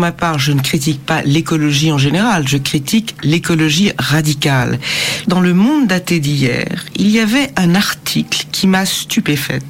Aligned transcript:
ma 0.00 0.10
part, 0.12 0.38
je 0.38 0.52
ne 0.52 0.60
critique 0.60 1.04
pas 1.04 1.22
l'écologie 1.22 1.92
en 1.92 1.98
général, 1.98 2.48
je 2.48 2.56
critique 2.56 3.14
l'écologie 3.22 3.92
radicale. 3.98 4.80
Dans 5.28 5.40
le 5.40 5.54
monde 5.54 5.86
daté 5.86 6.18
d'hier, 6.18 6.86
il 6.96 7.08
y 7.10 7.20
avait 7.20 7.50
un 7.56 7.74
article 7.74 8.46
qui 8.50 8.66
m'a 8.66 8.84
stupéfaite. 8.84 9.62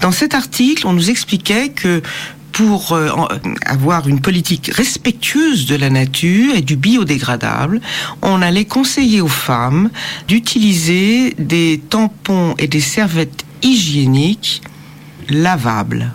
Dans 0.00 0.10
cet 0.10 0.34
article, 0.34 0.86
on 0.86 0.92
nous 0.92 1.10
expliquait 1.10 1.68
que 1.68 2.02
pour 2.50 2.92
euh, 2.92 3.10
avoir 3.66 4.08
une 4.08 4.20
politique 4.20 4.70
respectueuse 4.72 5.66
de 5.66 5.74
la 5.74 5.90
nature 5.90 6.54
et 6.54 6.62
du 6.62 6.76
biodégradable, 6.76 7.80
on 8.22 8.42
allait 8.42 8.64
conseiller 8.64 9.20
aux 9.20 9.28
femmes 9.28 9.90
d'utiliser 10.28 11.34
des 11.38 11.80
tampons 11.90 12.54
et 12.58 12.68
des 12.68 12.80
serviettes 12.80 13.44
hygiéniques 13.62 14.62
lavables. 15.28 16.12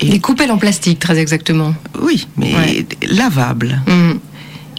Et 0.00 0.08
des 0.08 0.20
coupelles 0.20 0.50
en 0.50 0.58
plastique, 0.58 0.98
très 0.98 1.18
exactement. 1.18 1.74
Oui, 2.00 2.26
mais 2.36 2.86
lavables. 3.02 3.80
Mmh 3.86 4.18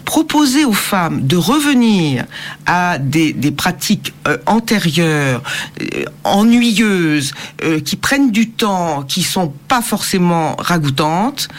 proposer 0.08 0.64
aux 0.64 0.72
femmes 0.72 1.28
de 1.28 1.36
revenir 1.36 2.24
à 2.66 2.98
des, 2.98 3.34
pratiques 3.52 4.14
euh, 4.26 4.38
antérieures, 4.46 5.44
euh, 5.82 6.06
ennuyeuses, 6.24 7.34
euh, 7.62 7.82
qui 7.82 7.98
prennent 7.98 8.32
du 8.32 8.50
temps, 8.50 9.04
qui 9.04 9.22
sont 9.22 9.54
pas 9.68 9.82
forcément 9.82 10.56
ragoûtantes. 10.60 11.50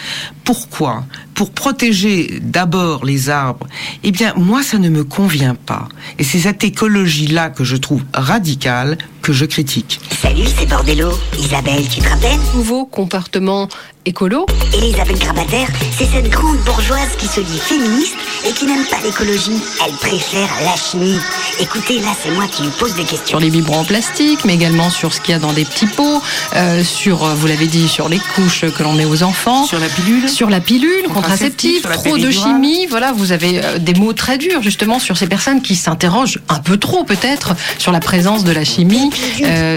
Pourquoi? 0.44 1.04
Pour 1.34 1.50
protéger 1.50 2.40
d'abord 2.40 3.04
les 3.04 3.28
arbres. 3.28 3.66
Eh 4.02 4.12
bien, 4.12 4.32
moi, 4.34 4.62
ça 4.62 4.78
ne 4.78 4.88
me 4.88 5.04
convient 5.04 5.54
pas. 5.54 5.86
Et 6.18 6.24
c'est 6.24 6.38
cette 6.38 6.64
écologie-là 6.64 7.50
que 7.50 7.64
je 7.64 7.76
trouve 7.76 8.02
radicale 8.14 8.96
que 9.28 9.34
je 9.34 9.44
critique. 9.44 10.00
Salut, 10.22 10.46
c'est 10.56 10.64
Bordello. 10.64 11.10
Isabelle, 11.38 11.86
tu 11.86 12.00
te 12.00 12.08
rappelles 12.08 12.38
Nouveau 12.54 12.86
comportement 12.86 13.68
écolo. 14.06 14.46
Elisabeth 14.72 15.18
Grabataire, 15.18 15.68
c'est 15.96 16.06
cette 16.06 16.30
grande 16.30 16.56
bourgeoise 16.64 17.10
qui 17.18 17.26
se 17.26 17.40
dit 17.40 17.58
féministe 17.58 18.16
et 18.46 18.52
qui 18.52 18.64
n'aime 18.64 18.86
pas 18.90 18.96
l'écologie. 19.04 19.60
Elle 19.84 19.92
préfère 19.96 20.48
la 20.64 20.74
chimie. 20.76 21.18
Écoutez, 21.60 21.98
là, 21.98 22.08
c'est 22.22 22.30
moi 22.30 22.46
qui 22.46 22.62
lui 22.62 22.70
pose 22.70 22.94
des 22.94 23.02
questions. 23.02 23.26
Sur 23.26 23.40
les 23.40 23.50
biberons 23.50 23.80
en 23.80 23.84
plastique, 23.84 24.46
mais 24.46 24.54
également 24.54 24.88
sur 24.88 25.12
ce 25.12 25.20
qu'il 25.20 25.32
y 25.32 25.34
a 25.34 25.38
dans 25.38 25.52
des 25.52 25.66
petits 25.66 25.86
pots, 25.86 26.22
euh, 26.56 26.82
sur, 26.82 27.24
euh, 27.24 27.34
vous 27.34 27.46
l'avez 27.48 27.66
dit, 27.66 27.86
sur 27.86 28.08
les 28.08 28.20
couches 28.34 28.64
que 28.74 28.82
l'on 28.82 28.94
met 28.94 29.04
aux 29.04 29.22
enfants. 29.22 29.66
Sur 29.66 29.78
la 29.78 29.88
pilule. 29.88 30.26
Sur 30.28 30.48
la 30.48 30.60
pilule, 30.60 31.08
contraceptive, 31.12 31.82
trop 31.82 32.16
de 32.16 32.30
chimie. 32.30 32.86
Voilà, 32.86 33.12
vous 33.12 33.32
avez 33.32 33.62
euh, 33.62 33.78
des 33.78 33.94
mots 33.94 34.14
très 34.14 34.38
durs, 34.38 34.62
justement, 34.62 34.98
sur 34.98 35.18
ces 35.18 35.26
personnes 35.26 35.60
qui 35.60 35.76
s'interrogent 35.76 36.38
un 36.48 36.60
peu 36.60 36.78
trop, 36.78 37.04
peut-être, 37.04 37.54
sur 37.78 37.92
la 37.92 38.00
présence 38.00 38.44
de 38.44 38.52
la 38.52 38.64
chimie 38.64 39.10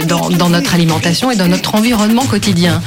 dans 0.07 0.49
notre 0.49 0.73
alimentation 0.73 1.31
et 1.31 1.35
dans 1.35 1.47
notre 1.47 1.75
environnement 1.75 2.25
quotidien. 2.25 2.81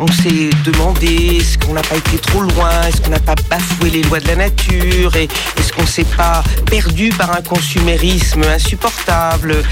On 0.00 0.08
s'est 0.08 0.50
demandé 0.64 1.38
est-ce 1.40 1.56
qu'on 1.56 1.72
n'a 1.72 1.82
pas 1.82 1.94
été 1.94 2.18
trop 2.18 2.40
loin, 2.40 2.82
est-ce 2.88 3.00
qu'on 3.00 3.10
n'a 3.10 3.20
pas 3.20 3.36
bafoué 3.48 3.90
les 3.90 4.02
lois 4.02 4.18
de 4.18 4.26
la 4.26 4.34
nature, 4.34 5.14
et 5.14 5.28
est-ce 5.56 5.72
qu'on 5.72 5.86
s'est 5.86 6.02
pas 6.16 6.42
perdu 6.66 7.10
par 7.10 7.30
un 7.30 7.42
consumérisme 7.42 8.42
insupportable? 8.42 9.62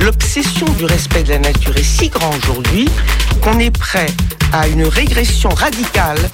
L'obsession 0.00 0.66
du 0.78 0.86
respect 0.86 1.24
de 1.24 1.28
la 1.28 1.40
nature 1.40 1.76
est 1.76 1.82
si 1.82 2.08
grande 2.08 2.36
aujourd'hui 2.42 2.88
qu'on 3.42 3.58
est 3.58 3.70
prêt 3.70 4.06
à 4.54 4.66
une 4.66 4.84
régression 4.84 5.50
radicale 5.50 6.30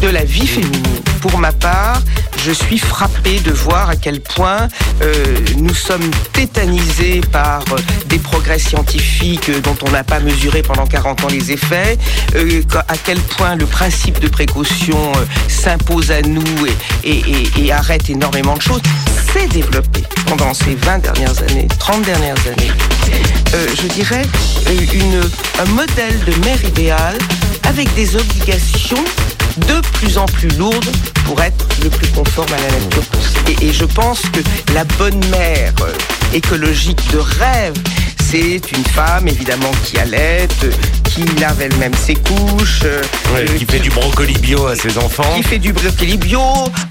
de 0.00 0.08
la 0.08 0.24
vie 0.24 0.46
féminine. 0.46 0.82
Pour 1.20 1.38
ma 1.38 1.52
part, 1.52 2.00
je 2.44 2.52
suis 2.52 2.78
frappée 2.78 3.38
de 3.40 3.50
voir 3.50 3.90
à 3.90 3.96
quel 3.96 4.20
point 4.20 4.68
euh, 5.02 5.36
nous 5.58 5.74
sommes 5.74 6.10
tétanisés 6.32 7.20
par 7.32 7.62
euh, 7.72 7.76
des 8.06 8.18
progrès 8.18 8.58
scientifiques 8.58 9.50
dont 9.62 9.76
on 9.86 9.90
n'a 9.90 10.04
pas 10.04 10.20
mesuré 10.20 10.62
pendant 10.62 10.86
40 10.86 11.24
ans 11.24 11.28
les 11.28 11.52
effets, 11.52 11.98
euh, 12.34 12.62
à 12.88 12.96
quel 12.96 13.18
point 13.18 13.56
le 13.56 13.66
principe 13.66 14.20
de 14.20 14.28
précaution 14.28 15.12
s'impose 15.48 16.10
à 16.10 16.22
nous 16.22 16.66
et, 17.04 17.72
arrête 17.72 18.08
énormément 18.08 18.56
de 18.56 18.62
choses. 18.62 18.82
S'est 19.32 19.48
développé 19.48 20.02
pendant 20.26 20.54
ces 20.54 20.74
20 20.74 20.98
dernières 20.98 21.42
années, 21.42 21.68
30 21.78 22.02
dernières 22.02 22.40
années, 22.46 22.72
je 23.52 23.86
dirais, 23.94 24.22
une, 24.92 25.20
un 25.60 25.70
modèle 25.72 26.18
de 26.26 26.34
mère 26.44 26.64
idéale 26.64 27.18
avec 27.64 27.92
des 27.94 28.16
obligations 28.16 29.04
de 29.68 29.80
plus 29.92 30.18
en 30.18 30.26
plus 30.26 30.48
lourde 30.50 30.86
pour 31.24 31.40
être 31.42 31.66
le 31.82 31.90
plus 31.90 32.08
conforme 32.08 32.52
à 32.52 32.56
la 32.56 32.78
nature 32.78 33.04
possible. 33.04 33.62
Et, 33.62 33.72
je 33.72 33.84
pense 33.84 34.20
que 34.20 34.40
la 34.74 34.84
bonne 34.84 35.20
mère 35.30 35.72
euh, 35.82 35.92
écologique 36.32 37.00
de 37.12 37.18
rêve, 37.18 37.74
c'est 38.30 38.60
une 38.70 38.84
femme 38.84 39.26
évidemment 39.26 39.72
qui 39.84 39.98
allait, 39.98 40.46
qui 41.04 41.22
lave 41.40 41.60
elle-même 41.60 41.92
ses 41.94 42.14
couches, 42.14 42.82
euh, 42.84 43.02
qui, 43.58 43.64
fait 43.64 43.80
du 43.80 43.90
brocoli 43.90 44.34
bio 44.34 44.66
à 44.66 44.76
ses 44.76 44.98
enfants, 44.98 45.34
qui 45.34 45.42
fait 45.42 45.58
du 45.58 45.72
brocoli 45.72 46.16
bio, 46.16 46.40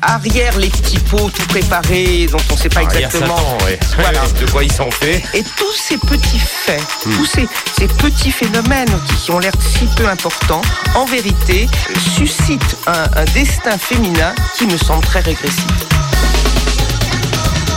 arrière 0.02 0.58
les 0.58 0.68
petits 0.68 1.00
pots 1.00 1.30
tout 1.30 1.48
préparés 1.48 2.28
dont 2.30 2.40
on 2.50 2.56
ne 2.56 2.60
sait 2.60 2.68
pas 2.68 2.84
exactement 2.84 3.38
de 4.40 4.52
quoi 4.52 4.66
ils 4.66 4.72
sont 4.72 4.92
faits. 4.92 5.24
Et 5.34 5.44
tous 5.44 5.74
ces 5.74 5.98
petits 5.98 6.40
faits, 6.40 6.82
hmm. 7.06 7.16
tous 7.16 7.26
ces, 7.26 7.48
ces, 7.78 7.88
petits 7.88 8.32
phénomènes 8.32 9.00
qui, 9.24 9.32
ont 9.32 9.40
l'air 9.40 9.54
si 9.62 9.86
peu 9.96 10.08
importants, 10.10 10.62
en 10.96 11.06
vérité 11.06 11.70
suscitent 12.18 12.76
un, 12.88 13.06
un 13.16 13.26
destin 13.34 13.78
féminin 13.78 14.36
qui 14.58 14.66
me 14.66 14.78
semble 14.78 15.06
très 15.06 15.22
régressif. 15.22 15.64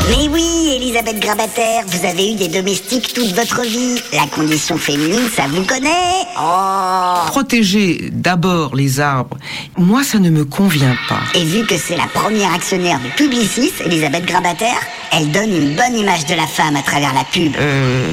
Mais 0.09 0.29
oui, 0.29 0.73
Elisabeth 0.77 1.21
Grabataire, 1.21 1.85
vous 1.87 2.05
avez 2.07 2.33
eu 2.33 2.35
des 2.35 2.49
domestiques 2.49 3.13
toute 3.15 3.33
votre 3.35 3.63
vie. 3.63 4.01
La 4.13 4.27
condition 4.27 4.77
féminine, 4.77 5.29
ça 5.35 5.45
vous 5.49 5.65
connaît 5.65 6.27
Oh 6.39 7.27
Protéger 7.29 8.11
d'abord 8.13 8.75
les 8.75 9.01
arbres, 9.01 9.37
moi 9.77 10.03
ça 10.03 10.19
ne 10.19 10.31
me 10.31 10.45
convient 10.45 10.97
pas. 11.09 11.21
Et 11.35 11.45
vu 11.45 11.65
que 11.67 11.77
c'est 11.77 11.97
la 11.97 12.07
première 12.13 12.53
actionnaire 12.53 12.99
de 13.01 13.09
Publicis, 13.17 13.73
Elisabeth 13.85 14.27
Grabataire, 14.27 14.81
elle 15.13 15.31
donne 15.31 15.51
une 15.51 15.77
bonne 15.77 15.97
image 15.97 16.27
de 16.27 16.35
la 16.35 16.47
femme 16.47 16.77
à 16.77 16.83
travers 16.83 17.15
la 17.15 17.25
pub. 17.25 17.53
Euh, 17.59 18.13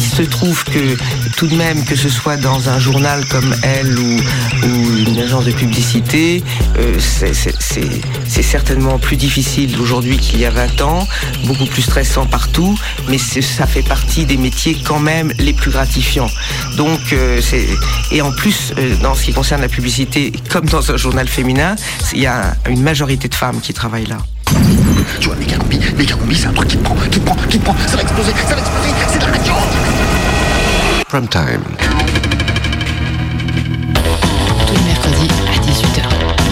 il 0.00 0.06
se 0.06 0.22
trouve 0.22 0.64
que 0.64 0.96
tout 1.36 1.46
de 1.46 1.54
même, 1.54 1.84
que 1.84 1.94
ce 1.94 2.08
soit 2.08 2.38
dans 2.38 2.70
un 2.70 2.78
journal 2.78 3.22
comme 3.26 3.54
Elle 3.62 3.98
ou, 3.98 4.20
une 5.06 5.18
agence 5.18 5.44
de 5.44 5.52
publicité, 5.52 6.42
euh, 6.78 6.98
c'est 6.98 8.42
certainement 8.42 8.98
plus 8.98 9.16
difficile 9.16 9.76
aujourd'hui 9.78 10.16
qu'il 10.16 10.40
y 10.40 10.46
a 10.46 10.50
20 10.50 10.80
ans 10.80 11.06
beaucoup 11.44 11.66
plus 11.66 11.82
stressant 11.82 12.24
partout, 12.24 12.78
mais 13.08 13.18
ça 13.18 13.66
fait 13.66 13.82
partie 13.82 14.24
des 14.24 14.38
métiers 14.38 14.76
quand 14.82 15.00
même 15.00 15.32
les 15.38 15.52
plus 15.52 15.70
gratifiants. 15.70 16.30
Donc, 16.76 17.00
euh, 17.12 17.40
et 18.10 18.22
en 18.22 18.32
plus, 18.32 18.72
euh, 18.78 18.96
dans 19.02 19.14
ce 19.14 19.24
qui 19.24 19.32
concerne 19.34 19.60
la 19.60 19.68
publicité, 19.68 20.32
comme 20.50 20.66
dans 20.66 20.90
un 20.90 20.96
journal 20.96 21.28
féminin, 21.28 21.76
il 22.14 22.20
y 22.20 22.26
a 22.26 22.54
une 22.68 22.82
majorité 22.82 23.28
de 23.28 23.34
femmes 23.34 23.60
qui 23.60 23.74
travaillent 23.74 24.06
là. 24.06 24.18
Tu 25.20 25.28
vois, 25.28 25.36
méga 25.36 25.56
c'est 26.32 26.46
un 26.46 26.52
truc 26.52 26.68
qui 26.68 26.76
prend, 26.76 26.94
qui 27.10 27.18
prend, 27.20 27.36
qui 27.48 27.58
prend, 27.58 27.76
ça 27.86 27.96
va 27.96 28.02
exploser, 28.02 28.32
ça 28.48 28.54
va 28.54 28.60
exploser, 28.60 28.90
Prime 31.10 31.26
time. 31.26 31.64
Tous 34.64 34.74
les 34.74 34.82
mercredis 34.84 35.28
à 35.48 35.58
18h. 35.58 36.02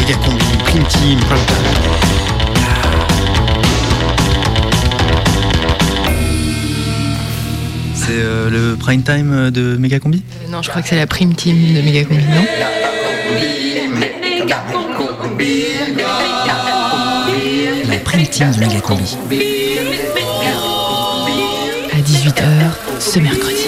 Méga 0.01 0.17
combi, 0.17 0.45
prime 0.65 0.85
team, 0.89 1.21
prime 1.21 1.47
time. 1.47 1.57
C'est 7.95 8.09
euh, 8.11 8.51
le 8.51 8.75
prime 8.75 9.05
time 9.05 9.53
de 9.53 9.77
Megacombi 9.77 10.25
euh, 10.43 10.51
Non, 10.51 10.61
je 10.63 10.71
crois 10.71 10.83
que 10.83 10.89
c'est 10.89 10.97
la 10.97 11.07
prime 11.07 11.37
team 11.37 11.75
de 11.75 11.81
Megacombi, 11.81 12.25
non 12.25 12.45
La 17.89 17.99
prime 17.99 18.27
team 18.27 18.51
de 18.51 18.59
Megacombi. 18.59 19.17
À 19.17 20.18
18h 22.39 23.01
ce 23.01 23.19
mercredi. 23.19 23.67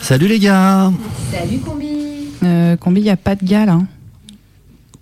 Salut 0.00 0.26
les 0.26 0.38
gars 0.40 0.90
Salut 1.30 1.58
Combi 1.58 1.88
euh, 2.42 2.76
Combi, 2.76 3.00
il 3.00 3.04
n'y 3.04 3.10
a 3.10 3.16
pas 3.16 3.36
de 3.36 3.44
gars 3.44 3.66
là. 3.66 3.78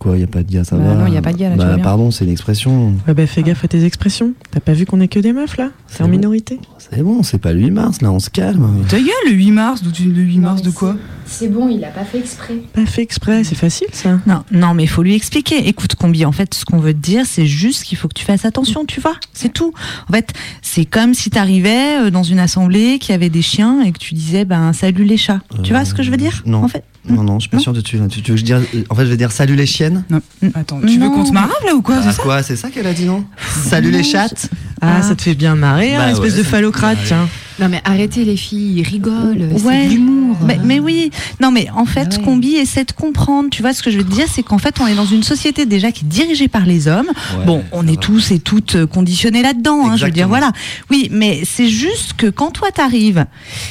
Quoi, 0.06 0.14
il 0.14 0.18
n'y 0.18 0.24
a 0.24 0.28
pas 0.28 0.44
de 0.44 0.52
gars, 0.52 0.62
ça 0.62 0.76
bah 0.76 0.84
va 0.84 0.94
Non, 0.94 1.06
il 1.08 1.10
n'y 1.10 1.16
a 1.16 1.22
pas 1.22 1.32
de 1.32 1.36
gars 1.36 1.50
là. 1.50 1.56
Bah, 1.56 1.78
pardon, 1.82 2.12
c'est 2.12 2.24
une 2.24 2.30
expression. 2.30 2.94
Ouais, 3.08 3.14
bah 3.14 3.26
fais 3.26 3.42
gaffe 3.42 3.64
à 3.64 3.66
tes 3.66 3.84
expressions. 3.84 4.34
T'as 4.52 4.60
pas 4.60 4.72
vu 4.72 4.86
qu'on 4.86 5.00
est 5.00 5.08
que 5.08 5.18
des 5.18 5.32
meufs 5.32 5.56
là? 5.56 5.70
C'est 5.88 6.04
en 6.04 6.08
minorité. 6.08 6.60
C'est 6.78 7.02
bon, 7.02 7.24
c'est 7.24 7.38
pas 7.38 7.52
le 7.52 7.58
8 7.58 7.70
mars 7.72 8.02
là, 8.02 8.12
on 8.12 8.20
se 8.20 8.30
calme. 8.30 8.84
Ta 8.88 8.98
gueule, 8.98 9.08
le 9.26 9.32
8 9.32 9.50
mars, 9.50 9.82
le 9.82 10.22
8 10.22 10.38
mars 10.38 10.62
de 10.62 10.70
quoi? 10.70 10.94
C'est 11.26 11.48
bon, 11.48 11.68
il 11.68 11.84
a 11.84 11.88
pas 11.88 12.04
fait 12.04 12.18
exprès. 12.18 12.54
Pas 12.72 12.86
fait 12.86 13.02
exprès, 13.02 13.42
c'est 13.42 13.56
facile 13.56 13.88
ça. 13.90 14.20
Non, 14.28 14.44
non, 14.52 14.74
mais 14.74 14.84
il 14.84 14.88
faut 14.88 15.02
lui 15.02 15.16
expliquer. 15.16 15.66
Écoute, 15.66 15.96
Combi, 15.96 16.24
en 16.24 16.30
fait, 16.30 16.54
ce 16.54 16.64
qu'on 16.64 16.78
veut 16.78 16.94
te 16.94 16.98
dire, 16.98 17.24
c'est 17.26 17.46
juste 17.46 17.82
qu'il 17.82 17.98
faut 17.98 18.06
que 18.06 18.14
tu 18.14 18.24
fasses 18.24 18.44
attention, 18.44 18.84
tu 18.84 19.00
vois. 19.00 19.16
C'est 19.32 19.52
tout. 19.52 19.72
En 20.08 20.12
fait, 20.12 20.32
c'est 20.62 20.84
comme 20.84 21.14
si 21.14 21.30
t'arrivais 21.30 22.06
euh, 22.06 22.10
dans 22.10 22.22
une 22.22 22.38
assemblée 22.38 23.00
qui 23.00 23.12
avait 23.12 23.30
des 23.30 23.42
chiens 23.42 23.82
et 23.82 23.90
que 23.90 23.98
tu 23.98 24.14
disais, 24.14 24.44
ben, 24.44 24.72
salut 24.72 25.02
les 25.02 25.16
chats. 25.16 25.40
tu 25.64 25.72
vois 25.72 25.84
ce 25.84 25.94
que 25.94 26.04
je 26.04 26.12
veux 26.12 26.16
dire 26.16 26.44
Non. 26.46 26.62
En 26.62 26.68
fait, 26.68 26.84
non, 27.08 27.22
non, 27.22 27.38
je 27.38 27.42
suis 27.42 27.50
pas 27.50 27.58
sûr 27.58 27.72
de 27.72 27.80
tu, 27.80 27.98
tu, 28.08 28.20
veux 28.22 28.34
que 28.34 28.36
je 28.36 28.44
dise. 28.44 28.56
En 28.88 28.94
fait, 28.94 29.04
je 29.04 29.10
vais 29.10 29.16
dire 29.16 29.32
salut 29.32 29.54
les 29.54 29.66
chiennes. 29.66 30.04
Non. 30.10 30.20
Attends, 30.54 30.80
tu 30.80 30.98
veux 30.98 31.10
qu'on 31.10 31.24
te 31.24 31.32
marave 31.32 31.52
là 31.66 31.74
ou 31.74 31.82
quoi 31.82 32.02
C'est 32.02 32.20
quoi 32.20 32.42
C'est 32.42 32.56
ça 32.56 32.70
qu'elle 32.70 32.86
a 32.86 32.92
dit, 32.92 33.04
non 33.04 33.24
Salut 33.64 33.90
les 33.90 34.02
chattes 34.02 34.50
Ah, 34.80 35.02
ça 35.02 35.14
te 35.14 35.22
fait 35.22 35.34
bien 35.34 35.54
marrer, 35.54 35.94
hein, 35.94 36.00
Bah 36.04 36.10
espèce 36.12 36.32
ouais, 36.32 36.38
de 36.38 36.42
phallocrate, 36.42 36.98
tiens. 37.06 37.28
Non 37.58 37.70
mais 37.70 37.80
arrêtez 37.86 38.26
les 38.26 38.36
filles, 38.36 38.74
ils 38.80 38.82
rigolent, 38.82 39.48
Ouais. 39.64 39.84
c'est 39.84 39.88
de 39.88 39.94
l'humour. 39.94 40.36
Mais, 40.46 40.58
mais 40.62 40.78
oui, 40.78 41.10
non 41.40 41.50
mais 41.50 41.68
en 41.74 41.86
fait, 41.86 42.08
Ah 42.12 42.16
ouais. 42.18 42.22
Combi 42.22 42.56
essaie 42.56 42.84
de 42.84 42.92
comprendre. 42.92 43.48
Tu 43.50 43.62
vois 43.62 43.72
ce 43.72 43.82
que 43.82 43.90
je 43.90 43.96
veux 43.96 44.04
te 44.04 44.12
dire, 44.12 44.26
c'est 44.30 44.42
qu'en 44.42 44.58
fait, 44.58 44.74
on 44.78 44.86
est 44.86 44.94
dans 44.94 45.06
une 45.06 45.22
société 45.22 45.64
déjà 45.64 45.90
qui 45.90 46.04
est 46.04 46.08
dirigée 46.08 46.48
par 46.48 46.66
les 46.66 46.86
hommes. 46.86 47.06
Ouais, 47.38 47.44
bon, 47.46 47.64
on 47.72 47.86
est 47.86 47.92
va. 47.92 47.96
tous 47.96 48.30
et 48.30 48.40
toutes 48.40 48.74
euh, 48.76 48.86
conditionnés 48.86 49.40
là-dedans. 49.40 49.86
Hein, 49.88 49.96
je 49.96 50.04
veux 50.04 50.10
dire, 50.10 50.28
voilà. 50.28 50.52
Oui, 50.90 51.08
mais 51.10 51.40
c'est 51.46 51.70
juste 51.70 52.12
que 52.18 52.26
quand 52.26 52.50
toi 52.50 52.70
t'arrives 52.70 53.24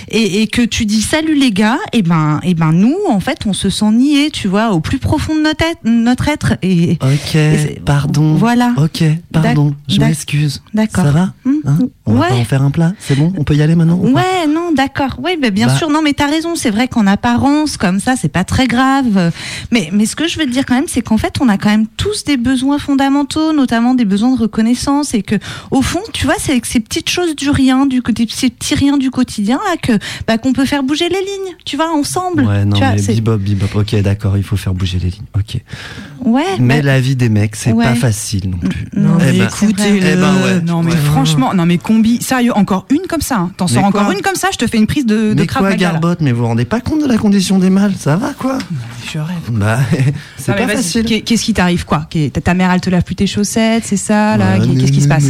et, 0.09 0.41
et 0.41 0.47
que 0.47 0.63
tu 0.63 0.87
dis 0.87 1.03
salut 1.03 1.35
les 1.35 1.51
gars, 1.51 1.77
et 1.93 2.01
ben, 2.01 2.39
et 2.41 2.55
ben 2.55 2.71
nous, 2.71 2.97
en 3.07 3.19
fait, 3.19 3.45
on 3.45 3.53
se 3.53 3.69
sent 3.69 3.91
niés, 3.91 4.31
tu 4.31 4.47
vois, 4.47 4.71
au 4.71 4.79
plus 4.79 4.97
profond 4.97 5.35
de 5.35 5.41
notre 5.41 5.63
être. 5.63 5.79
Notre 5.83 6.27
être 6.29 6.53
et 6.63 6.97
Ok, 7.03 7.37
pardon. 7.85 8.33
Voilà. 8.33 8.73
Ok, 8.77 9.03
pardon. 9.31 9.75
Je 9.87 9.99
m'excuse. 9.99 10.63
D'accord. 10.73 10.94
Ça 11.03 11.12
va 11.12 11.33
Hmm, 11.45 11.51
Hein 11.68 11.77
On 12.06 12.13
va 12.13 12.21
ouais. 12.21 12.30
pas 12.30 12.36
en 12.36 12.44
faire 12.45 12.62
un 12.62 12.69
plat 12.71 12.94
C'est 13.00 13.15
bon 13.15 13.33
On 13.38 13.44
peut 13.44 13.56
y 13.56 13.62
aller 13.62 13.75
maintenant 13.75 13.97
Ouais, 13.97 14.45
non, 14.47 14.71
d'accord. 14.75 15.19
Oui, 15.24 15.31
ben, 15.42 15.51
bien 15.51 15.68
Bah. 15.68 15.75
sûr. 15.75 15.89
Non, 15.89 16.01
mais 16.03 16.13
t'as 16.13 16.27
raison. 16.27 16.56
C'est 16.56 16.69
vrai 16.69 16.88
qu'en 16.88 17.07
apparence, 17.07 17.77
comme 17.77 18.00
ça, 18.00 18.15
c'est 18.15 18.30
pas 18.31 18.44
très 18.44 18.68
grave. 18.68 19.31
Mais, 19.71 19.89
mais 19.92 20.06
ce 20.06 20.15
que 20.15 20.27
je 20.27 20.38
veux 20.38 20.45
te 20.45 20.51
dire 20.51 20.65
quand 20.65 20.75
même, 20.75 20.88
c'est 20.88 21.01
qu'en 21.01 21.18
fait, 21.18 21.36
on 21.42 21.50
a 21.50 21.57
quand 21.57 21.69
même 21.69 21.88
tous 21.97 22.24
des 22.25 22.38
besoins 22.38 22.77
fondamentaux, 22.80 23.51
notamment 23.53 23.95
des 23.95 24.06
besoins 24.06 24.36
de 24.36 24.39
reconnaissance, 24.39 25.13
et 25.13 25.21
que, 25.24 25.36
au 25.71 25.81
fond, 25.81 26.01
tu 26.13 26.25
vois, 26.25 26.36
c'est 26.38 26.51
avec 26.51 26.65
ces 26.65 26.80
petites 26.80 27.09
choses 27.09 27.36
du 27.36 27.50
rien, 27.50 27.86
du 27.86 28.01
ces 28.30 28.50
petits 28.50 28.75
riens 28.75 28.98
du 28.98 29.09
quotidien 29.12 29.59
là 29.69 29.75
que, 29.81 29.94
bah, 30.27 30.38
qu'on 30.38 30.53
peut 30.53 30.65
faire 30.65 30.83
bouger 30.83 31.09
les 31.09 31.15
lignes. 31.19 31.56
Tu 31.65 31.75
vois, 31.77 31.91
ensemble. 31.91 32.44
Ouais, 32.44 32.65
non, 32.65 32.74
tu 32.77 32.83
vois, 32.83 32.91
mais 32.94 32.98
c'est- 33.00 33.15
bebop, 33.15 33.38
bebop. 33.38 33.80
Ok, 33.80 33.95
d'accord, 34.01 34.38
il 34.38 34.44
faut 34.44 34.57
faire 34.57 34.74
bouger 34.74 35.00
les 35.00 35.09
lignes. 35.09 35.25
Ok. 35.36 35.62
ouais. 36.25 36.44
Mais 36.59 36.77
bah, 36.81 36.83
la 36.83 37.00
vie 37.01 37.15
des 37.15 37.30
mecs, 37.30 37.56
c'est 37.56 37.71
ouais. 37.71 37.83
pas 37.86 37.95
facile 37.95 38.50
non 38.51 38.57
plus. 38.57 38.88
non, 38.95 39.18
Eh 39.19 39.31
mais 39.31 39.38
ben, 39.39 39.48
écoutez-le. 39.48 40.06
eh 40.07 40.15
ben 40.15 40.36
ouais. 40.44 40.62
Non 40.62 40.83
mais 40.85 40.91
Ouais. 40.91 40.97
franchement, 40.97 41.53
non 41.53 41.65
mais 41.65 41.77
combi, 41.77 42.21
sérieux, 42.21 42.55
encore 42.55 42.85
une 42.89 43.07
comme 43.09 43.21
ça. 43.21 43.37
hein. 43.37 43.51
T'en 43.57 43.67
sors 43.67 43.83
encore 43.83 44.11
une 44.11 44.21
comme 44.21 44.35
ça, 44.35 44.47
je 44.53 44.57
te 44.57 44.67
fais 44.67 44.77
une 44.77 44.87
prise 44.87 45.05
de, 45.05 45.33
de 45.33 45.41
Mais 45.41 45.47
Krav 45.47 45.61
quoi, 45.63 45.69
Maga, 45.71 45.87
là. 45.87 45.91
Garbotte 45.93 46.21
Mais 46.21 46.31
vous 46.31 46.39
vous 46.41 46.47
rendez 46.47 46.65
pas 46.65 46.79
compte 46.81 47.01
de 47.01 47.07
la 47.07 47.17
condition 47.17 47.59
des 47.59 47.69
mâles 47.69 47.93
Ça 47.97 48.15
va, 48.15 48.33
quoi 48.33 48.57
Je 49.11 49.19
rêve. 49.19 49.35
Bah, 49.51 49.79
c'est 50.37 50.55
pas 50.55 50.67
facile. 50.67 51.05
Qu'est-ce 51.23 51.43
qui 51.43 51.53
t'arrive 51.53 51.85
quoi 51.85 52.07
ta- 52.43 52.53
mère 52.53 52.71
elle 52.71 52.81
te 52.81 52.89
lave 52.89 53.03
plus 53.03 53.15
tes 53.15 53.27
chaussettes, 53.27 53.83
c'est 53.85 53.97
ça 53.97 54.37
là 54.37 54.57
Qu'est- 54.59 54.75
Qu'est-ce 54.75 54.91
qui 54.91 55.01
se 55.01 55.07
passe. 55.07 55.25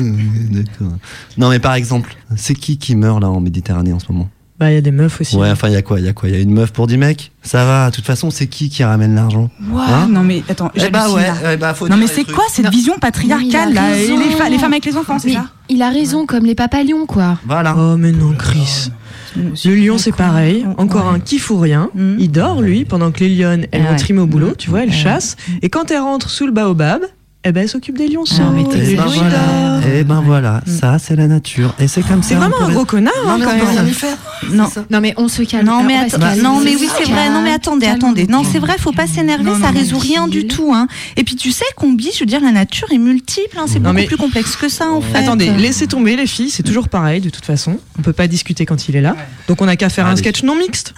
Non, 1.38 1.50
mais 1.50 1.60
par 1.60 1.74
exemple, 1.75 2.16
c'est 2.36 2.56
qui 2.56 2.78
qui 2.78 2.96
meurt 2.96 3.22
là 3.22 3.30
en 3.30 3.40
Méditerranée 3.40 3.94
en 3.94 4.00
ce 4.00 4.12
moment? 4.12 4.30
Bah, 4.57 4.72
il 4.72 4.75
y 4.75 4.78
a 4.78 4.81
des 4.81 4.92
meufs 4.92 5.19
aussi. 5.19 5.36
Ouais, 5.36 5.50
enfin, 5.52 5.68
il 5.68 5.74
y 5.74 5.78
a 5.78 5.81
quoi 5.81 6.00
Il 6.00 6.06
y 6.06 6.07
a 6.07 6.13
quoi? 6.13 6.30
Il 6.30 6.36
y 6.36 6.38
a 6.38 6.42
une 6.42 6.54
meuf 6.54 6.72
pour 6.72 6.88
10 6.88 6.98
mecs? 6.98 7.31
Ça 7.44 7.66
va, 7.66 7.90
de 7.90 7.96
toute 7.96 8.06
façon, 8.06 8.30
c'est 8.31 8.48
qui 8.48 8.69
qui 8.69 8.86
ramène 8.86 9.13
l'argent? 9.13 9.50
Ouah, 9.69 9.84
Hein? 9.86 10.07
Non 10.10 10.24
mais 10.24 10.44
attends, 10.48 10.72
Eh 10.75 10.90
bah 10.90 11.00
j'hallucine, 11.07 11.18
ouais, 11.18 11.44
là. 11.44 11.54
eh 11.54 11.57
bah, 11.57 11.74
faut 11.74 11.86
Non 11.90 11.96
dire 11.96 12.06
mais 12.06 12.10
les 12.10 12.13
c'est 12.16 12.24
trucs. 12.24 12.36
quoi 12.36 12.46
cette 12.50 12.66
Non. 12.66 12.72
vision 12.72 12.98
patriarcale 12.98 13.74
là? 13.74 13.90
Et 13.98 14.07
raison. 14.07 14.18
les, 14.18 14.30
fa- 14.31 14.48
les 14.50 14.57
femmes 14.57 14.72
avec 14.72 14.86
les 14.86 14.96
enfants, 14.96 15.19
c'est 15.19 15.28
Mais 15.28 15.34
ça? 15.34 15.46
il 15.68 15.81
a 15.81 15.90
raison 15.90 16.25
comme 16.25 16.46
les 16.46 16.56
papalions 16.56 17.06
quoi. 17.06 17.38
Voilà. 17.46 17.75
Oh, 17.78 17.98
mais 17.98 18.13
non, 18.13 18.34
Chris. 18.38 18.92
Le 19.36 19.75
lion, 19.75 19.98
c'est 19.98 20.16
pareil. 20.16 20.66
Encore 20.78 21.10
un 21.10 21.19
qui 21.19 21.38
fout 21.40 21.60
rien. 21.60 21.90
Mm. 21.94 22.16
Il 22.19 22.31
dort, 22.31 22.62
lui, 22.62 22.86
pendant 22.86 23.12
que 23.12 23.19
les 23.19 23.36
lionnes, 23.36 23.66
elles 23.74 23.81
Ah 23.81 23.88
vont 23.88 23.92
ouais. 23.92 23.96
trimer 23.98 24.22
au 24.22 24.25
boulot, 24.28 24.54
tu 24.58 24.69
vois, 24.69 24.84
elles 24.84 24.90
Ouais. 24.90 24.96
chassent. 24.96 25.36
Et 25.62 25.68
quand 25.68 25.92
elles 25.92 26.00
rentrent 26.00 26.30
sous 26.30 26.46
le 26.46 26.54
baobab, 26.54 27.01
eh 27.48 27.52
ben, 27.52 27.62
elles 27.62 27.70
s'occupent 27.70 27.98
des 27.98 28.08
lionceaux. 28.08 28.42
Ah, 28.46 28.52
mais 28.54 28.64
t'es 28.64 28.78
les 28.78 28.92
Et 28.94 28.96
ben 28.96 29.06
lions, 29.06 29.12
ils 29.14 29.20
voilà, 29.20 29.38
dorment. 29.38 29.84
et 29.96 30.04
ben 30.04 30.22
voilà, 30.26 30.62
ça 30.66 30.98
c'est 31.00 31.16
la 31.16 31.28
nature. 31.28 31.74
Et 31.80 31.88
c'est 31.88 32.02
comme 32.02 32.24
ça. 32.24 32.30
C'est 32.30 32.36
vraiment 32.36 32.60
un 32.62 32.70
gros 32.72 32.86
connard, 32.86 33.14
Non, 33.26 33.32
hein, 33.34 33.38
mais 33.40 33.46
quand 33.46 33.52
on 33.52 33.60
peut 33.60 33.66
même. 33.66 33.76
rien 33.78 33.86
y 33.86 33.94
faire. 33.94 34.18
Non. 34.52 34.70
Non 34.90 35.00
mais 35.02 35.14
on 35.18 35.28
se 35.28 35.44
calme. 35.44 35.66
Non 35.68 35.84
mais, 35.84 35.96
attends- 35.96 36.18
non 36.42 36.60
mais 36.60 36.76
oui 36.76 36.88
c'est 36.98 37.04
vrai 37.10 37.30
non 37.30 37.42
mais 37.42 37.52
attendez 37.52 37.86
Calme. 37.86 37.98
attendez 37.98 38.28
non 38.28 38.44
c'est 38.44 38.60
vrai 38.60 38.76
faut 38.80 38.92
pas 38.92 39.08
s'énerver 39.08 39.44
Non, 39.44 39.60
ça 39.60 39.70
résout 39.72 39.98
rien 39.98 40.28
du 40.28 40.46
tout 40.48 40.72
hein 40.74 40.88
et 41.18 41.24
puis 41.24 41.36
tu 41.36 41.52
sais 41.52 41.66
combi 41.76 42.10
je 42.14 42.20
veux 42.20 42.26
dire 42.26 42.42
la 42.42 42.52
nature 42.52 42.88
est 42.92 42.98
multiple 42.98 43.58
hein, 43.58 43.66
c'est 43.68 43.76
Non, 43.80 43.86
beaucoup 43.90 43.96
mais- 43.96 44.06
plus 44.06 44.18
complexe 44.18 44.56
que 44.56 44.70
ça 44.70 44.90
en 44.92 45.02
fait 45.02 45.18
Attendez, 45.18 45.50
laissez 45.52 45.88
tomber 45.88 46.16
les 46.16 46.28
filles, 46.28 46.50
c'est 46.50 46.64
toujours 46.64 46.90
pareil 46.90 47.22
de 47.22 47.30
toute 47.30 47.46
façon. 47.46 47.78
On 47.98 48.02
peut 48.02 48.14
pas 48.14 48.28
discuter 48.28 48.66
quand 48.66 48.88
il 48.90 48.96
est 48.96 49.02
là. 49.02 49.16
Donc 49.48 49.62
on 49.62 49.68
a 49.68 49.76
qu'à 49.76 49.90
faire 49.90 50.06
un 50.06 50.10
Allez. 50.12 50.18
sketch 50.20 50.44
non 50.44 50.56
mixte. 50.56 50.94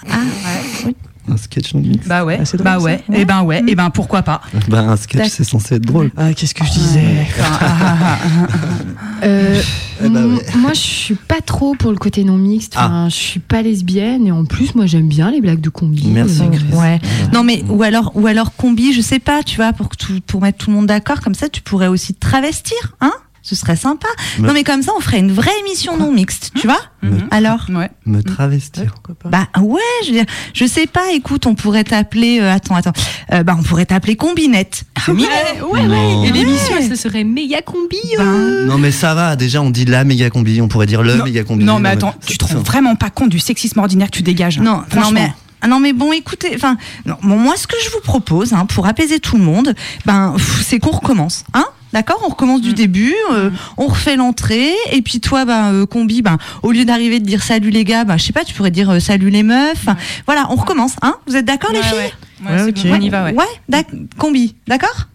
Un 1.30 1.36
sketch 1.36 1.74
non 1.74 1.80
mix. 1.80 2.06
Bah 2.06 2.24
ouais, 2.24 2.38
Ah, 2.40 2.44
drôle, 2.44 2.62
bah 2.64 2.72
ça. 2.78 2.78
ouais, 2.84 3.04
et 3.12 3.24
ben 3.24 3.42
ouais, 3.42 3.62
et 3.66 3.74
ben 3.74 3.90
pourquoi 3.90 4.22
pas 4.22 4.40
Bah, 4.68 4.80
un 4.80 4.96
sketch 4.96 5.28
c'est 5.28 5.44
censé 5.44 5.74
être 5.76 5.82
drôle. 5.86 6.10
Ah, 6.16 6.32
qu'est-ce 6.32 6.54
que 6.54 6.64
je 6.64 6.70
disais 6.72 7.26
ah, 7.40 7.58
ah, 7.60 7.76
ah, 7.82 8.18
ah. 8.22 9.24
Euh, 9.24 9.60
Eh 10.04 10.08
ben 10.08 10.26
ouais. 10.34 10.42
Moi 10.56 10.72
je 10.72 10.80
suis 10.80 11.14
pas 11.16 11.40
trop 11.44 11.74
pour 11.74 11.90
le 11.90 11.96
côté 11.98 12.22
non 12.24 12.36
mixte. 12.36 12.74
Ah. 12.76 12.86
Enfin, 12.86 13.08
je 13.08 13.14
suis 13.16 13.40
pas 13.40 13.62
lesbienne 13.62 14.26
et 14.26 14.32
en 14.32 14.44
plus 14.44 14.74
moi 14.74 14.86
j'aime 14.86 15.08
bien 15.08 15.30
les 15.30 15.40
blagues 15.40 15.60
de 15.60 15.68
combi. 15.70 16.06
Merci, 16.08 16.42
Euh, 16.42 16.48
Chris. 16.50 16.64
Ouais. 16.72 17.00
Non 17.32 17.42
mais 17.44 17.62
ou 17.68 17.82
alors 17.82 18.12
ou 18.14 18.26
alors 18.26 18.54
combi, 18.54 18.92
je 18.92 19.00
sais 19.00 19.18
pas, 19.18 19.42
tu 19.42 19.56
vois, 19.56 19.72
pour 19.72 19.88
que 19.88 19.96
tout- 19.96 20.20
pour 20.26 20.40
mettre 20.40 20.58
tout 20.58 20.70
le 20.70 20.76
monde 20.76 20.86
d'accord, 20.86 21.20
comme 21.20 21.34
ça 21.34 21.48
tu 21.48 21.60
pourrais 21.62 21.88
aussi 21.88 22.14
te 22.14 22.20
travestir, 22.20 22.76
hein? 23.00 23.12
Ce 23.48 23.54
serait 23.56 23.76
sympa. 23.76 24.08
Me- 24.38 24.46
Non 24.46 24.52
mais 24.52 24.62
comme 24.62 24.82
ça 24.82 24.92
on 24.94 25.00
ferait 25.00 25.20
une 25.20 25.32
vraie 25.32 25.58
émission 25.60 25.96
non 25.96 26.12
mixte, 26.12 26.50
tu 26.54 26.66
vois 26.66 26.80
Me, 27.02 27.16
Alors 27.30 27.64
Ouais. 27.70 27.88
me 28.04 28.20
travestir. 28.22 28.92
Pourquoi 28.92 29.14
pas 29.14 29.28
bah 29.30 29.60
ouais, 29.62 29.80
je 30.02 30.08
veux 30.08 30.12
dire, 30.16 30.26
je 30.52 30.66
sais 30.66 30.86
pas. 30.86 31.12
Écoute, 31.14 31.46
on 31.46 31.54
pourrait 31.54 31.84
t'appeler. 31.84 32.40
euh, 32.40 32.52
attends, 32.52 32.74
attends. 32.74 32.92
Euh, 33.32 33.42
bah 33.42 33.56
on 33.58 33.62
pourrait 33.62 33.86
t'appeler 33.86 34.16
combinette. 34.16 34.84
C'est 35.06 35.14
mignon. 35.14 35.28
Ouais, 35.72 35.82
Non. 35.86 35.88
ouais. 36.22 36.28
Et 36.28 36.30
Ouais. 36.32 36.38
l'émission, 36.38 36.74
ce 36.86 36.94
serait 36.94 37.24
méga 37.24 37.62
combi. 37.62 37.96
euh. 38.18 38.64
Ben, 38.64 38.66
Non 38.66 38.76
mais 38.76 38.90
ça 38.90 39.14
va, 39.14 39.34
déjà 39.34 39.62
on 39.62 39.70
dit 39.70 39.86
la 39.86 40.04
méga 40.04 40.28
combi, 40.28 40.60
on 40.60 40.68
pourrait 40.68 40.86
dire 40.86 41.02
le 41.02 41.14
Non, 41.14 41.24
méga 41.24 41.42
combi. 41.44 41.64
Non 41.64 41.78
mais 41.78 41.88
attends, 41.88 42.14
tu 42.26 42.36
te 42.36 42.44
rends 42.44 42.60
vraiment 42.60 42.96
pas 42.96 43.08
compte 43.08 43.30
du 43.30 43.38
sexisme 43.38 43.78
ordinaire 43.78 44.10
que 44.10 44.16
tu 44.16 44.22
dégages. 44.22 44.58
Non, 44.58 44.64
non 44.78 44.82
Franchement. 44.90 45.10
mais. 45.12 45.32
ah 45.62 45.68
non 45.68 45.80
mais 45.80 45.92
bon 45.92 46.12
écoutez 46.12 46.52
enfin 46.54 46.76
non, 47.06 47.16
bon, 47.22 47.36
moi 47.38 47.56
ce 47.56 47.66
que 47.66 47.74
je 47.84 47.90
vous 47.90 48.00
propose 48.00 48.52
hein, 48.52 48.64
pour 48.66 48.86
apaiser 48.86 49.18
tout 49.18 49.36
le 49.36 49.42
monde 49.42 49.74
ben 50.06 50.36
c'est 50.62 50.78
qu'on 50.78 50.92
recommence 50.92 51.42
hein 51.54 51.64
D'accord, 51.92 52.20
on 52.24 52.28
recommence 52.28 52.60
du 52.60 52.74
début, 52.74 53.14
euh, 53.32 53.50
on 53.78 53.86
refait 53.86 54.16
l'entrée, 54.16 54.74
et 54.92 55.00
puis 55.00 55.20
toi, 55.20 55.44
ben, 55.46 55.72
euh, 55.72 55.86
combi, 55.86 56.20
ben, 56.20 56.36
au 56.62 56.70
lieu 56.70 56.84
d'arriver 56.84 57.18
de 57.18 57.24
dire 57.24 57.42
salut 57.42 57.70
les 57.70 57.84
gars, 57.84 58.04
ben, 58.04 58.18
je 58.18 58.24
sais 58.24 58.32
pas, 58.32 58.44
tu 58.44 58.52
pourrais 58.54 58.70
dire 58.70 58.90
euh, 58.90 59.00
salut 59.00 59.30
les 59.30 59.42
meufs. 59.42 59.86
Voilà, 60.26 60.46
on 60.50 60.56
recommence, 60.56 60.96
hein 61.00 61.16
Vous 61.26 61.36
êtes 61.36 61.46
d'accord 61.46 61.72
les 61.72 61.82
filles? 61.82 61.96
ouais. 61.98 62.12
Ouais, 62.46 62.72
bon, 62.72 62.82
on 62.92 63.00
y 63.00 63.08
va, 63.08 63.24
ouais. 63.24 63.34
Ouais, 63.34 63.84
combi, 64.18 64.54
d'accord? 64.66 65.08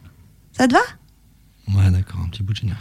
Ça 0.58 0.68
te 0.68 0.74
va? 0.74 0.80
Ouais 1.70 1.90
d'accord, 1.90 2.20
un 2.26 2.30
petit 2.30 2.44
bout 2.44 2.52
de 2.54 2.58
générique. 2.58 2.78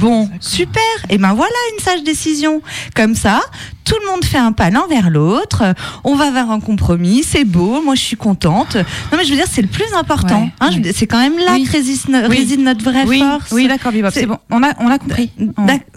Bon, 0.00 0.28
super. 0.40 0.82
Et 1.10 1.16
ben 1.16 1.32
voilà 1.32 1.54
une 1.74 1.82
sage 1.82 2.02
décision. 2.02 2.60
Comme 2.94 3.14
ça, 3.14 3.40
tout 3.84 3.94
le 4.04 4.10
monde 4.10 4.24
fait 4.24 4.36
un 4.38 4.50
pas 4.52 4.68
l'un 4.68 4.86
vers 4.88 5.10
l'autre. 5.10 5.62
On 6.02 6.16
va 6.16 6.32
vers 6.32 6.50
un 6.50 6.58
compromis. 6.58 7.22
C'est 7.22 7.44
beau. 7.44 7.80
Moi, 7.82 7.94
je 7.94 8.00
suis 8.02 8.16
contente. 8.16 8.74
Non, 8.74 9.16
mais 9.16 9.24
je 9.24 9.30
veux 9.30 9.36
dire, 9.36 9.46
c'est 9.50 9.62
le 9.62 9.68
plus 9.68 9.90
important. 9.94 10.42
Ouais, 10.42 10.52
hein, 10.60 10.70
c'est 10.92 11.06
quand 11.06 11.20
même 11.20 11.38
là 11.38 11.52
Oui. 11.54 11.64
que 11.64 11.72
résiste, 11.72 12.08
no- 12.08 12.18
Oui. 12.28 12.36
réside 12.38 12.60
notre 12.60 12.82
vraie 12.84 13.04
Oui, 13.06 13.20
force. 13.20 13.52
oui 13.52 13.68
d'accord, 13.68 13.92
Bebop, 13.92 14.10
C'est- 14.12 14.26
bon. 14.26 14.38
On 14.50 14.60
a, 14.64 14.72
on 14.80 14.90
a 14.90 14.98
compris. 14.98 15.30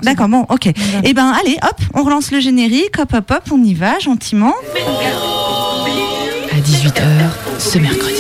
D'accord, 0.04 0.30
bon, 0.30 0.46
ok. 0.50 0.68
Et 1.04 1.14
ben 1.16 1.34
allez, 1.42 1.58
hop, 1.64 1.82
on 1.96 2.04
relance 2.04 2.32
le 2.32 2.40
générique. 2.40 3.00
Hop, 3.00 3.12
hop, 3.12 3.32
hop, 3.32 3.44
on 3.52 3.64
y 3.64 3.74
va 3.74 3.98
gentiment. 4.00 4.54
À 6.52 6.62
18h, 6.62 7.02
ce 7.58 7.80
mercredi. 7.80 8.14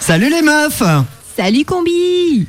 Salut 0.00 0.30
les 0.30 0.42
meufs. 0.42 0.82
Salut 1.36 1.64
combi 1.64 2.46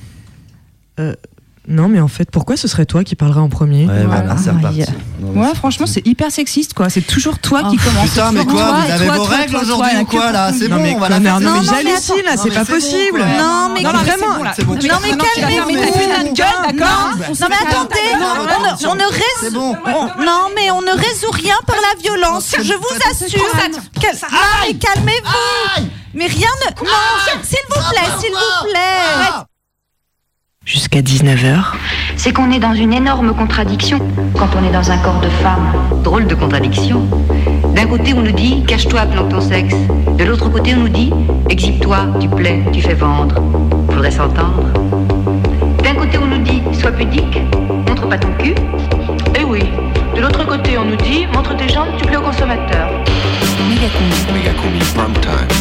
Non, 1.66 1.88
mais 1.88 2.02
en 2.02 2.10
fait, 2.10 2.30
pourquoi 2.30 2.58
ce 2.58 2.68
serait 2.68 2.86
toi 2.86 3.06
qui 3.06 3.16
parlerais 3.16 3.40
en 3.40 3.48
premier 3.48 3.86
Ouais 3.86 4.04
voilà, 4.06 4.36
c'est 4.36 4.50
Ah, 4.50 4.54
reparti. 4.54 4.78
yeah. 4.80 4.86
Non, 5.22 5.32
mais 5.34 5.40
Ouais, 5.42 5.48
c'est 5.52 5.56
franchement, 5.58 5.86
parti. 5.86 6.02
c'est 6.04 6.08
hyper 6.10 6.30
sexiste, 6.30 6.74
quoi. 6.74 6.90
C'est 6.90 7.02
toujours 7.02 7.40
toi 7.40 7.64
qui 7.70 7.78
Oh, 7.80 7.86
commence. 7.88 8.10
Putain 8.10 8.32
mais 8.34 8.44
quoi, 8.44 8.54
toi, 8.54 8.72
vous 8.86 8.92
avez 8.92 9.06
toi, 9.06 9.16
vos 9.18 9.26
toi, 9.26 9.36
règles 9.38 9.56
aujourd'hui 9.56 9.98
ou 10.02 10.06
quoi 10.06 10.32
là 10.34 10.52
C'est 10.52 10.68
Non, 10.68 10.76
bon, 10.76 10.84
mais 10.84 10.96
on 10.96 11.00
va 11.00 11.08
la 11.10 11.22
faire. 11.22 11.40
non, 11.40 11.40
mais 11.40 11.46
Non, 11.46 11.54
non, 11.54 11.62
mais 11.62 11.68
j'hallucine 11.68 12.26
là, 12.26 12.32
c'est 12.36 12.50
Non, 12.50 12.56
pas 12.56 12.66
possible 12.66 13.18
quoi. 13.18 13.26
Non, 13.28 13.70
mais 13.74 13.82
vraiment. 13.84 14.38
Non, 14.44 15.00
mais 15.02 15.16
calmez-vous. 15.16 15.72
d'accord 16.68 17.10
Non, 17.40 17.48
mais 17.50 17.56
attendez, 17.56 18.12
on 18.86 18.96
ne, 18.96 20.26
non, 20.26 20.50
mais 20.56 20.70
on 20.72 20.82
ne 20.82 20.92
résout 20.92 21.32
rien 21.32 21.56
par 21.66 21.78
la 21.78 22.02
violence. 22.02 22.56
Je 22.62 22.74
vous 22.74 22.98
assure. 23.10 23.42
Ah, 24.32 24.36
mais 24.68 24.74
calmez-vous. 24.74 25.84
Mais 26.14 26.28
rien 26.28 26.48
ne. 26.68 26.86
Non, 26.86 26.92
s'il 27.42 27.58
vous 27.70 27.90
plaît, 27.90 28.12
s'il 28.20 28.32
vous 28.32 28.70
plaît. 28.70 29.44
Jusqu'à 30.66 31.02
19h, 31.02 31.74
c'est 32.16 32.32
qu'on 32.32 32.50
est 32.50 32.60
dans 32.60 32.74
une 32.74 32.94
énorme 32.94 33.34
contradiction 33.36 34.00
quand 34.38 34.48
on 34.58 34.66
est 34.66 34.72
dans 34.72 34.92
un 34.92 34.98
corps 35.00 35.20
de 35.20 35.28
femme. 35.28 35.74
Drôle 36.04 36.26
de 36.26 36.36
contradiction. 36.36 37.02
D'un 37.76 37.86
côté, 37.86 38.14
on 38.14 38.22
nous 38.22 38.32
dit 38.32 38.64
cache-toi, 38.66 39.02
planque 39.08 39.28
ton 39.28 39.42
sexe. 39.42 39.76
De 40.18 40.24
l'autre 40.24 40.50
côté, 40.50 40.74
on 40.74 40.80
nous 40.80 40.90
dit 40.90 41.12
exhibe-toi, 41.50 42.08
tu 42.22 42.30
plais, 42.30 42.62
tu 42.72 42.82
fais 42.82 42.94
vendre. 42.94 43.36
Faudrait 43.92 44.12
s'entendre. 44.12 44.64
D'un 45.84 45.96
côté, 45.96 46.18
on 46.18 46.28
nous 46.28 46.42
dit 46.44 46.62
sois 46.80 46.94
pudique, 46.94 47.42
montre 47.86 48.08
pas 48.08 48.18
ton 48.18 48.32
cul. 48.40 48.56
Eh 49.38 49.44
oui. 49.44 49.64
De 50.16 50.22
l'autre 50.22 50.48
côté, 50.48 50.78
on 50.78 50.86
nous 50.86 50.96
dit 50.96 51.28
montre 51.34 51.58
tes 51.58 51.68
jambes, 51.68 51.90
tu 51.98 52.06
plais 52.06 52.16
au 52.18 52.22
consommateur. 52.22 52.90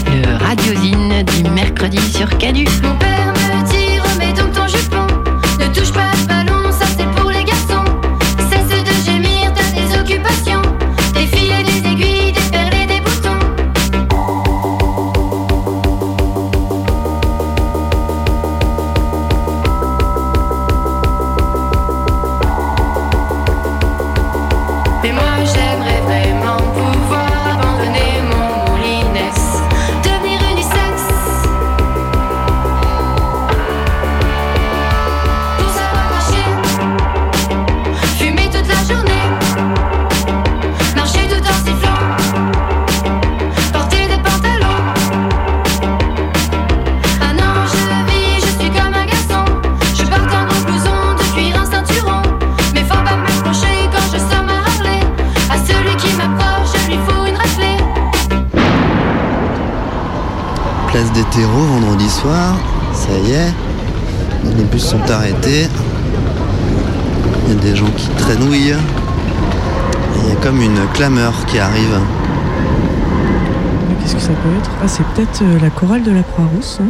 Le 0.06 0.36
radiosine 0.36 1.24
du 1.24 1.50
mercredi 1.50 1.98
sur 1.98 2.38
Cadu. 2.38 2.66
Mon 2.84 2.94
père 2.94 3.31
donc 4.52 4.66
ton 4.66 4.66
jupon. 4.66 5.06
Ne 5.58 5.74
touche 5.74 5.92
pas 5.92 6.12
ce 6.14 6.41
Il 68.64 70.28
y 70.28 70.32
a 70.32 70.34
comme 70.40 70.60
une 70.62 70.78
clameur 70.94 71.32
qui 71.46 71.58
arrive. 71.58 71.98
Qu'est-ce 74.00 74.14
que 74.14 74.20
ça 74.20 74.28
peut 74.28 74.56
être? 74.56 74.70
Ah, 74.82 74.86
c'est 74.86 75.04
peut-être 75.08 75.42
euh, 75.42 75.58
la 75.60 75.70
chorale 75.70 76.04
de 76.04 76.12
la 76.12 76.22
Croix-Rousse. 76.22 76.78
hein? 76.80 76.86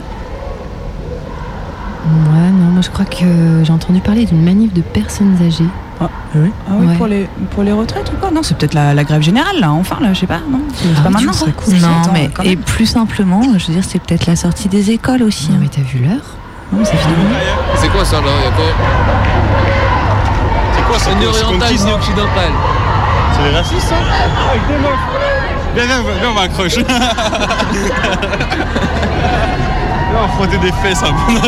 Ouais, 2.04 2.50
non, 2.50 2.72
moi 2.72 2.82
je 2.82 2.90
crois 2.90 3.04
que 3.06 3.62
j'ai 3.62 3.72
entendu 3.72 4.00
parler 4.00 4.26
d'une 4.26 4.42
manif 4.42 4.72
de 4.74 4.82
personnes 4.82 5.34
âgées. 5.46 5.64
Ah, 6.00 6.10
oui. 6.34 6.50
Ah 6.68 6.72
oui, 6.78 6.86
Ouais. 6.88 6.96
pour, 6.96 7.06
les, 7.06 7.28
pour 7.52 7.62
les 7.62 7.72
retraites 7.72 8.10
ou 8.12 8.16
quoi? 8.20 8.30
Non, 8.30 8.42
c'est 8.42 8.56
peut-être 8.58 8.74
la, 8.74 8.92
la 8.92 9.04
grève 9.04 9.22
générale, 9.22 9.58
là, 9.60 9.70
enfin, 9.72 9.96
là, 10.02 10.12
je 10.12 10.20
sais 10.20 10.26
pas, 10.26 10.40
non? 10.50 10.60
C'est 10.74 10.88
Ah, 10.98 11.02
pas 11.08 11.08
tu 11.18 11.24
maintenant, 11.26 11.32
Non, 11.68 12.00
Attends, 12.02 12.12
mais 12.12 12.30
et 12.44 12.56
plus 12.56 12.86
simplement, 12.86 13.40
je 13.56 13.66
veux 13.68 13.72
dire, 13.74 13.84
c'est 13.86 13.98
peut-être 14.02 14.26
la 14.26 14.36
sortie 14.36 14.68
des 14.68 14.90
écoles 14.90 15.22
aussi. 15.22 15.50
Non, 15.52 15.58
mais 15.60 15.68
t'as 15.68 15.82
vu 15.82 16.00
l'heure? 16.04 16.36
Non, 16.72 16.84
ça 16.84 16.92
fait 16.92 17.08
deux 17.08 17.76
C'est 17.76 17.88
quoi 17.90 18.04
ça 18.04 18.16
là? 18.16 18.26
Quoi? 18.56 18.64
Quoi 20.92 20.98
ça 21.00 21.10
Une 21.12 21.24
orientale, 21.26 21.72
une 21.72 21.90
occidentale. 21.92 22.52
C'est 23.34 23.42
les 23.50 23.56
racistes 23.56 23.88
ça 23.88 23.94
Avec 24.50 24.66
des 24.66 24.76
meufs 24.76 24.98
Viens, 25.74 25.86
viens, 25.86 26.02
viens, 26.20 26.30
on 26.30 26.34
va 26.34 26.42
accrocher. 26.42 26.84
Viens, 26.86 27.00
on 30.18 30.22
va 30.26 30.28
frotter 30.36 30.58
des 30.58 30.72
fesses 30.82 31.02
un 31.02 31.12
peu. 31.12 31.32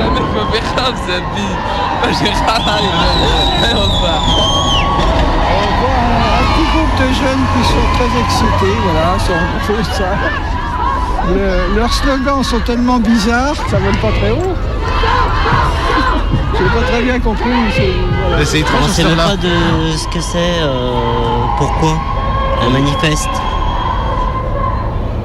La 0.00 0.06
meuf 0.10 0.28
me 0.34 0.42
fait 0.52 0.64
grave. 0.74 0.94
Moi 1.06 2.10
j'ai. 2.10 2.26
Allez, 2.26 3.74
on 3.76 3.78
un 3.78 3.86
petit 6.54 6.66
groupe 6.72 6.94
de 6.98 7.06
jeunes 7.14 7.44
qui 7.54 7.62
sont 7.68 7.86
très 7.94 8.10
excités, 8.20 8.74
voilà, 8.82 9.06
c'est 9.18 9.84
ça. 9.94 10.10
Le- 11.28 11.68
leurs 11.76 11.92
slogans 11.92 12.42
sont 12.42 12.58
tellement 12.60 12.98
bizarres 12.98 13.54
ça 13.70 13.76
vole 13.78 13.96
pas 13.98 14.10
très 14.18 14.30
haut. 14.32 14.56
J'ai 16.62 16.68
pas 16.80 16.86
très 16.86 17.02
bien 17.02 17.18
compris. 17.18 17.50
voilà. 18.28 18.44
C'est 18.44 18.60
étrange 18.60 18.90
sait 18.90 19.04
même 19.04 19.16
là 19.16 19.28
pas 19.30 19.36
de 19.36 19.48
ce 19.96 20.06
que 20.08 20.20
c'est, 20.20 20.60
euh, 20.62 20.92
pourquoi 21.58 21.98
un 22.64 22.70
manifeste. 22.70 23.28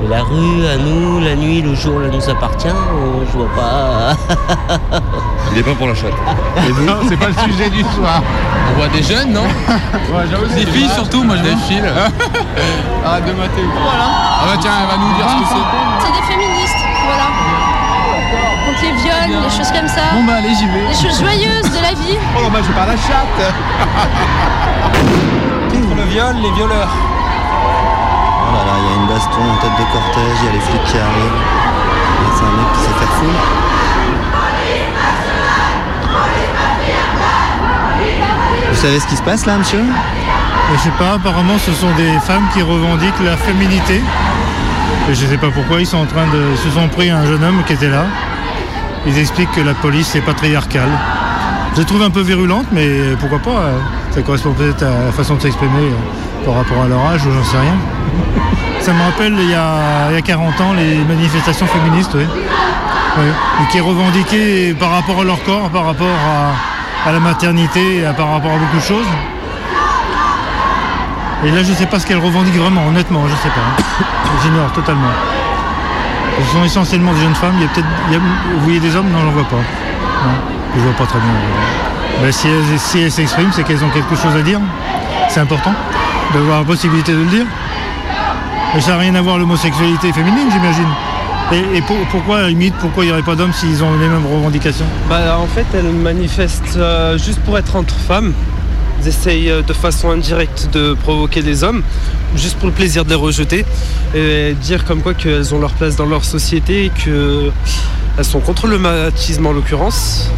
La 0.09 0.23
rue, 0.23 0.65
à 0.67 0.77
nous, 0.77 1.19
la 1.19 1.35
nuit, 1.35 1.61
le 1.61 1.75
jour, 1.75 1.99
là 1.99 2.07
nous 2.07 2.29
appartient, 2.29 2.67
euh, 2.67 3.25
je 3.31 3.37
vois 3.37 3.49
pas. 3.55 4.15
Il 5.51 5.57
est 5.59 5.63
pas 5.63 5.73
pour 5.73 5.87
la 5.87 5.95
chatte. 5.95 6.13
Non, 6.85 6.99
c'est 7.09 7.17
pas 7.17 7.27
le 7.27 7.51
sujet 7.51 7.69
du 7.69 7.81
soir. 7.81 8.21
On 8.71 8.77
voit 8.77 8.87
des 8.89 9.03
jeunes, 9.03 9.33
non 9.33 9.47
Des 10.55 10.65
filles 10.65 10.89
surtout, 10.93 11.23
moi 11.23 11.35
je 11.37 11.43
Des 11.43 11.55
filles. 11.67 11.81
Arrête 13.05 13.25
de 13.27 13.31
mater. 13.33 13.61
Ah 13.75 14.45
bah 14.45 14.57
tiens, 14.61 14.71
elle 14.81 14.87
va 14.87 14.97
nous 14.97 15.13
dire 15.15 15.25
ce 15.29 15.35
que 15.41 15.47
c'est. 15.49 16.05
C'est 16.05 16.13
des 16.13 16.25
féministes, 16.27 16.83
voilà. 17.05 17.27
Contre 18.65 18.66
les 18.81 18.91
viols, 18.93 19.41
les 19.43 19.49
choses 19.49 19.71
comme 19.71 19.87
ça. 19.87 20.01
Bon 20.13 20.23
bah 20.23 20.35
allez, 20.37 20.53
j'y 20.53 20.67
vais. 20.67 20.87
Les 20.87 20.93
choses 20.95 21.19
joyeuses 21.19 21.69
de 21.71 21.79
la 21.81 21.93
vie. 21.93 22.17
Oh 22.37 22.41
non, 22.43 22.49
bah 22.49 22.59
je 22.65 22.71
parle 22.73 22.89
à 22.89 22.93
la 22.93 22.97
chatte. 22.97 23.37
Contre 25.71 25.95
le 25.95 26.03
viol, 26.03 26.35
les 26.41 26.51
violeurs. 26.51 26.89
Oh 26.89 28.51
là 28.53 28.63
là, 28.65 28.73
il 28.79 28.85
y 28.85 28.89
a 28.93 28.95
une 29.01 29.07
baston 29.07 29.41
en 29.41 29.57
tête 29.57 29.75
de 29.77 29.83
cortège, 29.91 30.37
il 30.41 30.45
y 30.45 30.49
a 30.49 30.51
les 30.53 30.59
flics 30.59 30.83
qui 30.85 30.97
arrivent. 30.97 31.41
C'est 32.37 32.45
un 32.45 32.51
mec 32.57 32.67
qui 32.73 32.79
s'est 32.81 32.97
fait 32.99 33.11
foutre. 33.17 33.47
Vous 38.69 38.75
savez 38.75 38.99
ce 38.99 39.07
qui 39.07 39.15
se 39.15 39.23
passe 39.23 39.45
là, 39.45 39.57
monsieur? 39.57 39.83
Je 40.73 40.77
sais 40.79 40.91
pas, 40.99 41.13
apparemment 41.13 41.57
ce 41.57 41.71
sont 41.71 41.91
des 41.95 42.19
femmes 42.19 42.45
qui 42.53 42.61
revendiquent 42.61 43.19
la 43.23 43.37
féminité. 43.37 44.01
Et 45.09 45.15
je 45.15 45.25
sais 45.25 45.37
pas 45.37 45.49
pourquoi, 45.49 45.79
ils 45.79 45.87
sont 45.87 45.97
en 45.97 46.05
train 46.05 46.27
de. 46.27 46.51
ils 46.51 46.57
se 46.57 46.69
sont 46.69 46.87
pris 46.89 47.09
un 47.09 47.25
jeune 47.25 47.43
homme 47.43 47.63
qui 47.65 47.73
était 47.73 47.89
là. 47.89 48.05
Ils 49.07 49.17
expliquent 49.17 49.51
que 49.53 49.61
la 49.61 49.73
police 49.73 50.15
est 50.15 50.21
patriarcale. 50.21 50.89
Je 51.75 51.81
trouve 51.83 52.01
un 52.03 52.09
peu 52.09 52.21
virulente, 52.21 52.65
mais 52.71 53.15
pourquoi 53.19 53.39
pas 53.39 53.59
euh, 53.61 53.77
Ça 54.11 54.21
correspond 54.21 54.51
peut-être 54.51 54.83
à 54.83 55.05
la 55.05 55.11
façon 55.11 55.35
de 55.35 55.41
s'exprimer 55.41 55.71
euh, 55.91 56.45
par 56.45 56.55
rapport 56.55 56.83
à 56.83 56.87
leur 56.87 56.99
âge 57.05 57.25
ou 57.25 57.31
j'en 57.31 57.43
sais 57.43 57.57
rien. 57.57 57.75
Ça 58.81 58.93
me 58.93 59.01
rappelle 59.03 59.33
il 59.39 59.49
y, 59.49 59.53
a, 59.55 60.09
il 60.09 60.15
y 60.15 60.17
a 60.17 60.21
40 60.21 60.61
ans 60.61 60.73
les 60.73 60.97
manifestations 61.03 61.67
féministes, 61.67 62.11
oui. 62.15 62.25
Qui 63.71 63.79
revendiquaient 63.79 64.75
par 64.79 64.91
rapport 64.91 65.21
à 65.21 65.23
leur 65.23 65.41
corps, 65.43 65.69
par 65.69 65.85
rapport 65.85 66.05
à, 66.07 67.09
à 67.09 67.11
la 67.11 67.19
maternité, 67.19 68.03
par 68.15 68.29
rapport 68.31 68.51
à 68.51 68.57
beaucoup 68.57 68.77
de 68.77 68.81
choses. 68.81 69.07
Et 71.45 71.51
là, 71.51 71.63
je 71.63 71.73
sais 71.73 71.85
pas 71.87 71.99
ce 71.99 72.05
qu'elles 72.05 72.19
revendiquent 72.19 72.57
vraiment, 72.57 72.85
honnêtement, 72.87 73.23
je 73.27 73.33
sais 73.35 73.49
pas. 73.49 73.61
hein. 73.61 74.05
J'ignore 74.43 74.71
totalement. 74.71 75.09
Ce 76.39 76.53
sont 76.53 76.63
essentiellement 76.63 77.13
des 77.13 77.21
jeunes 77.21 77.35
femmes. 77.35 77.53
Il 77.57 77.63
y 77.63 77.65
a 77.65 77.69
peut-être, 77.69 77.87
vous 78.55 78.63
voyez 78.63 78.79
des 78.79 78.95
hommes? 78.95 79.07
Non, 79.11 79.19
j'en 79.25 79.31
vois 79.31 79.43
pas. 79.43 79.55
Non, 79.55 80.33
je 80.75 80.81
vois 80.81 80.93
pas 80.93 81.05
très 81.05 81.19
bien. 81.19 81.29
Ben, 82.21 82.31
si 82.31 82.47
elles 82.47 83.03
elles 83.03 83.11
s'expriment, 83.11 83.51
c'est 83.51 83.63
qu'elles 83.63 83.83
ont 83.83 83.89
quelque 83.89 84.15
chose 84.15 84.35
à 84.35 84.41
dire. 84.41 84.59
C'est 85.29 85.39
important 85.39 85.73
d'avoir 86.33 86.59
la 86.59 86.65
possibilité 86.65 87.11
de 87.13 87.19
le 87.19 87.25
dire. 87.25 87.45
Mais 88.73 88.81
ça 88.81 88.91
n'a 88.91 88.97
rien 88.97 89.15
à 89.15 89.21
voir 89.21 89.37
l'homosexualité 89.37 90.11
féminine, 90.13 90.47
j'imagine. 90.51 90.87
Et, 91.51 91.77
et 91.77 91.81
pour- 91.81 91.97
pourquoi, 92.11 92.39
à 92.39 92.47
limite, 92.49 92.73
pourquoi 92.75 93.03
il 93.03 93.07
n'y 93.07 93.13
aurait 93.13 93.21
pas 93.23 93.35
d'hommes 93.35 93.53
s'ils 93.53 93.83
ont 93.83 93.91
les 93.93 94.07
mêmes 94.07 94.25
revendications? 94.25 94.85
Bah, 95.09 95.37
en 95.39 95.47
fait, 95.47 95.65
elles 95.73 95.91
manifestent 95.91 96.75
euh, 96.77 97.17
juste 97.17 97.39
pour 97.41 97.57
être 97.57 97.75
entre 97.75 97.95
femmes. 97.95 98.33
Ils 99.01 99.07
essayent 99.07 99.49
euh, 99.51 99.61
de 99.61 99.73
façon 99.73 100.11
indirecte 100.11 100.69
de 100.73 100.93
provoquer 100.93 101.41
les 101.41 101.63
hommes, 101.63 101.83
juste 102.35 102.57
pour 102.57 102.67
le 102.67 102.73
plaisir 102.73 103.05
de 103.05 103.09
les 103.09 103.15
rejeter, 103.15 103.65
et 104.15 104.53
dire 104.61 104.85
comme 104.85 105.01
quoi 105.01 105.13
qu'elles 105.13 105.53
ont 105.53 105.59
leur 105.59 105.73
place 105.73 105.95
dans 105.95 106.05
leur 106.05 106.25
société 106.25 106.91
qu'elles 107.03 107.51
sont 108.25 108.39
contre 108.39 108.67
le 108.67 108.77
machisme 108.77 109.45
en 109.45 109.53
l'occurrence. 109.53 110.29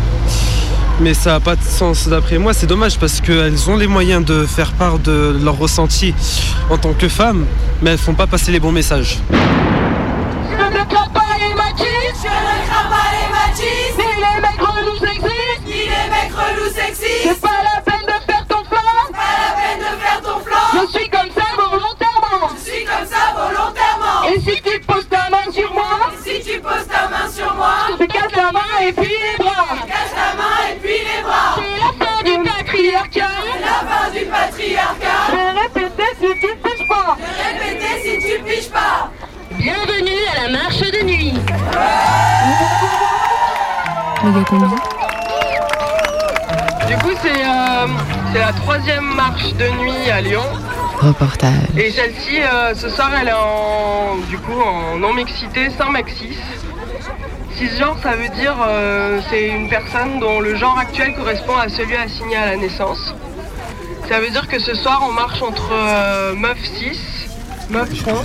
Mais 1.01 1.13
ça 1.13 1.31
n'a 1.31 1.39
pas 1.39 1.55
de 1.55 1.63
sens 1.63 2.09
d'après 2.09 2.37
moi, 2.37 2.53
c'est 2.53 2.67
dommage 2.67 2.97
parce 2.99 3.21
qu'elles 3.21 3.69
ont 3.69 3.77
les 3.77 3.87
moyens 3.87 4.25
de 4.25 4.45
faire 4.45 4.73
part 4.73 4.99
de 4.99 5.37
leur 5.41 5.57
ressenti 5.57 6.13
en 6.69 6.77
tant 6.77 6.93
que 6.93 7.07
femmes, 7.07 7.45
mais 7.81 7.91
elles 7.91 7.97
font 7.97 8.15
pas 8.15 8.27
passer 8.27 8.51
les 8.51 8.59
bons 8.59 8.73
messages. 8.73 9.17
Moi 27.59 27.75
Je 27.91 28.05
te 28.05 28.11
casse 28.11 28.35
la 28.35 28.51
main 28.51 28.73
et 28.81 28.93
puis 28.93 29.13
les 29.25 29.37
bras 29.43 29.67
Je 29.75 29.87
casse 29.93 30.15
la 30.15 30.31
main 30.39 30.57
et 30.71 30.75
puis 30.81 30.99
les 31.09 31.21
bras 31.21 31.55
C'est 31.57 31.77
la 31.83 31.91
fin 32.05 32.23
du 32.23 32.35
patriarcat 32.49 33.35
C'est 33.43 33.61
la 33.61 33.79
fin 33.89 34.09
du 34.11 34.25
patriarcat 34.25 35.21
Je 35.29 35.35
vais 35.35 35.51
répéter 35.61 36.09
si 36.19 36.29
tu 36.41 36.51
piges 36.63 36.87
pas 36.87 37.17
Je 37.19 37.23
vais 37.25 37.67
répéter 37.67 37.93
si 38.03 38.27
tu 38.27 38.43
piges 38.43 38.69
pas 38.69 39.11
Bienvenue 39.51 40.21
à 40.33 40.43
la 40.43 40.49
marche 40.57 40.79
de 40.79 41.03
nuit. 41.03 41.33
Du 46.87 46.95
coup, 46.97 47.11
c'est 47.21 47.43
euh, 47.45 47.87
c'est 48.31 48.39
la 48.39 48.53
troisième 48.53 49.13
marche 49.15 49.53
de 49.53 49.67
nuit 49.81 50.09
à 50.11 50.21
Lyon. 50.21 50.43
Reportage. 50.99 51.51
Et 51.77 51.91
celle-ci, 51.91 52.41
euh, 52.41 52.73
ce 52.75 52.89
soir, 52.89 53.11
elle 53.19 53.27
est 53.29 53.33
en, 53.33 54.17
du 54.29 54.37
coup, 54.37 54.59
en 54.59 54.97
non-mixité, 54.97 55.69
sans 55.77 55.89
maxis. 55.89 56.37
Cisgenre, 57.59 57.97
ça 58.01 58.15
veut 58.15 58.29
dire 58.29 58.55
euh, 58.65 59.19
c'est 59.29 59.49
une 59.49 59.67
personne 59.67 60.21
dont 60.21 60.39
le 60.39 60.55
genre 60.55 60.79
actuel 60.79 61.13
correspond 61.13 61.57
à 61.57 61.67
celui 61.67 61.93
assigné 61.97 62.37
à 62.37 62.45
la 62.45 62.55
naissance. 62.55 63.13
Ça 64.07 64.21
veut 64.21 64.29
dire 64.29 64.47
que 64.47 64.59
ce 64.59 64.73
soir, 64.75 65.03
on 65.05 65.11
marche 65.11 65.41
entre 65.41 65.69
euh, 65.73 66.35
meufs 66.35 66.63
cis, 66.63 66.97
meufs 67.69 68.01
trans 68.01 68.23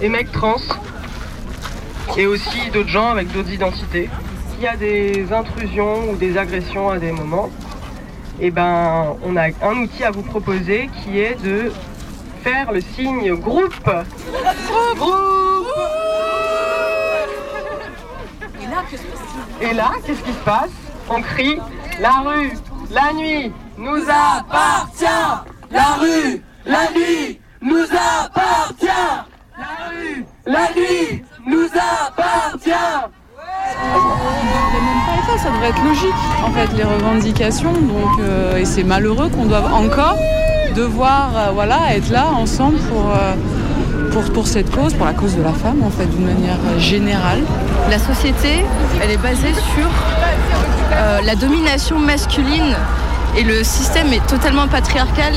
et 0.00 0.08
mecs 0.08 0.32
trans. 0.32 0.56
Et 2.16 2.26
aussi 2.26 2.70
d'autres 2.72 2.88
gens 2.88 3.10
avec 3.10 3.30
d'autres 3.32 3.52
identités. 3.52 4.08
S'il 4.54 4.64
y 4.64 4.66
a 4.66 4.76
des 4.76 5.30
intrusions 5.30 6.08
ou 6.10 6.16
des 6.16 6.38
agressions 6.38 6.88
à 6.88 6.98
des 6.98 7.12
moments, 7.12 7.50
et 8.40 8.50
ben, 8.50 9.14
on 9.22 9.36
a 9.36 9.48
un 9.62 9.76
outil 9.76 10.04
à 10.04 10.10
vous 10.10 10.22
proposer 10.22 10.88
qui 11.02 11.20
est 11.20 11.38
de 11.44 11.70
faire 12.42 12.72
le 12.72 12.80
signe. 12.80 13.34
Groupe 13.34 13.90
Et 19.60 19.74
là, 19.74 19.92
qu'est-ce 20.04 20.22
qui 20.22 20.32
se 20.32 20.44
passe? 20.44 20.70
On 21.08 21.20
crie 21.20 21.58
La 22.00 22.22
rue, 22.24 22.52
la 22.90 23.12
nuit, 23.12 23.52
nous 23.76 24.02
appartient. 24.08 25.04
La 25.70 25.94
rue, 26.00 26.42
la 26.66 26.90
nuit, 26.92 27.40
nous 27.60 27.84
appartient. 27.84 28.86
La 29.56 29.88
rue, 29.90 30.24
la 30.46 30.72
nuit, 30.74 31.24
nous 31.46 31.66
appartient 31.66 33.10
ça 35.38 35.50
devrait 35.50 35.70
être 35.70 35.84
logique 35.84 36.14
en 36.44 36.50
fait 36.52 36.76
les 36.76 36.84
revendications 36.84 37.72
donc 37.72 38.20
euh, 38.20 38.56
et 38.56 38.64
c'est 38.64 38.84
malheureux 38.84 39.28
qu'on 39.28 39.46
doive 39.46 39.72
encore 39.72 40.16
devoir 40.76 41.30
euh, 41.36 41.50
voilà 41.52 41.94
être 41.96 42.10
là 42.10 42.26
ensemble 42.30 42.78
pour 42.88 43.10
euh, 43.10 43.34
pour, 44.14 44.22
pour 44.32 44.46
cette 44.46 44.70
cause, 44.70 44.94
pour 44.94 45.06
la 45.06 45.12
cause 45.12 45.34
de 45.34 45.42
la 45.42 45.52
femme 45.52 45.82
en 45.82 45.90
fait, 45.90 46.06
d'une 46.06 46.24
manière 46.24 46.58
générale. 46.78 47.40
La 47.90 47.98
société, 47.98 48.64
elle 49.02 49.10
est 49.10 49.16
basée 49.16 49.52
sur 49.74 49.88
euh, 50.92 51.20
la 51.22 51.34
domination 51.34 51.98
masculine 51.98 52.76
et 53.36 53.42
le 53.42 53.64
système 53.64 54.12
est 54.12 54.24
totalement 54.26 54.68
patriarcal. 54.68 55.34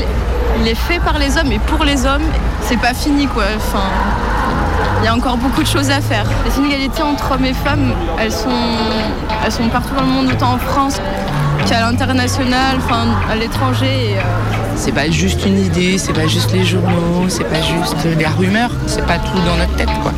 Il 0.60 0.68
est 0.68 0.76
fait 0.76 1.00
par 1.00 1.18
les 1.18 1.36
hommes 1.36 1.50
et 1.50 1.58
pour 1.58 1.84
les 1.84 2.06
hommes. 2.06 2.22
C'est 2.62 2.78
pas 2.78 2.94
fini 2.94 3.26
quoi. 3.26 3.44
Enfin, 3.56 3.82
il 5.00 5.06
y 5.06 5.08
a 5.08 5.14
encore 5.14 5.38
beaucoup 5.38 5.62
de 5.62 5.66
choses 5.66 5.90
à 5.90 6.00
faire. 6.00 6.26
Les 6.46 6.56
inégalités 6.58 7.02
entre 7.02 7.32
hommes 7.32 7.46
et 7.46 7.54
femmes, 7.54 7.92
elles 8.20 8.32
sont, 8.32 8.48
elles 9.44 9.52
sont 9.52 9.68
partout 9.70 9.94
dans 9.96 10.02
le 10.02 10.08
monde, 10.08 10.28
autant 10.32 10.52
en 10.52 10.58
France 10.58 11.00
qu'à 11.68 11.80
l'international, 11.80 12.76
enfin 12.78 13.08
à 13.30 13.36
l'étranger. 13.36 14.12
et, 14.12 14.18
euh, 14.18 14.22
C'est 14.76 14.92
pas 14.92 15.10
juste 15.10 15.44
une 15.44 15.58
idée, 15.58 15.98
c'est 15.98 16.12
pas 16.12 16.26
juste 16.26 16.52
les 16.52 16.64
journaux, 16.64 17.26
c'est 17.28 17.44
pas 17.44 17.60
juste 17.60 17.96
la 18.18 18.30
rumeur, 18.30 18.70
c'est 18.86 19.04
pas 19.06 19.18
tout 19.18 19.38
dans 19.46 19.56
notre 19.56 19.74
tête 19.76 19.90
quoi. 20.02 20.12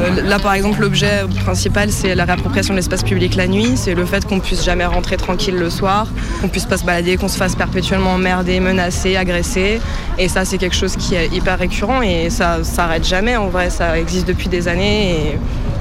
Euh, 0.00 0.22
Là, 0.22 0.38
par 0.38 0.54
exemple, 0.54 0.80
l'objet 0.80 1.22
principal, 1.44 1.90
c'est 1.90 2.14
la 2.14 2.24
réappropriation 2.24 2.74
de 2.74 2.78
l'espace 2.78 3.02
public 3.02 3.36
la 3.36 3.46
nuit. 3.46 3.72
C'est 3.76 3.94
le 3.94 4.04
fait 4.04 4.24
qu'on 4.26 4.38
puisse 4.40 4.64
jamais 4.64 4.84
rentrer 4.84 5.16
tranquille 5.16 5.54
le 5.54 5.70
soir, 5.70 6.06
qu'on 6.40 6.48
puisse 6.48 6.66
pas 6.66 6.76
se 6.76 6.84
balader, 6.84 7.16
qu'on 7.16 7.28
se 7.28 7.36
fasse 7.38 7.54
perpétuellement 7.56 8.12
emmerder, 8.12 8.60
menacer, 8.60 9.16
agresser. 9.16 9.80
Et 10.18 10.28
ça, 10.28 10.44
c'est 10.44 10.58
quelque 10.58 10.76
chose 10.76 10.96
qui 10.96 11.14
est 11.14 11.28
hyper 11.32 11.58
récurrent 11.58 12.02
et 12.02 12.28
ça 12.30 12.62
s'arrête 12.64 13.06
jamais. 13.06 13.36
En 13.36 13.48
vrai, 13.48 13.70
ça 13.70 13.98
existe 13.98 14.28
depuis 14.28 14.48
des 14.48 14.68
années 14.68 15.10
et 15.12 15.38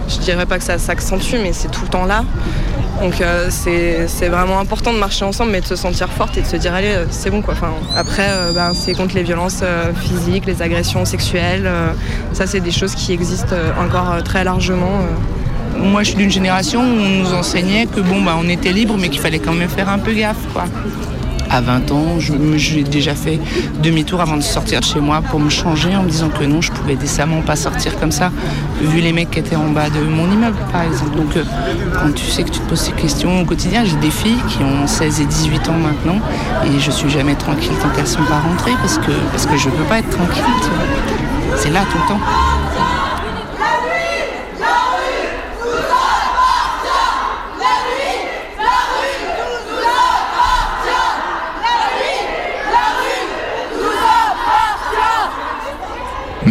je 0.08 0.18
dirais 0.20 0.46
pas 0.46 0.58
que 0.58 0.64
ça 0.64 0.78
s'accentue, 0.78 1.36
mais 1.42 1.54
c'est 1.54 1.70
tout 1.70 1.84
le 1.84 1.90
temps 1.90 2.06
là. 2.06 2.24
Donc 3.02 3.22
euh, 3.22 3.50
c'est 3.50 4.30
vraiment 4.30 4.60
important 4.60 4.94
de 4.94 4.98
marcher 4.98 5.26
ensemble, 5.26 5.52
mais 5.52 5.62
de 5.62 5.66
se 5.66 5.76
sentir 5.76 6.10
forte 6.10 6.38
et 6.38 6.42
de 6.42 6.48
se 6.48 6.56
dire 6.56 6.74
allez, 6.74 6.94
euh, 6.94 7.06
c'est 7.10 7.30
bon 7.30 7.42
quoi. 7.42 7.54
Enfin, 7.54 7.72
après, 7.96 8.28
euh, 8.30 8.54
ben, 8.54 8.74
c'est 8.74 8.94
contre 8.94 9.16
les 9.16 9.24
violences 9.24 9.64
physiques, 10.02 10.46
les 10.46 10.62
agressions 10.62 11.04
sexuelles. 11.06 11.70
ça, 12.34 12.48
c'est 12.48 12.60
des 12.60 12.72
choses 12.72 12.96
qui 12.96 13.14
existent 13.14 13.56
encore 13.80 14.24
très 14.24 14.44
largement. 14.44 15.00
Moi 15.78 16.04
je 16.04 16.10
suis 16.10 16.18
d'une 16.18 16.32
génération 16.32 16.82
où 16.82 17.00
on 17.00 17.10
nous 17.24 17.34
enseignait 17.34 17.88
que 17.88 18.00
bon 18.00 18.22
bah 18.22 18.36
on 18.40 18.48
était 18.48 18.72
libre 18.72 18.96
mais 18.98 19.10
qu'il 19.10 19.20
fallait 19.20 19.40
quand 19.40 19.54
même 19.54 19.70
faire 19.70 19.90
un 19.90 19.98
peu 19.98 20.14
gaffe 20.14 20.38
quoi. 20.54 20.66
À 21.54 21.62
20 21.62 21.92
ans, 21.92 22.20
j'ai 22.56 22.82
déjà 22.82 23.14
fait 23.14 23.40
demi-tour 23.84 24.22
avant 24.22 24.38
de 24.38 24.42
sortir 24.42 24.80
de 24.80 24.86
chez 24.86 25.00
moi 25.00 25.22
pour 25.22 25.40
me 25.40 25.52
changer 25.52 25.96
en 25.96 26.02
me 26.02 26.10
disant 26.10 26.30
que 26.30 26.44
non, 26.46 26.62
je 26.62 26.72
pouvais 26.72 26.96
décemment 26.96 27.42
pas 27.42 27.56
sortir 27.56 27.96
comme 28.00 28.12
ça, 28.12 28.32
vu 28.82 29.02
les 29.02 29.14
mecs 29.14 29.30
qui 29.30 29.38
étaient 29.38 29.56
en 29.56 29.70
bas 29.70 29.88
de 29.92 30.00
mon 30.00 30.32
immeuble 30.32 30.58
par 30.72 30.82
exemple. 30.82 31.16
Donc 31.16 31.38
euh, 31.38 31.44
quand 31.94 32.12
tu 32.16 32.26
sais 32.26 32.42
que 32.42 32.50
tu 32.50 32.60
te 32.60 32.68
poses 32.68 32.80
ces 32.80 32.92
questions 32.94 33.42
au 33.42 33.46
quotidien, 33.46 33.86
j'ai 33.86 33.98
des 33.98 34.10
filles 34.10 34.42
qui 34.50 34.64
ont 34.64 34.88
16 34.88 35.22
et 35.22 35.26
18 35.26 35.70
ans 35.70 35.78
maintenant 35.78 36.20
et 36.66 36.80
je 36.80 36.90
suis 36.90 37.12
jamais 37.12 37.36
tranquille 37.36 37.74
tant 37.80 37.90
qu'elles 37.90 38.08
sont 38.08 38.24
pas 38.24 38.40
rentrées 38.40 38.74
parce 38.82 38.98
que, 38.98 39.12
parce 39.30 39.46
que 39.46 39.56
je 39.56 39.70
peux 39.70 39.84
pas 39.84 40.00
être 40.00 40.10
tranquille. 40.10 40.44
C'est 41.58 41.70
là 41.70 41.82
tout 41.92 42.00
le 42.02 42.08
temps. 42.08 42.20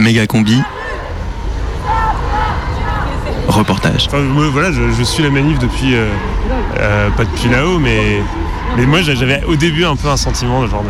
Méga 0.02 0.26
combi. 0.26 0.60
Reportage. 3.48 4.06
Enfin, 4.08 4.18
moi, 4.20 4.46
voilà, 4.50 4.72
je, 4.72 4.80
je 4.98 5.02
suis 5.02 5.22
la 5.22 5.30
manif 5.30 5.58
depuis, 5.58 5.94
euh, 5.94 6.06
euh, 6.78 7.10
pas 7.10 7.24
depuis 7.24 7.48
là-haut, 7.48 7.78
mais, 7.78 8.20
mais 8.76 8.86
moi 8.86 9.02
j'a- 9.02 9.14
j'avais 9.14 9.42
au 9.44 9.56
début 9.56 9.84
un 9.84 9.94
peu 9.96 10.08
un 10.08 10.16
sentiment 10.16 10.62
de 10.62 10.68
genre 10.68 10.82
de, 10.82 10.88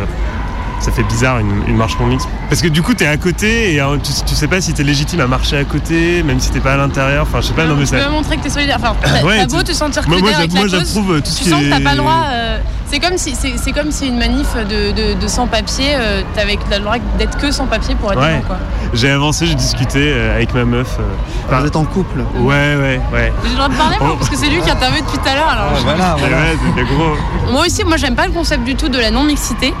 ça 0.79 0.91
fait 0.91 1.03
bizarre 1.03 1.39
une, 1.39 1.63
une 1.67 1.75
marche 1.75 1.97
non 1.99 2.07
mixte. 2.07 2.29
Parce 2.49 2.61
que 2.61 2.67
du 2.69 2.81
coup 2.81 2.93
t'es 2.93 3.07
à 3.07 3.17
côté 3.17 3.73
et 3.73 3.81
euh, 3.81 3.97
tu, 3.97 4.11
tu 4.25 4.35
sais 4.35 4.47
pas 4.47 4.61
si 4.61 4.73
t'es 4.73 4.83
légitime 4.83 5.19
à 5.19 5.27
marcher 5.27 5.57
à 5.57 5.63
côté, 5.65 6.23
même 6.23 6.39
si 6.39 6.51
t'es 6.51 6.59
pas 6.59 6.73
à 6.73 6.77
l'intérieur. 6.77 7.23
Enfin, 7.27 7.41
je 7.41 7.47
sais 7.47 7.53
pas, 7.53 7.65
non 7.65 7.75
mais 7.75 7.81
Tu 7.85 7.87
ça. 7.97 8.05
veux 8.05 8.11
montrer 8.11 8.37
que 8.37 8.43
t'es 8.43 8.49
solidaire. 8.49 8.77
Enfin, 8.79 8.95
t'as 9.03 9.23
Ouais, 9.25 9.45
beau 9.47 9.57
tu- 9.59 9.63
te 9.65 9.73
sentir 9.73 10.03
moi- 10.07 10.17
que 10.17 10.21
moi, 10.21 10.29
avec 10.35 10.51
j'a- 10.51 10.55
la 10.55 10.67
moi, 10.67 10.79
cause, 10.79 10.93
tout 11.23 11.29
ce 11.31 11.37
tu 11.37 11.43
qui 11.43 11.49
sens 11.49 11.61
que 11.61 11.69
t'as 11.69 11.79
est- 11.79 11.83
pas 11.83 11.91
le 11.91 11.97
droit. 11.97 12.21
euh, 12.31 12.57
c'est 12.93 12.99
comme 12.99 13.17
si 13.17 13.35
c'est 13.35 13.71
comme 13.71 13.91
si 13.91 14.07
une 14.07 14.19
manif 14.19 14.53
de, 14.55 14.91
de, 14.91 15.19
de 15.19 15.27
sans-papiers, 15.27 15.95
euh, 15.95 16.21
t'avais 16.35 16.59
le 16.71 16.79
droit 16.79 16.97
d'être 17.17 17.37
que 17.39 17.51
sans 17.51 17.65
papier 17.65 17.95
pour 17.95 18.11
être 18.11 18.19
Ouais. 18.21 18.35
dedans, 18.35 18.43
quoi. 18.47 18.57
J'ai 18.93 19.09
avancé, 19.09 19.47
j'ai 19.47 19.55
discuté 19.55 20.11
euh, 20.13 20.35
avec 20.35 20.53
ma 20.53 20.63
meuf. 20.63 20.97
euh, 20.99 21.57
Vous 21.59 21.65
êtes 21.65 21.75
en 21.75 21.85
couple 21.85 22.19
Ouais, 22.35 22.75
ouais, 22.75 23.01
ouais. 23.11 23.33
J'ai 23.43 23.49
le 23.49 23.55
droit 23.55 23.67
de 23.69 23.73
parler 23.75 23.97
moi, 23.99 24.15
parce 24.19 24.29
que 24.29 24.37
c'est 24.37 24.49
lui 24.49 24.61
qui 24.61 24.69
intervient 24.69 25.01
depuis 25.01 25.17
tout 25.17 25.27
à 25.27 25.33
l'heure. 25.33 25.47
Alors 25.49 25.75
je- 25.75 25.85
Ouais, 25.87 26.83
gros. 26.85 27.51
Moi 27.51 27.65
aussi, 27.65 27.83
moi 27.83 27.97
j'aime 27.97 28.15
pas 28.15 28.27
le 28.27 28.31
concept 28.33 28.63
du 28.63 28.75
tout 28.75 28.89
de 28.89 28.99
la 28.99 29.09
non-mixité. 29.09 29.73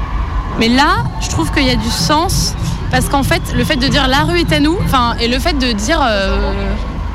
Mais 0.59 0.69
là, 0.69 1.03
je 1.21 1.29
trouve 1.29 1.51
qu'il 1.51 1.67
y 1.67 1.71
a 1.71 1.75
du 1.75 1.89
sens. 1.89 2.55
Parce 2.89 3.09
qu'en 3.09 3.23
fait, 3.23 3.41
le 3.55 3.63
fait 3.63 3.75
de 3.75 3.87
dire 3.87 4.07
la 4.07 4.19
rue 4.23 4.39
est 4.39 4.51
à 4.53 4.59
nous, 4.59 4.77
enfin, 4.85 5.13
et 5.19 5.27
le 5.27 5.37
fait 5.39 5.53
de 5.53 5.71
dire. 5.71 5.99
euh, 6.03 6.51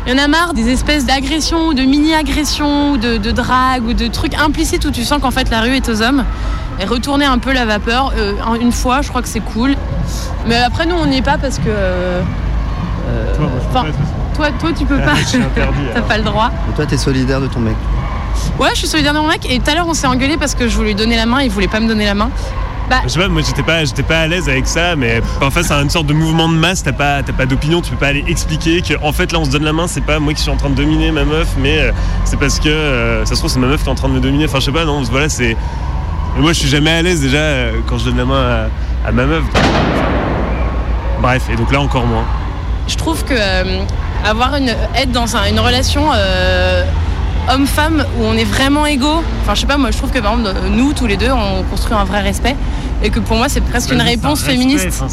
il 0.08 0.16
y 0.16 0.18
en 0.18 0.24
a 0.24 0.26
marre 0.26 0.54
des 0.54 0.70
espèces 0.70 1.04
d'agressions 1.04 1.66
ou 1.66 1.74
de 1.74 1.82
mini-agressions 1.82 2.92
ou 2.92 2.96
de, 2.96 3.18
de 3.18 3.30
drague 3.30 3.84
ou 3.84 3.92
de 3.92 4.06
trucs 4.06 4.34
implicites 4.34 4.86
où 4.86 4.90
tu 4.90 5.04
sens 5.04 5.20
qu'en 5.20 5.30
fait 5.30 5.50
la 5.50 5.60
rue 5.60 5.76
est 5.76 5.86
aux 5.90 6.00
hommes. 6.00 6.24
Et 6.80 6.86
retourner 6.86 7.26
un 7.26 7.36
peu 7.36 7.52
la 7.52 7.66
vapeur, 7.66 8.14
euh, 8.16 8.32
une 8.58 8.72
fois, 8.72 9.02
je 9.02 9.10
crois 9.10 9.20
que 9.20 9.28
c'est 9.28 9.40
cool. 9.40 9.74
Mais 10.46 10.56
après, 10.56 10.86
nous, 10.86 10.94
on 10.94 11.04
n'y 11.04 11.18
est 11.18 11.22
pas 11.22 11.36
parce 11.36 11.58
que. 11.58 11.68
euh, 11.68 12.22
toi, 14.34 14.50
toi, 14.58 14.70
tu 14.74 14.86
peux 14.86 14.96
pas. 14.96 15.12
T'as 15.94 16.00
pas 16.00 16.16
le 16.16 16.24
droit. 16.24 16.52
Et 16.70 16.74
toi, 16.74 16.86
t'es 16.86 16.96
solidaire 16.96 17.42
de 17.42 17.48
ton 17.48 17.60
mec? 17.60 17.76
Ouais, 18.58 18.70
je 18.72 18.78
suis 18.78 18.88
solidaire 18.88 19.12
de 19.12 19.18
mon 19.18 19.28
mec. 19.28 19.44
Et 19.50 19.58
tout 19.58 19.70
à 19.70 19.74
l'heure, 19.74 19.88
on 19.88 19.94
s'est 19.94 20.06
engueulé 20.06 20.38
parce 20.38 20.54
que 20.54 20.68
je 20.68 20.74
voulais 20.74 20.90
lui 20.90 20.94
donner 20.94 21.16
la 21.16 21.26
main 21.26 21.40
et 21.40 21.44
il 21.44 21.50
voulait 21.50 21.68
pas 21.68 21.80
me 21.80 21.88
donner 21.88 22.06
la 22.06 22.14
main. 22.14 22.30
Bah, 22.90 23.00
Je 23.04 23.08
sais 23.10 23.18
pas, 23.20 23.28
moi 23.28 23.42
j'étais 23.46 23.62
pas, 23.62 23.84
j'étais 23.84 24.02
pas 24.02 24.20
à 24.20 24.26
l'aise 24.26 24.48
avec 24.48 24.66
ça, 24.66 24.96
mais 24.96 25.20
en 25.42 25.50
face 25.50 25.70
à 25.70 25.76
une 25.82 25.90
sorte 25.90 26.06
de 26.06 26.14
mouvement 26.14 26.48
de 26.48 26.54
masse, 26.54 26.82
t'as 26.82 26.92
pas, 26.92 27.22
t'as 27.22 27.32
pas 27.34 27.44
d'opinion, 27.46 27.82
tu 27.82 27.90
peux 27.90 27.96
pas 27.98 28.06
aller 28.08 28.24
expliquer 28.28 28.80
que 28.80 28.94
en 29.02 29.12
fait 29.12 29.30
là 29.32 29.38
on 29.40 29.44
se 29.44 29.50
donne 29.50 29.64
la 29.64 29.72
main, 29.74 29.86
c'est 29.86 30.00
pas 30.04 30.18
moi 30.18 30.32
qui 30.32 30.40
suis 30.40 30.50
en 30.50 30.56
train 30.56 30.70
de 30.70 30.74
dominer 30.74 31.10
ma 31.10 31.24
meuf, 31.24 31.48
mais 31.58 31.78
euh, 31.78 31.92
c'est 32.24 32.38
parce 32.38 32.58
que 32.58 32.68
euh, 32.68 33.24
ça 33.26 33.34
se 33.34 33.40
trouve 33.40 33.50
c'est 33.50 33.58
ma 33.58 33.66
meuf 33.66 33.82
qui 33.82 33.88
est 33.88 33.92
en 33.92 33.94
train 33.94 34.08
de 34.08 34.14
me 34.14 34.20
dominer. 34.20 34.46
Enfin 34.46 34.60
je 34.60 34.64
sais 34.66 34.72
pas, 34.72 34.84
non, 34.86 35.02
voilà 35.02 35.28
c'est. 35.28 35.54
Mais 36.36 36.40
moi 36.42 36.52
je 36.54 36.60
suis 36.60 36.68
jamais 36.68 36.90
à 36.90 37.02
l'aise 37.02 37.20
déjà 37.20 37.36
euh, 37.38 37.72
quand 37.86 37.98
je 37.98 38.06
donne 38.06 38.16
la 38.16 38.24
main 38.24 38.68
à, 39.04 39.08
à 39.08 39.12
ma 39.12 39.24
meuf. 39.26 39.42
Bref, 41.20 41.42
et 41.52 41.56
donc 41.56 41.70
là 41.72 41.80
encore 41.80 42.06
moins. 42.06 42.24
je 42.86 42.96
trouve 42.96 43.24
que 43.24 43.34
avoir 44.24 44.54
une, 44.56 44.68
être 44.94 45.12
dans 45.12 45.36
un- 45.36 45.48
une 45.48 45.60
relation 45.60 46.10
homme-femme 47.52 48.04
où 48.18 48.24
on 48.24 48.34
est 48.34 48.44
vraiment 48.44 48.86
égaux, 48.86 49.22
enfin 49.42 49.54
je 49.54 49.60
sais 49.60 49.66
pas, 49.66 49.76
moi 49.78 49.90
je 49.90 49.96
trouve 49.98 50.10
que 50.10 50.18
par 50.18 50.32
exemple 50.38 50.54
nous 50.70 50.92
tous 50.92 51.06
les 51.06 51.16
deux 51.16 51.30
on 51.30 51.62
construit 51.64 51.94
un 51.96 52.04
vrai 52.04 52.20
respect 52.20 52.54
et 53.02 53.10
que 53.10 53.20
pour 53.20 53.36
moi 53.36 53.48
c'est 53.48 53.60
presque 53.60 53.92
une 53.92 54.00
un 54.00 54.04
réponse 54.04 54.40
respect, 54.42 54.52
féministe. 54.52 54.88
enfin, 55.02 55.06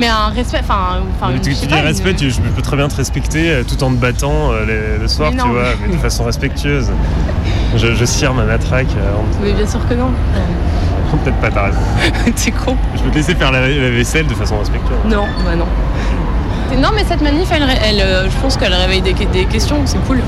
Mais 0.00 0.08
un 0.08 0.28
respect, 0.28 0.60
enfin, 0.62 1.00
une- 1.32 1.40
tu, 1.40 1.54
tu 1.54 1.66
dis 1.66 1.74
une- 1.74 1.80
respect, 1.84 2.14
tu- 2.14 2.30
je 2.30 2.40
peux 2.40 2.62
très 2.62 2.76
bien 2.76 2.88
te 2.88 2.96
respecter 2.96 3.50
euh, 3.50 3.62
tout 3.64 3.82
en 3.84 3.90
te 3.90 3.96
battant 3.96 4.52
euh, 4.52 4.64
les- 4.66 4.98
le 5.02 5.08
soir, 5.08 5.30
Mais 5.32 5.38
tu 5.40 5.46
non. 5.46 5.52
vois, 5.52 5.62
mais 5.86 5.94
de 5.94 6.00
façon 6.00 6.24
respectueuse. 6.24 6.90
Je, 7.76 7.92
je 7.94 8.04
cire 8.04 8.32
ma 8.34 8.44
matraque 8.44 8.86
euh, 8.96 9.12
Mais 9.42 9.52
bien 9.52 9.66
sûr 9.66 9.80
que 9.88 9.94
non. 9.94 10.10
Peut-être 11.24 11.36
pas, 11.36 11.50
t'as 11.50 11.66
raison. 11.66 11.78
T'es 12.36 12.50
con. 12.50 12.76
Je 12.96 13.02
peux 13.02 13.10
te 13.10 13.14
laisser 13.16 13.34
faire 13.36 13.52
la, 13.52 13.60
la 13.68 13.90
vaisselle 13.90 14.26
de 14.26 14.34
façon 14.34 14.58
respectueuse. 14.58 14.98
Non, 15.06 15.26
bah 15.44 15.54
non. 15.56 15.66
Non 16.80 16.88
mais 16.94 17.04
cette 17.04 17.20
manif, 17.20 17.48
elle, 17.52 17.62
elle, 17.84 18.00
euh, 18.00 18.28
je 18.28 18.36
pense 18.42 18.56
qu'elle 18.56 18.74
réveille 18.74 19.00
des, 19.02 19.12
des 19.12 19.44
questions, 19.44 19.76
c'est 19.84 19.98
cool. 20.06 20.20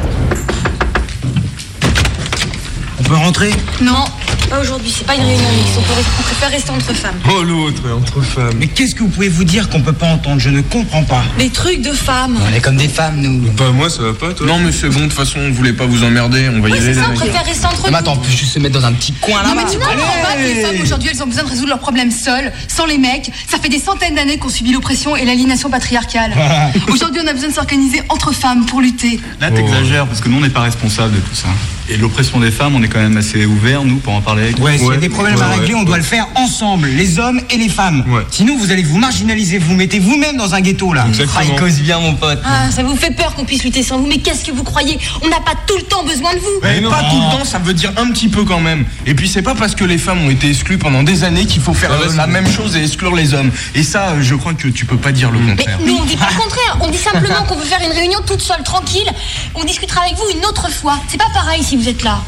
On 3.06 3.08
peut 3.08 3.14
rentrer 3.14 3.50
Non, 3.80 4.04
pas 4.50 4.58
aujourd'hui, 4.58 4.92
c'est 4.92 5.06
pas 5.06 5.14
une 5.14 5.22
réunion 5.22 5.48
mixte. 5.56 5.78
On, 5.78 6.22
préfère 6.22 6.50
rester 6.50 6.70
entre 6.72 6.92
femmes. 6.92 7.14
Oh 7.30 7.40
l'autre, 7.44 7.80
entre 7.96 8.20
femmes. 8.20 8.54
Mais 8.58 8.66
qu'est-ce 8.66 8.96
que 8.96 9.04
vous 9.04 9.08
pouvez 9.10 9.28
vous 9.28 9.44
dire 9.44 9.68
qu'on 9.68 9.80
peut 9.80 9.92
pas 9.92 10.08
entendre? 10.08 10.40
Je 10.40 10.50
ne 10.50 10.60
comprends 10.60 11.04
pas. 11.04 11.22
Des 11.38 11.50
trucs 11.50 11.82
de 11.82 11.92
femmes. 11.92 12.36
On 12.44 12.52
est 12.52 12.58
comme 12.58 12.76
des 12.76 12.88
femmes, 12.88 13.20
nous. 13.20 13.48
Bah 13.52 13.70
moi 13.72 13.90
ça 13.90 14.02
va 14.02 14.12
pas 14.12 14.32
toi 14.34 14.48
Non 14.48 14.58
mais 14.58 14.72
c'est 14.72 14.88
bon, 14.88 15.02
de 15.02 15.04
toute 15.04 15.12
façon 15.12 15.38
on 15.38 15.52
voulait 15.52 15.72
pas 15.72 15.86
vous 15.86 16.02
emmerder, 16.02 16.48
on 16.52 16.60
va 16.60 16.68
y 16.68 16.72
aller. 16.72 16.80
c'est 16.80 16.94
ça, 16.94 17.02
les 17.02 17.12
on 17.12 17.20
préfère 17.20 17.44
rester 17.44 17.66
entre 17.66 17.76
Non, 17.76 17.82
mais 17.84 17.90
nous. 17.90 17.96
attends, 17.98 18.12
on 18.14 18.16
peut 18.16 18.28
juste 18.28 18.54
se 18.54 18.58
mettre 18.58 18.80
dans 18.80 18.86
un 18.86 18.92
petit 18.92 19.12
coin 19.12 19.40
Non 19.44 19.50
là-bas. 19.50 19.62
mais 19.66 19.70
tu 19.70 19.78
comprends 19.78 20.22
pas 20.24 20.34
que 20.34 20.42
les 20.42 20.62
femmes 20.62 20.82
aujourd'hui 20.82 21.10
elles 21.12 21.22
ont 21.22 21.26
besoin 21.26 21.44
de 21.44 21.48
résoudre 21.48 21.68
leurs 21.68 21.78
problèmes 21.78 22.10
seules, 22.10 22.50
sans 22.66 22.86
les 22.86 22.98
mecs. 22.98 23.30
Ça 23.48 23.58
fait 23.58 23.68
des 23.68 23.78
centaines 23.78 24.16
d'années 24.16 24.38
qu'on 24.38 24.48
subit 24.48 24.72
l'oppression 24.72 25.14
et 25.14 25.24
l'aliénation 25.24 25.70
patriarcale. 25.70 26.32
aujourd'hui 26.88 27.20
on 27.24 27.28
a 27.28 27.32
besoin 27.32 27.50
de 27.50 27.54
s'organiser 27.54 28.02
entre 28.08 28.32
femmes 28.32 28.66
pour 28.66 28.80
lutter. 28.80 29.20
Là, 29.40 29.52
t'exagères, 29.52 30.06
parce 30.06 30.20
que 30.20 30.28
nous, 30.28 30.38
on 30.38 30.40
n'est 30.40 30.50
pas 30.50 30.62
responsable 30.62 31.14
de 31.14 31.20
tout 31.20 31.36
ça. 31.36 31.46
Et 31.88 31.96
l'oppression 31.96 32.40
des 32.40 32.50
femmes, 32.50 32.74
on 32.74 32.82
est 32.82 32.88
quand 32.88 33.00
même 33.00 33.16
assez 33.16 33.46
ouvert, 33.46 33.84
nous, 33.84 33.96
pour 33.96 34.14
en 34.14 34.20
parler 34.20 34.44
avec 34.44 34.58
Ouais, 34.58 34.78
s'il 34.78 34.88
y 34.88 34.92
a 34.92 34.96
des 34.96 35.08
problèmes 35.08 35.40
à 35.40 35.48
régler, 35.48 35.74
on 35.74 35.84
doit 35.84 35.96
le 35.96 36.02
faire 36.02 36.26
ensemble, 36.34 36.88
les 36.88 37.18
hommes 37.18 37.40
et 37.50 37.56
les 37.56 37.68
femmes. 37.68 38.04
Sinon, 38.30 38.56
vous 38.58 38.70
allez 38.72 38.82
vous 38.82 38.98
marginaliser, 38.98 39.58
vous 39.58 39.74
mettez 39.74 39.98
vous-même 39.98 40.36
dans 40.36 40.54
un 40.54 40.60
ghetto 40.60 40.92
là. 40.92 41.06
Exactement. 41.08 41.40
Ah, 41.40 41.44
il 41.48 41.60
cause 41.60 41.78
bien, 41.80 41.98
mon 42.00 42.14
pote. 42.14 42.40
Ah, 42.44 42.70
ça 42.70 42.82
vous 42.82 42.96
fait 42.96 43.10
peur 43.14 43.34
qu'on 43.34 43.44
puisse 43.44 43.62
lutter 43.62 43.82
sans 43.82 43.98
vous, 43.98 44.06
mais 44.06 44.18
qu'est-ce 44.18 44.44
que 44.44 44.52
vous 44.52 44.64
croyez? 44.64 44.98
On 45.22 45.28
n'a 45.28 45.40
pas 45.40 45.54
tout 45.66 45.76
le 45.76 45.84
temps 45.84 46.04
besoin 46.04 46.34
de 46.34 46.38
vous. 46.38 46.60
Mais 46.62 46.80
pas 46.80 47.04
tout 47.10 47.16
le 47.16 47.38
temps, 47.38 47.44
ça 47.44 47.58
veut 47.58 47.74
dire 47.74 47.92
un 47.96 48.10
petit 48.10 48.28
peu 48.28 48.44
quand 48.44 48.60
même. 48.60 48.84
Et 49.06 49.14
puis 49.14 49.28
c'est 49.28 49.42
pas 49.42 49.54
parce 49.54 49.74
que 49.74 49.84
les 49.84 49.98
femmes 49.98 50.22
ont 50.24 50.30
été 50.30 50.48
exclues 50.48 50.78
pendant 50.78 51.02
des 51.02 51.24
années 51.24 51.46
qu'il 51.46 51.62
faut 51.62 51.74
faire 51.74 51.92
euh, 51.92 52.16
la 52.16 52.26
même 52.26 52.48
chose 52.48 52.76
et 52.76 52.82
exclure 52.82 53.14
les 53.14 53.34
hommes. 53.34 53.50
Et 53.74 53.82
ça, 53.82 54.20
je 54.20 54.34
crois 54.34 54.54
que 54.54 54.68
tu 54.68 54.84
peux 54.86 54.96
pas 54.96 55.12
dire 55.12 55.30
le 55.30 55.38
Mais 55.38 55.54
contraire. 55.56 55.78
nous 55.84 55.96
on 55.96 56.04
dit 56.04 56.16
pas 56.16 56.28
le 56.30 56.40
contraire, 56.40 56.78
on 56.80 56.88
dit 56.88 56.98
simplement 56.98 57.42
qu'on 57.48 57.56
veut 57.56 57.64
faire 57.64 57.80
une 57.84 57.92
réunion 57.92 58.18
toute 58.26 58.40
seule, 58.40 58.62
tranquille. 58.62 59.08
On 59.54 59.64
discutera 59.64 60.02
avec 60.02 60.16
vous 60.16 60.28
une 60.36 60.44
autre 60.44 60.70
fois. 60.70 60.98
C'est 61.08 61.18
pas 61.18 61.30
pareil 61.32 61.62
si 61.62 61.75
vous 61.76 61.88
êtes 61.88 62.02
là. 62.02 62.18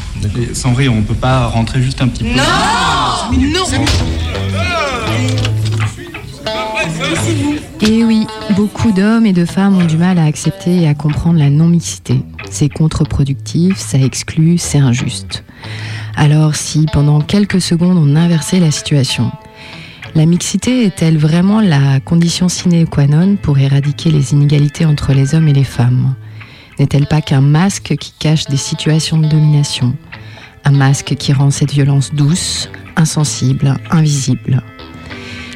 Sans 0.53 0.73
rire, 0.73 0.93
on 0.93 1.01
peut 1.01 1.13
pas 1.13 1.47
rentrer 1.47 1.81
juste 1.81 2.01
un 2.01 2.07
petit 2.07 2.23
peu. 2.23 2.29
Non 2.29 2.43
Non 3.31 3.65
C'est 3.67 3.79
Laissez-vous. 7.09 7.55
Et 7.81 8.03
oui, 8.03 8.27
beaucoup 8.55 8.91
d'hommes 8.91 9.25
et 9.25 9.33
de 9.33 9.45
femmes 9.45 9.77
ont 9.77 9.85
du 9.85 9.97
mal 9.97 10.19
à 10.19 10.25
accepter 10.25 10.81
et 10.81 10.87
à 10.87 10.93
comprendre 10.93 11.39
la 11.39 11.49
non-mixité. 11.49 12.21
C'est 12.49 12.69
contre-productif, 12.69 13.77
ça 13.77 13.97
exclut, 13.97 14.57
c'est 14.57 14.79
injuste. 14.79 15.43
Alors 16.15 16.55
si 16.55 16.85
pendant 16.91 17.21
quelques 17.21 17.61
secondes 17.61 17.97
on 17.97 18.15
inversait 18.15 18.59
la 18.59 18.71
situation, 18.71 19.31
la 20.15 20.25
mixité 20.25 20.85
est-elle 20.85 21.17
vraiment 21.17 21.61
la 21.61 21.99
condition 21.99 22.49
sine 22.49 22.87
qua 22.87 23.07
non 23.07 23.35
pour 23.35 23.59
éradiquer 23.59 24.11
les 24.11 24.33
inégalités 24.33 24.85
entre 24.85 25.13
les 25.13 25.35
hommes 25.35 25.47
et 25.47 25.53
les 25.53 25.63
femmes? 25.63 26.15
N'est-elle 26.79 27.07
pas 27.07 27.21
qu'un 27.21 27.41
masque 27.41 27.95
qui 27.99 28.13
cache 28.17 28.45
des 28.45 28.57
situations 28.57 29.17
de 29.17 29.27
domination? 29.27 29.95
Un 30.65 30.71
masque 30.71 31.15
qui 31.15 31.33
rend 31.33 31.51
cette 31.51 31.71
violence 31.71 32.13
douce, 32.13 32.69
insensible, 32.95 33.75
invisible 33.91 34.63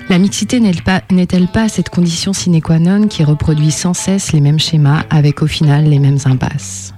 la 0.10 0.20
mixité 0.20 0.60
n'est-elle 0.60 1.48
pas, 1.48 1.70
cette 1.70 1.90
condition 1.90 2.34
sine 2.34 2.62
qua 2.62 2.78
non 2.78 3.08
qui 3.08 3.24
reproduit 3.24 3.72
sans 3.72 3.94
cesse 3.94 4.32
les 4.34 4.42
mêmes 4.42 4.60
schémas 4.60 5.04
avec 5.10 5.42
au 5.42 5.48
final 5.48 5.86
les 5.86 6.00
mêmes 6.00 6.20
impasses? 6.26 6.94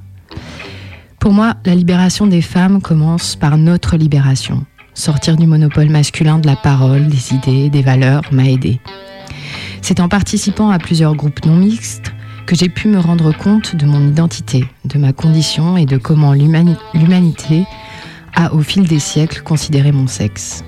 Pour 1.20 1.32
moi, 1.32 1.56
la 1.66 1.76
libération 1.76 2.28
des 2.28 2.42
femmes 2.42 2.82
commence 2.82 3.36
par 3.36 3.58
notre 3.58 3.96
libération. 3.96 4.66
Sortir 4.94 5.38
du 5.38 5.46
monopole 5.46 5.90
masculin 5.90 6.40
de 6.40 6.48
la 6.48 6.56
parole, 6.56 7.08
des 7.08 7.34
idées, 7.34 7.70
des 7.70 7.82
valeurs 7.82 8.24
m'a 8.32 8.50
aidé. 8.50 8.80
C'est 9.82 10.00
en 10.00 10.10
participant 10.10 10.70
à 10.70 10.80
plusieurs 10.80 11.16
groupes 11.16 11.46
non 11.46 11.56
mixtes 11.56 12.12
que 12.45 12.55
j'ai 12.55 12.69
pu 12.69 12.88
me 12.88 12.99
rendre 12.99 13.36
compte 13.36 13.75
de 13.75 13.86
mon 13.86 14.08
identité, 14.08 14.65
de 14.86 14.99
ma 14.99 15.13
condition 15.13 15.77
et 15.77 15.86
de 15.86 15.97
comment 15.97 16.34
l'humanité 16.34 17.65
a 18.36 18.53
au 18.53 18.60
fil 18.60 18.88
des 18.88 18.99
siècles 18.99 19.41
considéré 19.41 19.91
mon 19.91 20.08
sexe. 20.08 20.63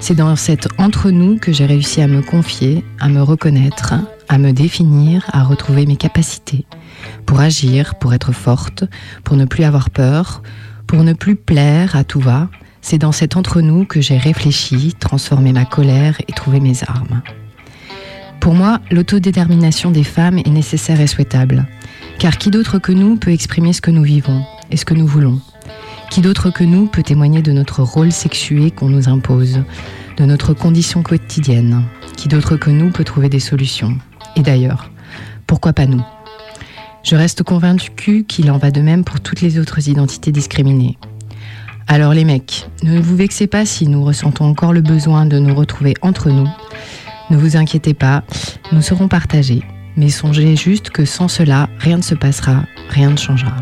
C'est 0.00 0.16
dans 0.16 0.34
cet 0.36 0.68
entre-nous 0.78 1.38
que 1.38 1.52
j'ai 1.52 1.66
réussi 1.66 2.00
à 2.00 2.08
me 2.08 2.22
confier, 2.22 2.84
à 2.98 3.08
me 3.08 3.22
reconnaître, 3.22 3.94
à 4.28 4.38
me 4.38 4.52
définir, 4.52 5.24
à 5.32 5.44
retrouver 5.44 5.86
mes 5.86 5.96
capacités, 5.96 6.66
pour 7.26 7.40
agir, 7.40 7.94
pour 7.96 8.14
être 8.14 8.32
forte, 8.32 8.84
pour 9.24 9.36
ne 9.36 9.44
plus 9.44 9.64
avoir 9.64 9.90
peur, 9.90 10.42
pour 10.86 11.04
ne 11.04 11.12
plus 11.12 11.36
plaire 11.36 11.94
à 11.96 12.04
tout 12.04 12.20
va. 12.20 12.48
C'est 12.80 12.98
dans 12.98 13.12
cet 13.12 13.36
entre-nous 13.36 13.84
que 13.84 14.00
j'ai 14.00 14.18
réfléchi, 14.18 14.94
transformé 14.98 15.52
ma 15.52 15.64
colère 15.64 16.20
et 16.26 16.32
trouvé 16.32 16.60
mes 16.60 16.82
armes. 16.84 17.22
Pour 18.40 18.54
moi, 18.54 18.80
l'autodétermination 18.90 19.90
des 19.90 20.04
femmes 20.04 20.38
est 20.38 20.50
nécessaire 20.50 21.00
et 21.00 21.06
souhaitable, 21.06 21.66
car 22.18 22.38
qui 22.38 22.50
d'autre 22.50 22.78
que 22.78 22.92
nous 22.92 23.16
peut 23.16 23.32
exprimer 23.32 23.72
ce 23.72 23.80
que 23.80 23.90
nous 23.90 24.02
vivons 24.02 24.42
et 24.70 24.76
ce 24.76 24.84
que 24.84 24.94
nous 24.94 25.06
voulons? 25.06 25.40
Qui 26.10 26.20
d'autre 26.20 26.50
que 26.50 26.64
nous 26.64 26.86
peut 26.86 27.02
témoigner 27.02 27.42
de 27.42 27.52
notre 27.52 27.82
rôle 27.82 28.12
sexué 28.12 28.70
qu'on 28.70 28.88
nous 28.88 29.08
impose, 29.08 29.60
de 30.16 30.24
notre 30.24 30.54
condition 30.54 31.02
quotidienne? 31.02 31.82
Qui 32.16 32.28
d'autre 32.28 32.56
que 32.56 32.70
nous 32.70 32.90
peut 32.90 33.04
trouver 33.04 33.28
des 33.28 33.40
solutions? 33.40 33.98
Et 34.36 34.40
d'ailleurs, 34.40 34.90
pourquoi 35.46 35.72
pas 35.72 35.86
nous? 35.86 36.02
Je 37.02 37.16
reste 37.16 37.42
convaincue 37.42 38.24
qu'il 38.24 38.50
en 38.50 38.58
va 38.58 38.70
de 38.70 38.80
même 38.80 39.04
pour 39.04 39.20
toutes 39.20 39.40
les 39.40 39.58
autres 39.58 39.88
identités 39.88 40.32
discriminées. 40.32 40.98
Alors 41.86 42.12
les 42.12 42.24
mecs, 42.24 42.68
ne 42.82 43.00
vous 43.00 43.16
vexez 43.16 43.46
pas 43.46 43.64
si 43.64 43.88
nous 43.88 44.04
ressentons 44.04 44.44
encore 44.44 44.72
le 44.72 44.82
besoin 44.82 45.24
de 45.24 45.38
nous 45.38 45.54
retrouver 45.54 45.94
entre 46.02 46.30
nous. 46.30 46.48
Ne 47.30 47.36
vous 47.36 47.58
inquiétez 47.58 47.92
pas, 47.92 48.22
nous 48.72 48.80
serons 48.80 49.06
partagés. 49.06 49.62
Mais 49.96 50.08
songez 50.08 50.56
juste 50.56 50.88
que 50.88 51.04
sans 51.04 51.28
cela, 51.28 51.68
rien 51.78 51.98
ne 51.98 52.02
se 52.02 52.14
passera, 52.14 52.62
rien 52.88 53.10
ne 53.10 53.18
changera. 53.18 53.52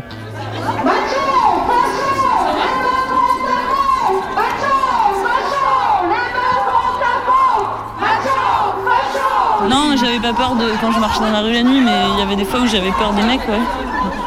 Non, 9.69 9.97
j'avais 9.97 10.19
pas 10.19 10.33
peur 10.33 10.55
de 10.55 10.65
quand 10.79 10.93
je 10.93 10.99
marchais 10.99 11.19
dans 11.19 11.31
la 11.31 11.41
rue 11.41 11.51
la 11.51 11.63
nuit, 11.63 11.81
mais 11.81 12.03
il 12.13 12.19
y 12.19 12.21
avait 12.21 12.37
des 12.37 12.45
fois 12.45 12.61
où 12.61 12.67
j'avais 12.67 12.91
peur 12.91 13.11
des 13.13 13.23
mecs, 13.23 13.45
ouais. 13.49 13.59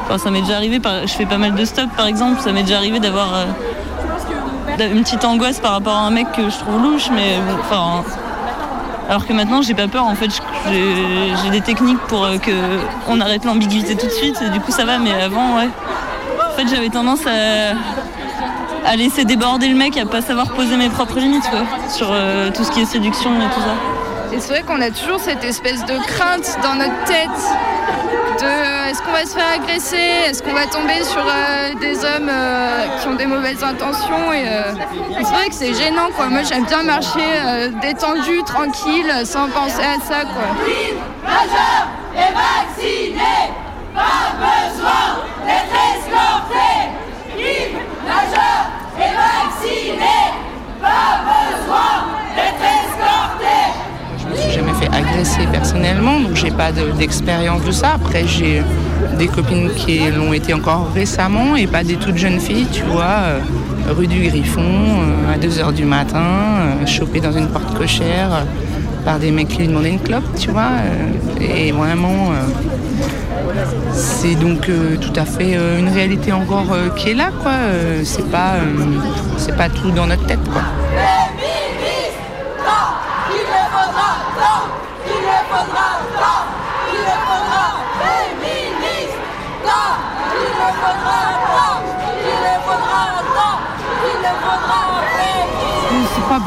Enfin, 0.04 0.18
ça 0.18 0.30
m'est 0.30 0.42
déjà 0.42 0.56
arrivé, 0.56 0.80
je 1.06 1.12
fais 1.12 1.24
pas 1.24 1.38
mal 1.38 1.54
de 1.54 1.64
stop 1.64 1.88
par 1.96 2.06
exemple, 2.06 2.42
ça 2.42 2.52
m'est 2.52 2.64
déjà 2.64 2.76
arrivé 2.76 3.00
d'avoir 3.00 3.28
euh, 3.34 4.92
une 4.92 5.02
petite 5.02 5.24
angoisse 5.24 5.60
par 5.60 5.72
rapport 5.72 5.94
à 5.96 6.00
un 6.00 6.10
mec 6.10 6.30
que 6.32 6.50
je 6.50 6.58
trouve 6.58 6.82
louche, 6.82 7.08
mais 7.10 7.38
enfin. 7.60 8.04
Alors 9.10 9.26
que 9.26 9.32
maintenant 9.32 9.60
j'ai 9.60 9.74
pas 9.74 9.88
peur, 9.88 10.06
en 10.06 10.14
fait 10.14 10.30
j'ai 10.70 11.50
des 11.50 11.60
techniques 11.62 11.98
pour 12.06 12.24
euh, 12.24 12.38
que 12.38 12.52
on 13.08 13.20
arrête 13.20 13.44
l'ambiguïté 13.44 13.96
tout 13.96 14.06
de 14.06 14.12
suite, 14.12 14.40
du 14.52 14.60
coup 14.60 14.70
ça 14.70 14.84
va, 14.84 14.98
mais 14.98 15.12
avant 15.12 15.56
ouais. 15.56 15.68
En 16.48 16.56
fait 16.56 16.68
j'avais 16.68 16.90
tendance 16.90 17.26
à, 17.26 18.94
laisser 18.94 19.24
déborder 19.24 19.66
le 19.66 19.74
mec, 19.74 19.96
à 19.96 20.06
pas 20.06 20.22
savoir 20.22 20.52
poser 20.52 20.76
mes 20.76 20.88
propres 20.88 21.18
limites 21.18 21.42
sur 21.88 22.06
euh, 22.12 22.52
tout 22.52 22.62
ce 22.62 22.70
qui 22.70 22.82
est 22.82 22.84
séduction 22.84 23.30
et 23.40 23.52
tout 23.52 23.60
ça. 23.60 24.36
Et 24.36 24.38
c'est 24.38 24.52
vrai 24.52 24.62
qu'on 24.62 24.80
a 24.80 24.90
toujours 24.90 25.18
cette 25.18 25.42
espèce 25.42 25.84
de 25.86 25.98
crainte 26.06 26.56
dans 26.62 26.76
notre 26.76 27.02
tête 27.04 27.28
est-ce 28.90 29.02
qu'on 29.02 29.12
va 29.12 29.24
se 29.24 29.34
faire 29.34 29.46
agresser, 29.54 29.96
est-ce 29.96 30.42
qu'on 30.42 30.52
va 30.52 30.66
tomber 30.66 31.04
sur 31.04 31.24
euh, 31.24 31.72
des 31.80 32.04
hommes 32.04 32.28
euh, 32.28 32.88
qui 33.00 33.06
ont 33.06 33.14
des 33.14 33.26
mauvaises 33.26 33.62
intentions? 33.62 34.32
Et 34.32 34.48
euh, 34.48 34.74
c'est 35.16 35.32
vrai 35.32 35.48
que 35.48 35.54
c'est 35.54 35.72
gênant 35.74 36.10
quoi. 36.16 36.26
Moi 36.26 36.42
j'aime 36.42 36.64
bien 36.64 36.82
marcher 36.82 37.20
détendu, 37.80 38.42
tranquille, 38.44 39.12
sans 39.24 39.48
penser 39.48 39.82
à 39.82 40.00
ça 40.04 40.24
quoi 40.24 40.42
d'être 45.46 45.76
escorté. 45.94 46.90
Libre, 47.36 47.78
majeur 48.04 48.60
et 48.98 49.12
vacciné, 49.14 50.18
pas 50.80 51.12
besoin 51.30 51.92
d'être 52.34 52.64
escorté 52.64 53.58
agresser 55.00 55.46
personnellement, 55.50 56.20
donc 56.20 56.34
j'ai 56.34 56.50
pas 56.50 56.72
d'expérience 56.72 57.64
de, 57.64 57.70
ça. 57.72 57.92
Après, 57.94 58.26
j'ai 58.26 58.62
des 59.18 59.28
copines 59.28 59.70
qui 59.76 60.00
l'ont 60.10 60.32
été 60.32 60.54
encore 60.54 60.90
récemment 60.94 61.56
et 61.56 61.66
pas 61.66 61.84
des 61.84 61.94
toutes 61.94 62.16
jeunes 62.16 62.40
filles, 62.40 62.66
tu 62.72 62.82
vois, 62.82 63.18
euh, 63.24 63.38
rue 63.90 64.06
du 64.06 64.20
Griffon, 64.28 64.62
euh, 64.62 65.34
à 65.34 65.38
2h 65.38 65.72
du 65.72 65.84
matin, 65.84 66.22
euh, 66.22 66.86
chopées 66.86 67.20
dans 67.20 67.32
une 67.32 67.48
porte 67.48 67.76
cochère 67.76 68.44
par 69.04 69.18
des 69.18 69.30
mecs 69.30 69.48
qui 69.48 69.58
lui 69.58 69.68
demandaient 69.68 69.90
une 69.90 70.00
clope, 70.00 70.24
tu 70.38 70.50
vois. 70.50 70.72
et 71.40 71.72
vraiment, 71.72 72.32
c'est 73.92 74.34
donc 74.34 74.70
tout 75.00 75.12
à 75.16 75.24
fait 75.24 75.56
une 75.78 75.88
réalité 75.88 76.32
encore 76.32 76.76
qui 76.96 77.10
est 77.10 77.14
là, 77.14 77.30
quoi. 77.42 77.52
c'est 78.04 78.28
pas, 78.30 78.56
c'est 79.38 79.56
pas 79.56 79.70
tout 79.70 79.90
dans 79.90 80.06
notre 80.06 80.26
tête, 80.26 80.46
quoi. 80.52 80.62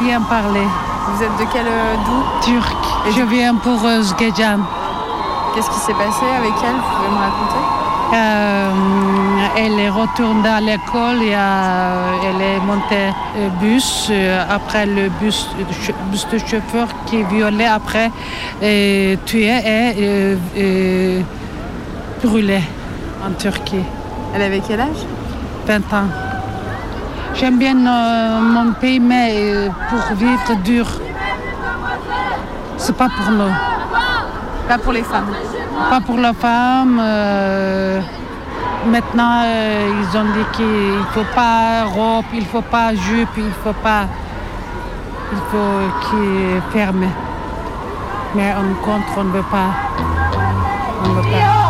Bien 0.00 0.20
parler. 0.22 0.66
Vous 1.08 1.22
êtes 1.22 1.36
de 1.38 1.44
quel 1.52 1.66
euh, 1.66 1.94
d'où? 2.06 2.52
Turc. 2.52 2.76
je 3.16 3.22
viens 3.22 3.54
pour 3.54 3.84
euh, 3.84 4.02
Qu'est-ce 5.54 5.70
qui 5.70 5.78
s'est 5.78 5.94
passé 5.94 6.24
avec 6.36 6.52
elle? 6.64 6.74
Vous 6.74 6.96
pouvez 6.96 7.10
me 7.10 7.20
raconter? 7.20 7.62
Euh, 8.14 8.70
elle 9.56 9.80
est 9.80 9.88
retournée 9.88 10.48
à 10.48 10.60
l'école 10.60 11.22
et 11.22 11.30
elle 11.30 12.40
est 12.40 12.60
montée 12.60 13.12
au 13.36 13.50
bus. 13.60 14.10
après 14.50 14.86
le 14.86 15.08
bus, 15.20 15.48
bus 16.10 16.26
de 16.28 16.38
chauffeur 16.38 16.88
qui 17.06 17.20
est 17.20 17.24
violé 17.24 17.64
après 17.64 18.10
et 18.62 19.18
tué 19.26 20.36
et, 20.56 21.24
brûlé 22.22 22.60
en 23.26 23.32
Turquie. 23.32 23.84
Elle 24.34 24.42
avait 24.42 24.60
quel 24.66 24.80
âge? 24.80 25.06
20 25.66 25.76
ans. 25.92 26.33
J'aime 27.34 27.58
bien 27.58 27.74
euh, 27.84 28.40
mon 28.40 28.72
pays, 28.74 29.00
mais 29.00 29.32
euh, 29.34 29.68
pour 29.90 30.16
vivre 30.16 30.54
dur, 30.62 30.86
c'est 32.76 32.96
pas 32.96 33.08
pour 33.08 33.30
nous. 33.32 33.52
Pas 34.68 34.78
pour 34.78 34.92
les 34.92 35.02
femmes. 35.02 35.32
Pas 35.90 36.00
pour 36.00 36.18
la 36.18 36.32
femme. 36.32 37.00
Euh, 37.02 38.00
maintenant, 38.86 39.42
ils 39.42 40.16
ont 40.16 40.24
dit 40.24 40.46
qu'il 40.52 40.98
ne 40.98 41.04
faut 41.12 41.26
pas 41.34 41.84
robe, 41.84 42.24
il 42.32 42.40
ne 42.40 42.44
faut 42.44 42.62
pas 42.62 42.94
jupe, 42.94 43.36
il 43.36 43.46
ne 43.46 43.50
faut 43.64 43.72
pas. 43.82 44.06
Il 45.32 45.38
faut 45.50 46.08
qu'il 46.08 46.62
ferme. 46.72 47.06
Mais 48.36 48.54
on 48.56 48.74
contre, 48.84 49.18
on 49.18 49.24
ne 49.24 49.32
veut 49.32 49.42
pas. 49.50 49.70
On 51.04 51.08
veut 51.08 51.22
pas. 51.22 51.63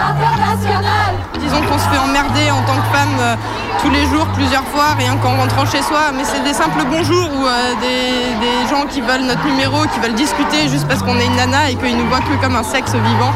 Internationale. 0.00 1.14
Disons 1.38 1.60
qu'on 1.62 1.78
se 1.78 1.88
fait 1.88 1.98
emmerder 1.98 2.50
en 2.50 2.62
tant 2.62 2.76
que 2.76 2.96
femme 2.96 3.16
euh, 3.20 3.36
tous 3.82 3.90
les 3.90 4.04
jours, 4.06 4.26
plusieurs 4.34 4.64
fois, 4.64 4.94
rien 4.98 5.16
qu'en 5.16 5.36
rentrant 5.36 5.66
chez 5.66 5.82
soi. 5.82 6.12
Mais 6.14 6.24
c'est 6.24 6.42
des 6.42 6.52
simples 6.52 6.84
bonjours 6.84 7.30
ou 7.32 7.46
euh, 7.46 7.74
des, 7.80 8.68
gens 8.68 8.86
qui 8.86 9.00
veulent 9.00 9.26
notre 9.26 9.44
numéro, 9.44 9.82
qui 9.92 10.00
veulent 10.00 10.14
discuter 10.14 10.68
juste 10.68 10.86
parce 10.86 11.02
qu'on 11.02 11.18
est 11.18 11.26
une 11.26 11.36
nana 11.36 11.70
et 11.70 11.74
qu'ils 11.74 11.96
nous 11.96 12.08
voient 12.08 12.20
que 12.20 12.40
comme 12.42 12.56
un 12.56 12.62
sexe 12.62 12.92
vivant. 12.92 13.32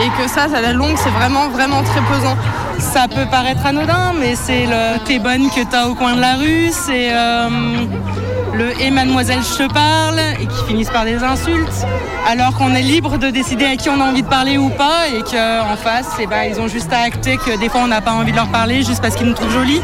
Et 0.00 0.08
que 0.20 0.28
ça, 0.28 0.44
à 0.44 0.60
la 0.60 0.72
longue, 0.72 0.96
c'est 0.96 1.10
vraiment, 1.10 1.48
vraiment 1.48 1.82
très 1.82 2.00
pesant. 2.00 2.36
Ça 2.78 3.06
peut 3.06 3.26
paraître 3.30 3.64
anodin, 3.64 4.12
mais 4.18 4.34
c'est 4.34 4.66
le 4.66 4.98
t'es 5.04 5.18
bonne 5.18 5.48
que 5.50 5.62
t'as 5.70 5.86
au 5.86 5.94
coin 5.94 6.14
de 6.14 6.20
la 6.20 6.34
rue, 6.34 6.70
c'est. 6.72 7.12
Euh, 7.12 7.48
et 8.80 8.90
mademoiselle 8.90 9.40
je 9.42 9.64
te 9.64 9.72
parle 9.72 10.20
et 10.40 10.46
qui 10.46 10.64
finissent 10.66 10.90
par 10.90 11.04
des 11.04 11.22
insultes, 11.22 11.86
alors 12.28 12.54
qu'on 12.56 12.74
est 12.74 12.82
libre 12.82 13.18
de 13.18 13.30
décider 13.30 13.64
à 13.64 13.76
qui 13.76 13.88
on 13.88 14.00
a 14.00 14.04
envie 14.04 14.22
de 14.22 14.28
parler 14.28 14.58
ou 14.58 14.68
pas 14.70 15.08
et 15.08 15.22
qu'en 15.22 15.76
face, 15.76 16.08
eh 16.20 16.26
ben, 16.26 16.44
ils 16.50 16.60
ont 16.60 16.68
juste 16.68 16.92
à 16.92 17.00
acter 17.00 17.36
que 17.36 17.58
des 17.58 17.68
fois 17.68 17.82
on 17.84 17.88
n'a 17.88 18.00
pas 18.00 18.12
envie 18.12 18.32
de 18.32 18.36
leur 18.36 18.48
parler 18.48 18.82
juste 18.82 19.00
parce 19.00 19.16
qu'ils 19.16 19.26
nous 19.26 19.34
trouvent 19.34 19.52
jolis. 19.52 19.80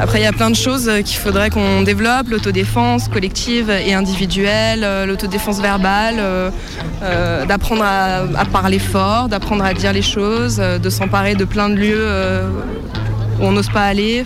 Après, 0.00 0.20
il 0.20 0.24
y 0.24 0.26
a 0.26 0.32
plein 0.32 0.50
de 0.50 0.56
choses 0.56 0.90
qu'il 1.04 1.18
faudrait 1.18 1.50
qu'on 1.50 1.82
développe, 1.82 2.28
l'autodéfense 2.28 3.08
collective 3.08 3.70
et 3.70 3.92
individuelle, 3.92 4.80
euh, 4.84 5.04
l'autodéfense 5.04 5.60
verbale, 5.60 6.16
euh, 6.18 6.50
euh, 7.02 7.44
d'apprendre 7.46 7.84
à, 7.84 8.44
parler 8.44 8.78
fort, 8.78 9.28
d'apprendre 9.28 9.64
à 9.64 9.74
dire 9.74 9.92
les 9.92 10.02
choses, 10.02 10.58
euh, 10.60 10.78
de 10.78 10.88
s'emparer 10.88 11.34
de 11.34 11.44
plein 11.44 11.68
de 11.68 11.74
lieux 11.74 11.94
euh, 11.98 12.48
où 13.40 13.44
on 13.44 13.52
n'ose 13.52 13.68
pas 13.68 13.82
aller. 13.82 14.24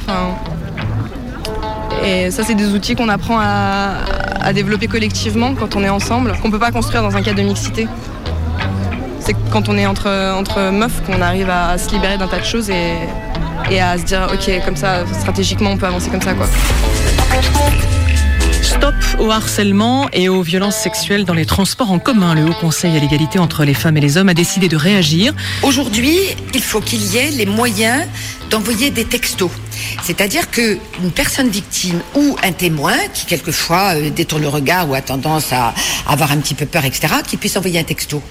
Et 2.06 2.30
ça, 2.30 2.44
c'est 2.44 2.54
des 2.54 2.68
outils 2.68 2.94
qu'on 2.94 3.08
apprend 3.08 3.38
à, 3.40 3.96
à 4.40 4.52
développer 4.52 4.86
collectivement 4.86 5.54
quand 5.54 5.74
on 5.76 5.82
est 5.82 5.88
ensemble, 5.88 6.32
qu'on 6.40 6.48
ne 6.48 6.52
peut 6.52 6.58
pas 6.58 6.70
construire 6.70 7.02
dans 7.02 7.16
un 7.16 7.22
cadre 7.22 7.38
de 7.38 7.42
mixité. 7.42 7.88
C'est 9.20 9.34
quand 9.50 9.68
on 9.68 9.76
est 9.76 9.86
entre, 9.86 10.08
entre 10.38 10.70
meufs 10.70 11.02
qu'on 11.04 11.20
arrive 11.20 11.50
à 11.50 11.76
se 11.78 11.90
libérer 11.90 12.16
d'un 12.16 12.28
tas 12.28 12.38
de 12.38 12.44
choses 12.44 12.70
et, 12.70 12.92
et 13.70 13.80
à 13.80 13.98
se 13.98 14.04
dire, 14.04 14.28
ok, 14.32 14.64
comme 14.64 14.76
ça, 14.76 15.04
stratégiquement, 15.18 15.70
on 15.70 15.76
peut 15.76 15.86
avancer 15.86 16.10
comme 16.10 16.22
ça, 16.22 16.34
quoi. 16.34 16.46
Stop 18.62 18.94
au 19.18 19.30
harcèlement 19.30 20.08
et 20.12 20.28
aux 20.28 20.42
violences 20.42 20.76
sexuelles 20.76 21.24
dans 21.24 21.34
les 21.34 21.46
transports 21.46 21.90
en 21.90 21.98
commun. 21.98 22.34
Le 22.34 22.44
Haut 22.44 22.54
Conseil 22.60 22.96
à 22.96 23.00
l'égalité 23.00 23.38
entre 23.38 23.64
les 23.64 23.74
femmes 23.74 23.96
et 23.96 24.00
les 24.00 24.16
hommes 24.16 24.28
a 24.28 24.34
décidé 24.34 24.68
de 24.68 24.76
réagir. 24.76 25.32
Aujourd'hui, 25.62 26.18
il 26.52 26.62
faut 26.62 26.80
qu'il 26.80 27.02
y 27.02 27.16
ait 27.16 27.30
les 27.30 27.46
moyens 27.46 28.04
d'envoyer 28.50 28.90
des 28.90 29.04
textos. 29.04 29.50
C'est-à-dire 30.02 30.50
que 30.50 30.78
une 31.02 31.10
personne 31.10 31.48
victime 31.48 32.00
ou 32.14 32.36
un 32.42 32.52
témoin 32.52 32.96
qui 33.12 33.26
quelquefois 33.26 33.94
euh, 33.94 34.10
détourne 34.10 34.42
le 34.42 34.48
regard 34.48 34.88
ou 34.88 34.94
a 34.94 35.00
tendance 35.00 35.52
à 35.52 35.74
avoir 36.06 36.32
un 36.32 36.38
petit 36.38 36.54
peu 36.54 36.66
peur, 36.66 36.84
etc., 36.84 37.14
qui 37.26 37.36
puisse 37.36 37.56
envoyer 37.56 37.80
un 37.80 37.84
texto. 37.84 38.22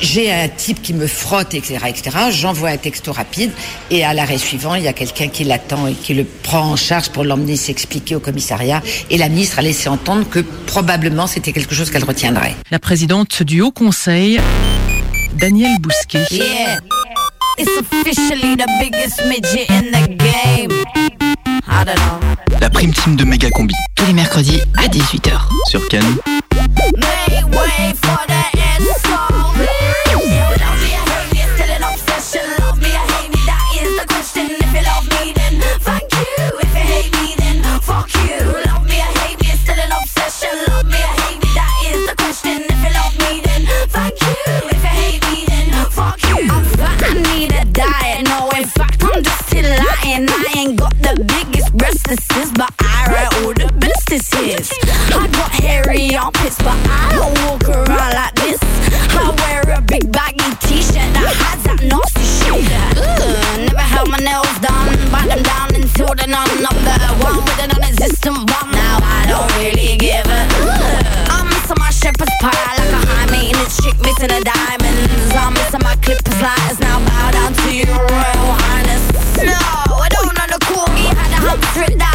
J'ai 0.00 0.32
un 0.32 0.48
type 0.48 0.82
qui 0.82 0.92
me 0.92 1.06
frotte, 1.06 1.54
etc., 1.54 1.78
etc. 1.88 2.16
J'envoie 2.30 2.70
un 2.70 2.76
texto 2.76 3.12
rapide 3.12 3.50
et 3.90 4.04
à 4.04 4.14
l'arrêt 4.14 4.38
suivant, 4.38 4.74
il 4.74 4.84
y 4.84 4.88
a 4.88 4.92
quelqu'un 4.92 5.28
qui 5.28 5.44
l'attend 5.44 5.86
et 5.86 5.94
qui 5.94 6.14
le 6.14 6.24
prend 6.24 6.72
en 6.72 6.76
charge 6.76 7.10
pour 7.10 7.24
l'emmener 7.24 7.56
s'expliquer 7.56 8.16
au 8.16 8.20
commissariat. 8.20 8.82
Et 9.10 9.18
la 9.18 9.28
ministre 9.28 9.58
a 9.58 9.62
laissé 9.62 9.88
entendre 9.88 10.28
que 10.28 10.40
probablement 10.40 11.26
c'était 11.26 11.52
quelque 11.52 11.74
chose 11.74 11.90
qu'elle 11.90 12.04
retiendrait. 12.04 12.54
La 12.70 12.78
présidente 12.78 13.42
du 13.42 13.60
Haut 13.60 13.72
Conseil, 13.72 14.40
Danielle 15.34 15.78
Bousquet. 15.80 16.26
Yeah, 16.30 16.80
La 22.60 22.70
prime 22.70 22.92
team 22.92 23.16
de 23.16 23.24
Méga 23.24 23.50
Combi. 23.50 23.74
Tous 23.94 24.06
les 24.06 24.12
mercredis 24.12 24.60
à 24.76 24.86
18h. 24.86 25.32
Sur 25.68 25.86
Cannes. 25.88 26.16
Lying. 50.10 50.28
I 50.28 50.54
ain't 50.56 50.78
got 50.78 50.94
the 51.02 51.14
biggest 51.24 51.76
breasts, 51.76 52.50
but 52.52 52.72
I 52.80 53.06
write 53.10 53.34
all 53.42 53.54
the 53.54 53.70
this. 53.80 54.70
I 55.12 55.26
got 55.28 55.50
hairy 55.52 56.16
armpits, 56.16 56.58
but 56.58 56.76
I 56.88 57.14
don't 57.14 57.34
walk 57.46 57.68
around 57.68 58.14
like 58.14 58.34
this. 58.36 58.58
I 59.14 59.30
wear 59.38 59.62
a 59.76 59.80
big 59.82 60.10
baggy 60.10 60.50
t-shirt 60.66 61.12
that 61.14 61.30
has 61.38 61.62
that 61.64 61.82
nasty 61.82 62.26
shit. 62.26 62.64
Ugh, 62.98 63.70
never 63.70 63.78
had 63.78 64.08
my 64.08 64.18
nails 64.18 64.58
done, 64.58 64.96
bite 65.12 65.28
them 65.28 65.42
down 65.42 65.74
until 65.74 66.14
they're 66.14 66.26
none. 66.26 66.48
One 67.20 67.36
with 67.44 67.62
an 67.62 67.70
non-existent 67.70 68.46
bum. 68.48 68.70
Now 68.72 68.98
I 69.02 69.26
don't 69.28 69.50
really 69.60 69.96
give 69.96 70.26
a. 70.26 70.40
Ugh. 70.66 71.38
I'm 71.38 71.46
missing 71.46 71.78
my 71.78 71.90
shepherd's 71.90 72.34
pie 72.40 72.74
like 72.80 72.90
a 72.90 73.02
high 73.06 73.28
maintenance 73.30 73.76
chick 73.78 73.96
missing 74.00 74.32
a 74.32 74.40
diamonds. 74.42 75.34
I'm 75.36 75.54
missing 75.54 75.84
my 75.84 75.94
clippers 76.02 76.40
lighters. 76.40 76.80
Now 76.80 76.98
bow 76.98 77.30
down 77.30 77.52
to 77.52 77.68
your 77.70 78.39
Had 81.72 81.92
a 81.92 82.09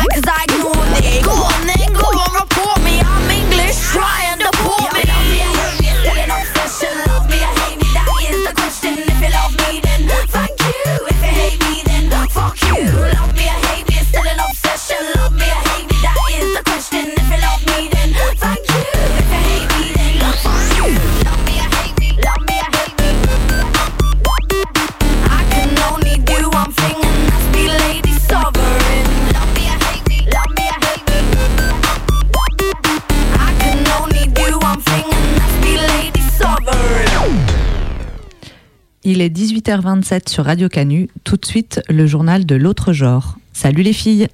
est 39.26 39.36
18h27 39.36 40.30
sur 40.30 40.46
Radio 40.46 40.70
Canu. 40.70 41.10
Tout 41.24 41.36
de 41.36 41.46
suite, 41.46 41.82
le 41.90 42.06
journal 42.06 42.46
de 42.46 42.56
l'autre 42.56 42.94
genre. 42.94 43.38
Salut 43.54 43.82
les 43.82 43.94
filles. 43.94 44.28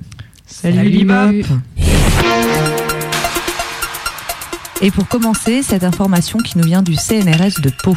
Salut, 0.45 1.05
Bip. 1.05 1.45
Et 4.81 4.91
pour 4.91 5.07
commencer, 5.07 5.63
cette 5.63 5.85
information 5.85 6.39
qui 6.39 6.57
nous 6.57 6.65
vient 6.65 6.81
du 6.81 6.95
CNRS 6.95 7.61
de 7.61 7.71
Pau. 7.83 7.95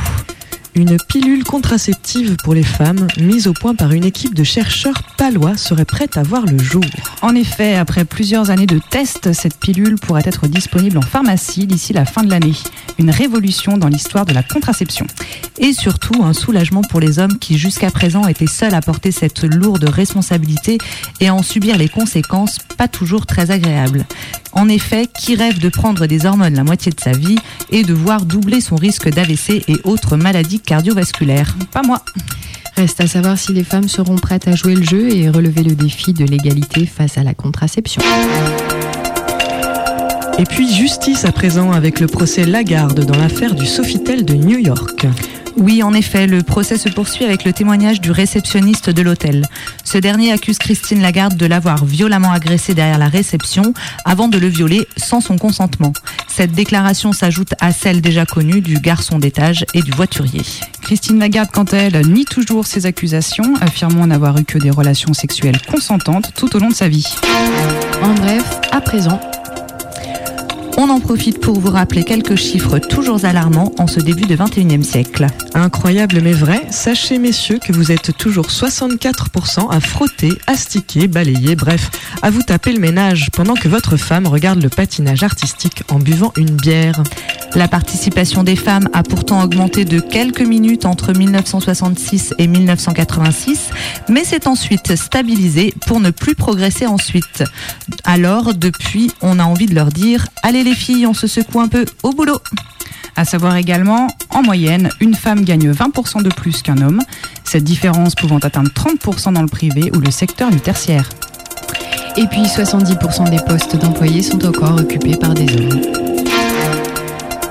Une 0.77 0.97
pilule 1.09 1.45
contraceptive 1.45 2.37
pour 2.43 2.53
les 2.53 2.65
femmes, 2.65 3.07
mise 3.17 3.47
au 3.47 3.53
point 3.53 3.77
par 3.77 3.93
une 3.93 4.03
équipe 4.03 4.35
de 4.35 4.43
chercheurs 4.43 5.05
palois, 5.17 5.57
serait 5.57 5.85
prête 5.85 6.17
à 6.17 6.25
voir 6.25 6.47
le 6.47 6.59
jour. 6.59 6.83
En 7.23 7.37
effet, 7.37 7.77
après 7.77 8.05
plusieurs 8.05 8.51
années 8.51 8.67
de 8.67 8.81
tests, 8.91 9.33
cette 9.33 9.57
pilule 9.57 9.95
pourrait 9.95 10.25
être 10.25 10.49
disponible 10.49 10.99
en 10.99 11.03
pharmacie 11.03 11.69
d'ici 11.69 11.93
la 11.93 12.05
fin 12.05 12.25
de 12.25 12.31
l'année. 12.31 12.55
Une 12.99 13.11
révolution 13.11 13.79
dans 13.79 13.87
l'histoire 13.87 14.27
de 14.27 14.35
la 14.35 14.43
contraception. 14.43 15.07
Et 15.59 15.73
surtout, 15.73 16.25
un 16.25 16.33
soulagement 16.33 16.83
pour 16.83 16.99
les 16.99 17.21
hommes 17.21 17.39
qui 17.39 17.57
jusqu'à 17.57 17.93
présent 17.93 18.27
étaient 18.27 18.49
seuls 18.49 18.75
à 18.75 18.81
porter 18.81 19.13
cette 19.13 19.45
lourde 19.45 19.85
responsabilité 19.85 20.79
et 21.21 21.29
à 21.29 21.35
en 21.35 21.43
subir 21.43 21.79
les 21.79 21.89
conséquences 21.89 22.59
pas 22.77 22.89
toujours 22.89 23.27
très 23.27 23.53
agréables. 23.53 24.05
En 24.55 24.69
effet, 24.69 25.07
qui 25.07 25.35
rêve 25.35 25.59
de 25.59 25.69
prendre 25.69 26.07
des 26.07 26.27
hormones 26.27 26.55
la 26.55 26.65
moitié 26.65 26.93
de 26.93 27.01
sa 27.01 27.13
vie 27.13 27.39
et 27.71 27.83
de 27.83 27.93
voir 27.93 28.25
doubler 28.25 28.61
son 28.61 28.77
risque 28.77 29.09
d'AVC 29.09 29.65
et 29.69 29.77
autres 29.85 30.17
maladies 30.17 30.61
cardiovasculaires 30.61 31.57
Pas 31.73 31.83
moi. 31.83 32.03
Reste 32.77 33.01
à 33.01 33.07
savoir 33.07 33.39
si 33.39 33.53
les 33.53 33.65
femmes 33.65 33.89
seront 33.89 34.17
prêtes 34.17 34.49
à 34.49 34.55
jouer 34.55 34.75
le 34.75 34.83
jeu 34.83 35.15
et 35.15 35.29
relever 35.29 35.63
le 35.63 35.75
défi 35.75 36.13
de 36.13 36.25
l'égalité 36.25 36.87
face 36.87 37.19
à 37.19 37.23
la 37.23 37.35
contraception. 37.35 38.03
Et 40.37 40.45
puis 40.45 40.73
justice 40.73 41.25
à 41.25 41.31
présent 41.31 41.71
avec 41.71 42.01
le 42.01 42.09
procès 42.09 42.45
Lagarde 42.45 43.05
dans 43.05 43.17
l'affaire 43.17 43.55
du 43.55 43.67
Sofitel 43.67 44.25
de 44.25 44.35
New 44.35 44.59
York. 44.59 45.07
Oui, 45.57 45.85
en 45.85 45.95
effet, 45.95 46.27
le 46.27 46.43
procès 46.43 46.77
se 46.77 46.89
poursuit 46.89 47.25
avec 47.25 47.45
le 47.45 47.53
témoignage 47.53 48.01
du 48.01 48.11
réceptionniste 48.11 48.91
de 48.91 49.03
l'hôtel. 49.03 49.47
Ce 49.85 49.97
dernier 49.97 50.33
accuse 50.33 50.59
Christine 50.59 51.01
Lagarde 51.01 51.37
de 51.37 51.47
l'avoir 51.47 51.85
violemment 51.85 52.33
agressé 52.33 52.75
derrière 52.75 52.99
la 52.99 53.07
réception 53.07 53.73
avant 54.05 54.27
de 54.27 54.37
le 54.37 54.49
violer 54.49 54.89
sans 54.97 55.21
son 55.21 55.39
consentement. 55.39 55.93
Cette 56.27 56.51
déclaration 56.51 57.13
s'ajoute 57.13 57.55
à 57.61 57.73
celle 57.73 58.01
déjà 58.01 58.27
connue 58.27 58.61
du 58.61 58.81
garçon 58.81 59.21
d'étage 59.21 59.65
et 59.73 59.83
du 59.83 59.93
voiturier. 59.93 60.43
Christine 60.83 61.21
Lagarde, 61.21 61.51
quant 61.53 61.65
à 61.65 61.77
elle, 61.77 62.05
nie 62.09 62.25
toujours 62.25 62.67
ces 62.67 62.87
accusations, 62.87 63.55
affirmant 63.61 64.09
n'avoir 64.09 64.37
eu 64.39 64.45
que 64.45 64.59
des 64.59 64.71
relations 64.71 65.15
sexuelles 65.15 65.61
consentantes 65.71 66.33
tout 66.35 66.57
au 66.57 66.59
long 66.59 66.71
de 66.71 66.75
sa 66.75 66.89
vie. 66.89 67.07
En 68.03 68.15
bref, 68.15 68.45
à 68.73 68.81
présent, 68.81 69.21
On 70.77 70.89
en 70.89 70.99
profite 70.99 71.41
pour 71.41 71.61
vous 71.61 71.71
rappeler 71.71 72.03
quelques 72.03 72.35
chiffres 72.35 72.81
toujours 72.81 73.25
alarmants 73.25 73.73
en 73.79 73.87
ce 73.87 74.01
début 74.01 74.27
de 74.27 74.35
21e 74.35 74.83
siècle. 74.83 75.29
Incroyable 75.55 76.21
mais 76.21 76.33
vrai, 76.33 76.63
sachez 76.71 77.19
messieurs 77.19 77.61
que 77.65 77.73
vous 77.73 77.93
êtes 77.93 78.17
toujours 78.17 78.49
64% 78.49 79.71
à 79.71 79.79
frotter, 79.79 80.33
astiquer, 80.49 81.07
balayer, 81.07 81.55
bref, 81.55 81.91
à 82.23 82.31
vous 82.31 82.43
taper 82.43 82.73
le 82.73 82.81
ménage 82.81 83.29
pendant 83.33 83.55
que 83.55 83.69
votre 83.69 83.97
femme 83.97 84.27
regarde 84.27 84.61
le 84.61 84.69
patinage 84.69 85.23
artistique 85.23 85.85
en 85.93 86.01
buvant 86.01 86.33
une 86.37 86.57
bière. 86.57 87.05
La 87.55 87.69
participation 87.69 88.43
des 88.43 88.57
femmes 88.57 88.89
a 88.93 89.05
pourtant 89.05 89.45
augmenté 89.45 89.85
de 89.85 90.01
quelques 90.01 90.41
minutes 90.41 90.87
entre 90.87 91.13
1966 91.13 92.35
et 92.39 92.49
1986, 92.49 93.71
mais 94.09 94.25
s'est 94.25 94.49
ensuite 94.49 94.97
stabilisé 94.97 95.73
pour 95.87 96.01
ne 96.01 96.11
plus 96.11 96.35
progresser 96.35 96.87
ensuite. 96.87 97.45
Alors, 98.03 98.55
depuis, 98.55 99.13
on 99.23 99.39
a 99.39 99.45
envie 99.45 99.67
de 99.67 99.75
leur 99.77 99.91
dire 99.91 100.27
Allez 100.43 100.64
les 100.65 100.75
filles, 100.75 101.07
on 101.07 101.15
se 101.15 101.27
secoue 101.27 101.61
un 101.61 101.69
peu 101.69 101.85
au 102.03 102.13
boulot 102.13 102.39
À 103.17 103.25
savoir 103.25 103.57
également, 103.57 104.09
en 104.31 104.43
moyenne, 104.43 104.89
une 105.01 105.15
femme 105.15 105.45
gagne 105.45 105.71
20% 105.71 106.23
de 106.23 106.31
plus 106.31 106.63
qu'un 106.63 106.81
homme, 106.81 107.03
cette 107.45 107.65
différence 107.65 108.15
pouvant 108.15 108.39
atteindre 108.39 108.71
30% 108.71 109.35
dans 109.35 109.43
le 109.43 109.49
privé 109.49 109.91
ou 109.95 110.01
le 110.01 110.11
secteur 110.11 110.51
du 110.51 110.61
tertiaire. 110.61 111.09
Et 112.17 112.27
puis 112.27 112.43
70% 112.43 113.31
des 113.31 113.41
postes 113.45 113.77
d'employés 113.77 114.23
sont 114.23 114.45
encore 114.47 114.77
occupés 114.81 115.17
par 115.17 115.35
des 115.35 115.55
hommes. 115.55 116.14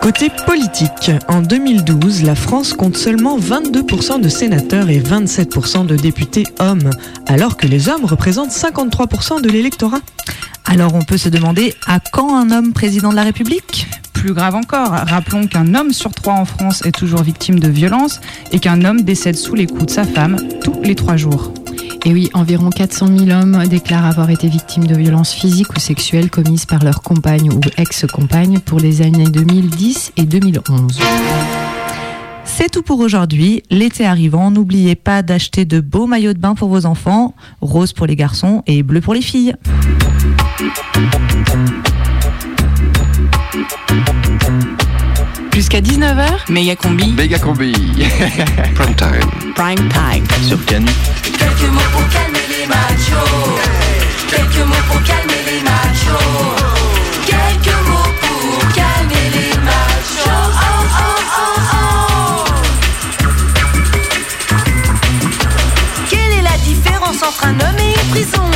Côté 0.03 0.29
politique, 0.45 1.11
en 1.29 1.39
2012, 1.39 2.23
la 2.23 2.35
France 2.35 2.73
compte 2.73 2.97
seulement 2.97 3.39
22% 3.39 4.19
de 4.19 4.27
sénateurs 4.27 4.89
et 4.89 4.99
27% 4.99 5.85
de 5.85 5.95
députés 5.95 6.43
hommes, 6.59 6.89
alors 7.25 7.55
que 7.55 7.67
les 7.67 7.87
hommes 7.87 8.03
représentent 8.03 8.51
53% 8.51 9.41
de 9.41 9.47
l'électorat. 9.47 10.01
Alors 10.65 10.93
on 10.93 11.03
peut 11.03 11.15
se 11.15 11.29
demander 11.29 11.73
à 11.87 12.01
quand 12.01 12.35
un 12.35 12.51
homme 12.51 12.73
président 12.73 13.11
de 13.11 13.15
la 13.15 13.23
République? 13.23 13.87
Plus 14.11 14.33
grave 14.33 14.55
encore, 14.55 14.89
rappelons 14.89 15.47
qu'un 15.47 15.73
homme 15.73 15.93
sur 15.93 16.11
trois 16.11 16.33
en 16.33 16.43
France 16.43 16.85
est 16.85 16.91
toujours 16.91 17.23
victime 17.23 17.61
de 17.61 17.69
violences 17.69 18.19
et 18.51 18.59
qu'un 18.59 18.83
homme 18.83 19.03
décède 19.03 19.37
sous 19.37 19.55
les 19.55 19.67
coups 19.67 19.85
de 19.85 19.91
sa 19.91 20.03
femme 20.03 20.35
tous 20.61 20.81
les 20.83 20.95
trois 20.95 21.15
jours. 21.15 21.53
Et 22.05 22.11
oui, 22.11 22.29
environ 22.33 22.69
400 22.69 23.07
000 23.17 23.29
hommes 23.31 23.65
déclarent 23.67 24.05
avoir 24.05 24.29
été 24.29 24.47
victimes 24.47 24.87
de 24.87 24.95
violences 24.95 25.33
physiques 25.33 25.73
ou 25.75 25.79
sexuelles 25.79 26.29
commises 26.29 26.65
par 26.65 26.83
leur 26.83 27.01
compagne 27.01 27.51
ou 27.51 27.59
ex-compagne 27.77 28.59
pour 28.59 28.79
les 28.79 29.01
années 29.01 29.29
2010 29.29 30.13
et 30.17 30.23
2011. 30.23 30.99
C'est 32.45 32.69
tout 32.69 32.83
pour 32.83 32.99
aujourd'hui. 32.99 33.63
L'été 33.69 34.05
arrivant, 34.05 34.51
n'oubliez 34.51 34.95
pas 34.95 35.21
d'acheter 35.21 35.65
de 35.65 35.79
beaux 35.79 36.07
maillots 36.07 36.33
de 36.33 36.39
bain 36.39 36.55
pour 36.55 36.69
vos 36.69 36.85
enfants, 36.85 37.33
rose 37.61 37.93
pour 37.93 38.05
les 38.05 38.15
garçons 38.15 38.63
et 38.67 38.83
bleu 38.83 39.01
pour 39.01 39.13
les 39.13 39.21
filles. 39.21 39.55
Jusqu'à 45.53 45.81
19h, 45.81 46.49
méga 46.49 46.75
combi. 46.75 47.13
Méga 47.13 47.37
combi. 47.37 47.73
Prime 48.75 48.95
time. 48.95 49.53
Prime 49.55 49.87
time. 49.89 50.25
Sur 50.47 50.65
Canu. 50.65 50.87
Quelques 51.23 51.69
mots 51.71 51.89
pour 51.91 52.07
calmer 52.09 52.39
les 52.49 52.65
machos. 52.65 53.59
Quelques 54.29 54.65
mots 54.65 54.83
pour 54.87 55.03
calmer 55.03 55.43
les 55.45 55.61
machos. 55.61 56.55
Quelques 57.27 57.75
mots 57.87 58.13
pour 58.19 58.73
calmer 58.73 59.29
les 59.31 59.55
machos. 59.59 60.25
Oh, 60.25 60.89
oh, 60.97 61.21
oh, 61.37 61.61
oh. 61.73 62.49
Quelle 66.09 66.31
est 66.39 66.41
la 66.41 66.57
différence 66.65 67.21
entre 67.21 67.45
un 67.45 67.59
homme 67.59 67.79
et 67.79 67.91
une 67.91 68.09
prison? 68.09 68.52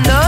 Différence 0.00 0.21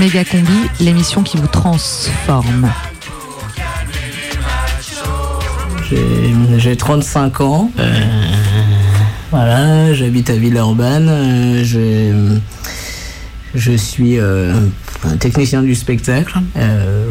Méga 0.00 0.24
combi, 0.24 0.50
l'émission 0.80 1.22
qui 1.22 1.36
vous 1.36 1.46
transforme. 1.46 2.70
J'ai- 5.90 6.34
J'ai 6.56 6.74
35 6.76 7.40
ans. 7.42 7.70
Euh, 7.78 8.00
voilà, 9.30 9.92
j'habite 9.92 10.30
à 10.30 10.36
Villeurbanne. 10.36 11.06
Euh, 11.10 12.38
je, 13.54 13.76
suis 13.76 14.18
euh, 14.18 14.54
un 15.04 15.16
technicien 15.18 15.62
du 15.62 15.74
spectacle. 15.74 16.38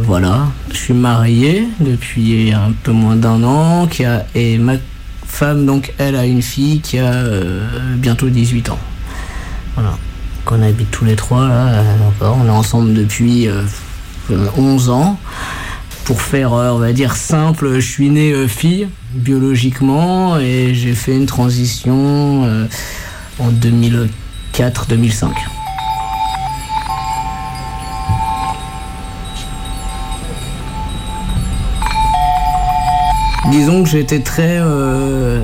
Voilà, 0.03 0.47
je 0.71 0.77
suis 0.77 0.93
marié 0.95 1.67
depuis 1.79 2.51
un 2.53 2.71
peu 2.83 2.91
moins 2.91 3.15
d'un 3.15 3.43
an. 3.43 3.87
Et 4.33 4.57
ma 4.57 4.73
femme, 5.27 5.67
donc, 5.67 5.93
elle 5.99 6.15
a 6.15 6.25
une 6.25 6.41
fille 6.41 6.81
qui 6.81 6.97
a 6.97 7.23
bientôt 7.97 8.29
18 8.29 8.71
ans. 8.71 8.79
Voilà. 9.75 9.95
Qu'on 10.49 10.63
habite 10.63 10.89
tous 10.89 11.05
les 11.05 11.15
trois 11.15 11.47
là. 11.47 11.67
euh. 11.67 11.83
On 12.23 12.47
est 12.47 12.49
ensemble 12.49 12.95
depuis 12.95 13.47
euh, 13.47 13.61
11 14.57 14.89
ans. 14.89 15.19
Pour 16.05 16.23
faire, 16.23 16.53
euh, 16.53 16.71
on 16.71 16.79
va 16.79 16.91
dire, 16.91 17.15
simple, 17.15 17.75
je 17.75 17.87
suis 17.87 18.09
né 18.09 18.31
euh, 18.31 18.47
fille, 18.47 18.87
biologiquement, 19.13 20.39
et 20.39 20.73
j'ai 20.73 20.95
fait 20.95 21.15
une 21.15 21.27
transition 21.27 22.45
euh, 22.45 22.65
en 23.37 23.51
2004-2005. 23.51 25.27
Disons 33.51 33.83
que 33.83 33.89
j'étais 33.89 34.21
très, 34.21 34.57
euh, 34.59 35.41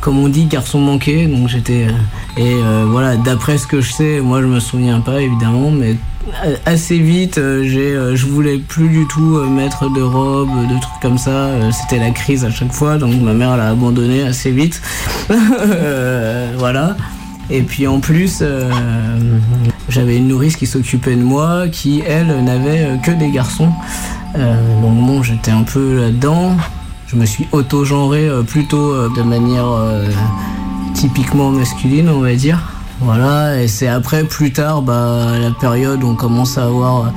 comme 0.00 0.18
on 0.18 0.28
dit, 0.28 0.46
garçon 0.46 0.80
manqué, 0.80 1.26
donc 1.26 1.48
j'étais... 1.48 1.86
euh, 1.86 1.90
et 2.36 2.54
euh, 2.54 2.86
voilà, 2.88 3.16
d'après 3.16 3.58
ce 3.58 3.66
que 3.66 3.80
je 3.80 3.92
sais, 3.92 4.20
moi 4.20 4.40
je 4.40 4.46
me 4.46 4.60
souviens 4.60 5.00
pas 5.00 5.20
évidemment, 5.20 5.70
mais 5.70 5.96
euh, 6.46 6.56
assez 6.64 6.98
vite, 6.98 7.36
je 7.36 8.26
voulais 8.26 8.58
plus 8.58 8.88
du 8.88 9.06
tout 9.06 9.40
mettre 9.44 9.90
de 9.90 10.00
robe, 10.00 10.48
de 10.68 10.80
trucs 10.80 11.00
comme 11.02 11.18
ça. 11.18 11.50
C'était 11.72 11.98
la 11.98 12.10
crise 12.10 12.44
à 12.44 12.50
chaque 12.50 12.72
fois, 12.72 12.98
donc 12.98 13.20
ma 13.20 13.32
mère 13.32 13.56
l'a 13.56 13.68
abandonné 13.68 14.22
assez 14.22 14.50
vite. 14.50 14.80
Voilà. 16.58 16.96
Et 17.48 17.62
puis 17.62 17.86
en 17.86 18.00
plus, 18.00 18.44
j'avais 19.88 20.18
une 20.18 20.28
nourrice 20.28 20.56
qui 20.56 20.66
s'occupait 20.66 21.16
de 21.16 21.22
moi, 21.22 21.68
qui 21.68 22.02
elle 22.06 22.44
n'avait 22.44 22.98
que 23.02 23.10
des 23.10 23.30
garçons. 23.30 23.70
Donc 24.34 25.06
bon, 25.06 25.22
j'étais 25.22 25.50
un 25.50 25.62
peu 25.62 26.00
là-dedans. 26.00 26.56
Je 27.10 27.16
me 27.16 27.26
suis 27.26 27.46
auto-genré 27.52 28.28
euh, 28.28 28.42
plutôt 28.42 28.92
euh, 28.92 29.08
de 29.16 29.22
manière 29.22 29.66
euh, 29.68 30.06
typiquement 30.94 31.50
masculine, 31.50 32.08
on 32.08 32.20
va 32.20 32.34
dire. 32.34 32.58
Voilà, 33.00 33.60
et 33.62 33.66
c'est 33.68 33.88
après, 33.88 34.24
plus 34.24 34.52
tard, 34.52 34.82
bah, 34.82 35.32
la 35.40 35.50
période 35.50 36.04
où 36.04 36.08
on 36.08 36.14
commence 36.14 36.58
à 36.58 36.64
avoir 36.66 37.12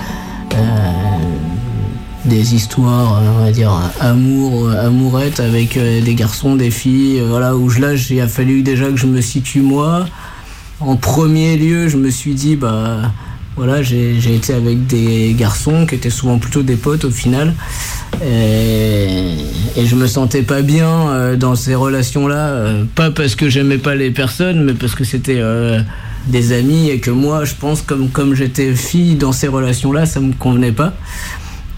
des 2.26 2.56
histoires, 2.56 3.22
on 3.38 3.44
va 3.44 3.52
dire, 3.52 3.72
amour, 4.00 4.70
amourettes 4.72 5.41
avec 5.41 5.78
des 5.78 6.16
garçons, 6.16 6.56
des 6.56 6.72
filles, 6.72 7.22
voilà, 7.28 7.58
où 7.58 7.70
je- 7.70 7.82
là, 7.82 7.96
il 7.96 8.22
a 8.22 8.30
fallu 8.30 8.62
déjà 8.62 8.86
que 8.86 8.96
je 8.96 9.08
me 9.08 9.20
situe 9.20 9.60
moi. 9.62 10.06
En 10.80 10.96
premier 10.96 11.58
lieu, 11.58 11.89
je 11.89 11.98
me 11.98 12.10
suis 12.10 12.34
dit, 12.34 12.56
bah, 12.56 13.12
voilà, 13.56 13.84
j'ai 13.84 14.36
été 14.36 14.54
avec 14.54 14.88
des 14.88 15.36
garçons 15.38 15.86
qui 15.86 15.95
étaient 15.95 16.10
souvent 16.10 16.39
plutôt 16.39 16.64
des 16.64 16.76
potes 16.76 17.06
au 17.06 17.12
final. 17.12 17.54
Et, 18.24 19.36
et 19.76 19.86
je 19.86 19.95
me 19.95 20.08
sentais 20.08 20.41
pas 20.41 20.62
bien 20.62 20.88
euh, 20.88 21.36
dans 21.36 21.56
ces 21.56 21.76
relations-là, 21.76 22.36
euh, 22.36 22.84
pas 22.95 23.12
parce 23.12 23.36
que 23.36 23.49
j'aimais 23.49 23.78
pas 23.78 23.95
les 23.95 24.12
personnes, 24.12 24.64
mais 24.64 24.74
parce 24.74 24.95
que 24.95 25.04
c'était 25.04 25.39
euh, 25.39 25.82
des 26.28 26.51
amis 26.51 26.89
et 26.89 26.99
que 26.99 27.12
moi, 27.12 27.45
je 27.45 27.54
pense, 27.54 27.82
comme, 27.82 28.10
comme 28.10 28.34
j'étais 28.34 28.74
fille 28.74 29.16
dans 29.16 29.32
ces 29.32 29.47
relations-là, 29.47 30.06
ça 30.06 30.20
me 30.20 30.34
convenait 30.34 30.72
pas. 30.72 30.93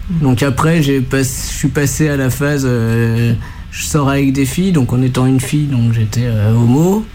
Donc 0.10 0.44
après, 0.44 0.82
je 0.82 1.02
suis 1.24 1.70
passé 1.70 2.08
à 2.08 2.16
la 2.16 2.30
phase, 2.30 2.64
euh, 2.66 3.34
je 3.72 3.84
sors 3.84 4.10
avec 4.10 4.32
des 4.32 4.46
filles, 4.46 4.72
donc 4.72 4.94
en 4.94 5.02
étant 5.02 5.26
une 5.26 5.42
fille, 5.42 5.66
donc 5.66 5.94
j'étais 5.94 6.28
homo, 6.56 7.06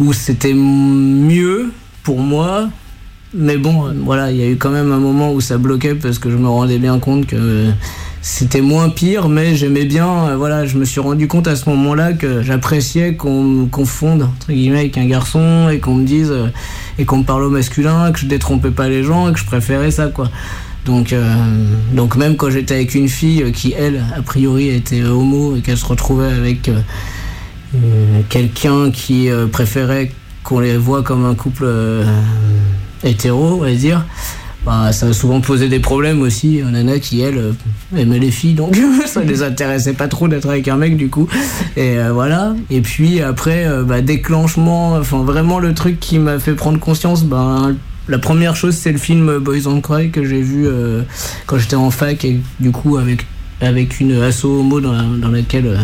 où 0.00 0.12
c'était 0.12 0.54
mieux 0.54 1.72
pour 2.02 2.18
moi. 2.18 2.70
Mais 3.36 3.56
bon, 3.56 3.92
voilà, 4.04 4.30
il 4.30 4.36
y 4.36 4.42
a 4.42 4.48
eu 4.48 4.56
quand 4.56 4.70
même 4.70 4.92
un 4.92 4.98
moment 4.98 5.32
où 5.32 5.40
ça 5.40 5.58
bloquait 5.58 5.96
parce 5.96 6.18
que 6.18 6.30
je 6.30 6.36
me 6.36 6.48
rendais 6.48 6.78
bien 6.78 6.98
compte 7.00 7.26
que 7.26 7.66
c'était 8.24 8.62
moins 8.62 8.88
pire, 8.88 9.28
mais 9.28 9.54
j'aimais 9.54 9.84
bien, 9.84 10.08
euh, 10.08 10.36
voilà, 10.38 10.64
je 10.64 10.78
me 10.78 10.86
suis 10.86 10.98
rendu 10.98 11.28
compte 11.28 11.46
à 11.46 11.56
ce 11.56 11.68
moment-là 11.68 12.14
que 12.14 12.40
j'appréciais 12.40 13.16
qu'on 13.16 13.42
me 13.42 13.66
confonde, 13.66 14.22
entre 14.22 14.50
guillemets, 14.50 14.78
avec 14.78 14.96
un 14.96 15.04
garçon 15.04 15.68
et 15.70 15.78
qu'on 15.78 15.96
me 15.96 16.06
dise, 16.06 16.30
euh, 16.30 16.46
et 16.98 17.04
qu'on 17.04 17.18
me 17.18 17.24
parle 17.24 17.42
au 17.42 17.50
masculin, 17.50 18.10
que 18.12 18.18
je 18.18 18.24
détrompais 18.24 18.70
pas 18.70 18.88
les 18.88 19.02
gens 19.02 19.28
et 19.28 19.34
que 19.34 19.38
je 19.38 19.44
préférais 19.44 19.90
ça, 19.90 20.06
quoi. 20.06 20.30
Donc, 20.86 21.12
euh, 21.12 21.34
donc 21.92 22.16
même 22.16 22.36
quand 22.36 22.48
j'étais 22.48 22.76
avec 22.76 22.94
une 22.94 23.08
fille 23.08 23.52
qui, 23.52 23.74
elle, 23.76 24.02
a 24.16 24.22
priori 24.22 24.70
était 24.70 25.02
homo 25.02 25.56
et 25.56 25.60
qu'elle 25.60 25.76
se 25.76 25.86
retrouvait 25.86 26.32
avec 26.32 26.70
quelqu'un 28.30 28.90
qui 28.90 29.28
préférait 29.50 30.12
qu'on 30.44 30.60
les 30.60 30.76
voit 30.76 31.02
comme 31.02 31.26
un 31.26 31.34
couple 31.34 31.66
hétéro, 33.04 33.54
on 33.54 33.58
va 33.58 33.72
dire, 33.72 34.04
bah, 34.64 34.92
ça 34.92 35.06
a 35.08 35.12
souvent 35.12 35.40
posé 35.40 35.68
des 35.68 35.80
problèmes 35.80 36.22
aussi. 36.22 36.62
Un 36.64 36.70
nana 36.70 36.98
qui, 36.98 37.20
elle, 37.20 37.38
euh, 37.38 37.52
aimait 37.96 38.18
les 38.18 38.30
filles, 38.30 38.54
donc 38.54 38.76
ça 39.06 39.22
les 39.22 39.42
intéressait 39.42 39.92
pas 39.92 40.08
trop 40.08 40.26
d'être 40.26 40.48
avec 40.48 40.68
un 40.68 40.76
mec, 40.76 40.96
du 40.96 41.08
coup. 41.08 41.28
Et 41.76 41.98
euh, 41.98 42.12
voilà. 42.12 42.54
Et 42.70 42.80
puis 42.80 43.20
après, 43.20 43.66
euh, 43.66 43.82
bah, 43.82 44.00
déclenchement, 44.00 44.94
enfin 44.94 45.22
vraiment 45.22 45.58
le 45.58 45.74
truc 45.74 46.00
qui 46.00 46.18
m'a 46.18 46.38
fait 46.38 46.54
prendre 46.54 46.78
conscience, 46.78 47.24
ben. 47.24 47.76
La 48.06 48.18
première 48.18 48.54
chose, 48.54 48.74
c'est 48.74 48.92
le 48.92 48.98
film 48.98 49.38
Boys 49.38 49.60
Don't 49.60 49.80
Cry 49.80 50.10
que 50.10 50.26
j'ai 50.26 50.42
vu 50.42 50.66
quand 51.46 51.56
j'étais 51.56 51.74
en 51.74 51.90
fac 51.90 52.22
et 52.26 52.38
du 52.60 52.70
coup 52.70 52.98
avec, 52.98 53.24
avec 53.60 54.00
une 54.00 54.20
asso 54.22 54.44
homo 54.44 54.80
dans, 54.80 55.02
dans 55.18 55.28
laquelle 55.28 55.66
euh, 55.66 55.76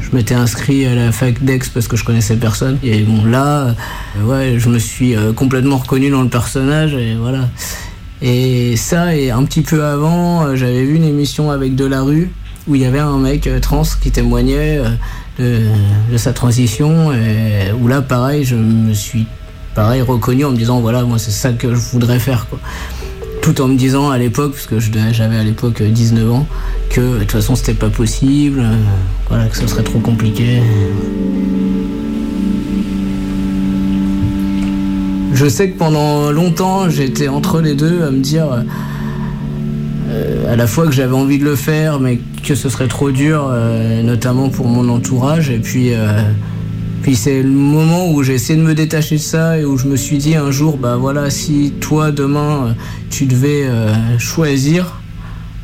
je 0.00 0.14
m'étais 0.14 0.34
inscrit 0.34 0.86
à 0.86 0.94
la 0.94 1.12
fac 1.12 1.42
d'Aix 1.42 1.60
parce 1.72 1.88
que 1.88 1.96
je 1.96 2.04
connaissais 2.04 2.36
personne. 2.36 2.78
Et 2.82 3.02
bon, 3.02 3.24
là, 3.24 3.74
euh, 4.16 4.24
ouais, 4.24 4.58
je 4.58 4.68
me 4.68 4.78
suis 4.78 5.16
euh, 5.16 5.32
complètement 5.32 5.78
reconnu 5.78 6.10
dans 6.10 6.22
le 6.22 6.28
personnage 6.28 6.94
et 6.94 7.14
voilà. 7.14 7.48
Et 8.20 8.76
ça, 8.76 9.14
et 9.14 9.30
un 9.30 9.44
petit 9.44 9.62
peu 9.62 9.84
avant, 9.84 10.56
j'avais 10.56 10.84
vu 10.84 10.96
une 10.96 11.04
émission 11.04 11.50
avec 11.50 11.76
Delarue 11.76 12.30
où 12.66 12.74
il 12.74 12.82
y 12.82 12.84
avait 12.84 12.98
un 12.98 13.18
mec 13.18 13.48
trans 13.62 13.84
qui 14.02 14.10
témoignait 14.10 14.80
de, 15.38 15.60
de 16.10 16.16
sa 16.16 16.32
transition. 16.32 17.12
Et 17.12 17.72
où 17.80 17.86
là, 17.86 18.02
pareil, 18.02 18.44
je 18.44 18.56
me 18.56 18.92
suis 18.92 19.24
pareil 19.76 20.02
reconnu 20.02 20.44
en 20.44 20.50
me 20.50 20.56
disant 20.56 20.80
voilà, 20.80 21.04
moi, 21.04 21.18
c'est 21.20 21.30
ça 21.30 21.52
que 21.52 21.72
je 21.72 21.80
voudrais 21.92 22.18
faire. 22.18 22.48
Quoi. 22.50 22.58
Tout 23.48 23.62
en 23.62 23.68
me 23.68 23.76
disant 23.76 24.10
à 24.10 24.18
l'époque, 24.18 24.52
parce 24.52 24.66
que 24.66 24.78
j'avais 24.78 25.38
à 25.38 25.42
l'époque 25.42 25.80
euh, 25.80 25.88
19 25.88 26.30
ans, 26.30 26.46
que 26.90 27.14
de 27.14 27.20
toute 27.20 27.32
façon, 27.32 27.56
c'était 27.56 27.72
pas 27.72 27.88
possible, 27.88 28.60
euh, 28.60 28.76
voilà, 29.28 29.46
que 29.46 29.56
ce 29.56 29.66
serait 29.66 29.84
trop 29.84 30.00
compliqué. 30.00 30.60
Je 35.32 35.48
sais 35.48 35.70
que 35.70 35.78
pendant 35.78 36.30
longtemps, 36.30 36.90
j'étais 36.90 37.28
entre 37.28 37.62
les 37.62 37.74
deux 37.74 38.02
à 38.02 38.10
me 38.10 38.18
dire 38.18 38.64
euh, 40.10 40.52
à 40.52 40.56
la 40.56 40.66
fois 40.66 40.84
que 40.84 40.92
j'avais 40.92 41.14
envie 41.14 41.38
de 41.38 41.44
le 41.44 41.56
faire, 41.56 42.00
mais 42.00 42.20
que 42.46 42.54
ce 42.54 42.68
serait 42.68 42.88
trop 42.88 43.10
dur, 43.10 43.48
euh, 43.50 44.02
notamment 44.02 44.50
pour 44.50 44.66
mon 44.66 44.90
entourage. 44.90 45.48
Et 45.48 45.58
puis, 45.58 45.94
euh, 45.94 46.20
puis 47.02 47.16
c'est 47.16 47.42
le 47.42 47.50
moment 47.50 48.10
où 48.10 48.22
j'ai 48.22 48.34
essayé 48.34 48.58
de 48.58 48.64
me 48.64 48.74
détacher 48.74 49.16
de 49.16 49.20
ça 49.20 49.58
et 49.58 49.64
où 49.64 49.76
je 49.76 49.86
me 49.86 49.96
suis 49.96 50.18
dit 50.18 50.34
un 50.34 50.50
jour, 50.50 50.76
bah 50.76 50.96
voilà, 50.96 51.30
si 51.30 51.72
toi 51.80 52.10
demain 52.10 52.66
euh, 52.66 52.72
tu 53.10 53.26
devais 53.26 53.64
euh, 53.64 54.18
choisir 54.18 55.00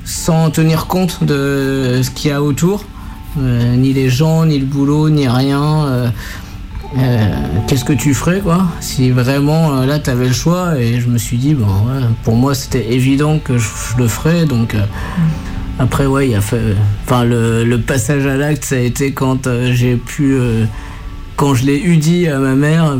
sans 0.05 0.51
tenir 0.51 0.87
compte 0.87 1.24
de 1.24 2.01
ce 2.03 2.11
qu'il 2.11 2.30
y 2.30 2.35
a 2.35 2.43
autour, 2.43 2.85
euh, 3.41 3.74
ni 3.74 3.93
les 3.93 4.11
gens, 4.11 4.45
ni 4.45 4.59
le 4.59 4.66
boulot, 4.66 5.09
ni 5.11 5.26
rien. 5.28 6.12
qu'est-ce 7.66 7.85
que 7.85 7.93
tu 7.93 8.14
ferais 8.14 8.41
quoi? 8.41 8.68
Si 8.80 9.11
vraiment 9.11 9.85
là 9.85 9.99
tu 9.99 10.11
avais 10.11 10.28
le 10.28 10.35
choix 10.35 10.78
et 10.78 11.01
je 11.01 11.09
me 11.09 11.18
suis 11.18 11.39
dit 11.39 11.55
bon 11.55 11.66
pour 12.22 12.37
moi 12.37 12.55
c'était 12.55 12.93
évident 12.93 13.41
que 13.41 13.59
je, 13.59 13.68
le 13.99 14.07
ferais 14.07 14.45
donc 14.45 14.76
après 15.80 16.07
ouais 16.07 16.28
il 16.28 16.35
a 16.37 16.41
fait 16.41 16.76
enfin 17.05 17.24
le, 17.24 17.76
passage 17.78 18.26
à 18.26 18.37
l'acte 18.37 18.64
ça 18.64 18.76
a 18.76 18.78
été 18.78 19.11
quand 19.11 19.49
j'ai 19.72 19.97
pu 19.97 20.39
quand 21.37 21.55
je 21.55 21.64
l'ai 21.64 21.80
eu 21.80 21.97
dit 21.97 22.28
à 22.28 22.39
ma 22.39 22.55
mère 22.55 22.97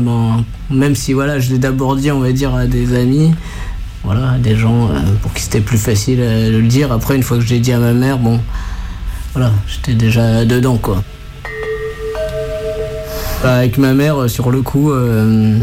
même 0.69 0.95
si 0.95 1.13
voilà 1.13 1.39
je 1.39 1.51
l'ai 1.51 1.59
d'abord 1.59 1.95
dit 1.95 2.11
on 2.11 2.19
va 2.19 2.31
dire 2.31 2.53
à 2.55 2.65
des 2.65 2.95
amis 2.95 3.33
voilà 4.03 4.31
à 4.31 4.37
des 4.37 4.55
gens 4.55 4.89
euh, 4.89 4.99
pour 5.21 5.33
qui 5.33 5.43
c'était 5.43 5.61
plus 5.61 5.77
facile 5.77 6.19
euh, 6.21 6.51
de 6.51 6.57
le 6.57 6.67
dire 6.67 6.91
après 6.91 7.15
une 7.15 7.23
fois 7.23 7.37
que 7.37 7.43
je 7.43 7.49
l'ai 7.49 7.59
dit 7.59 7.71
à 7.71 7.79
ma 7.79 7.93
mère 7.93 8.17
bon 8.17 8.39
voilà 9.33 9.51
j'étais 9.67 9.93
déjà 9.93 10.45
dedans 10.45 10.77
quoi 10.77 11.03
bah, 13.45 13.57
avec 13.57 13.77
ma 13.77 13.93
mère, 13.93 14.23
euh, 14.23 14.27
sur 14.27 14.49
le 14.49 14.63
coup, 14.63 14.91
euh, 14.91 15.59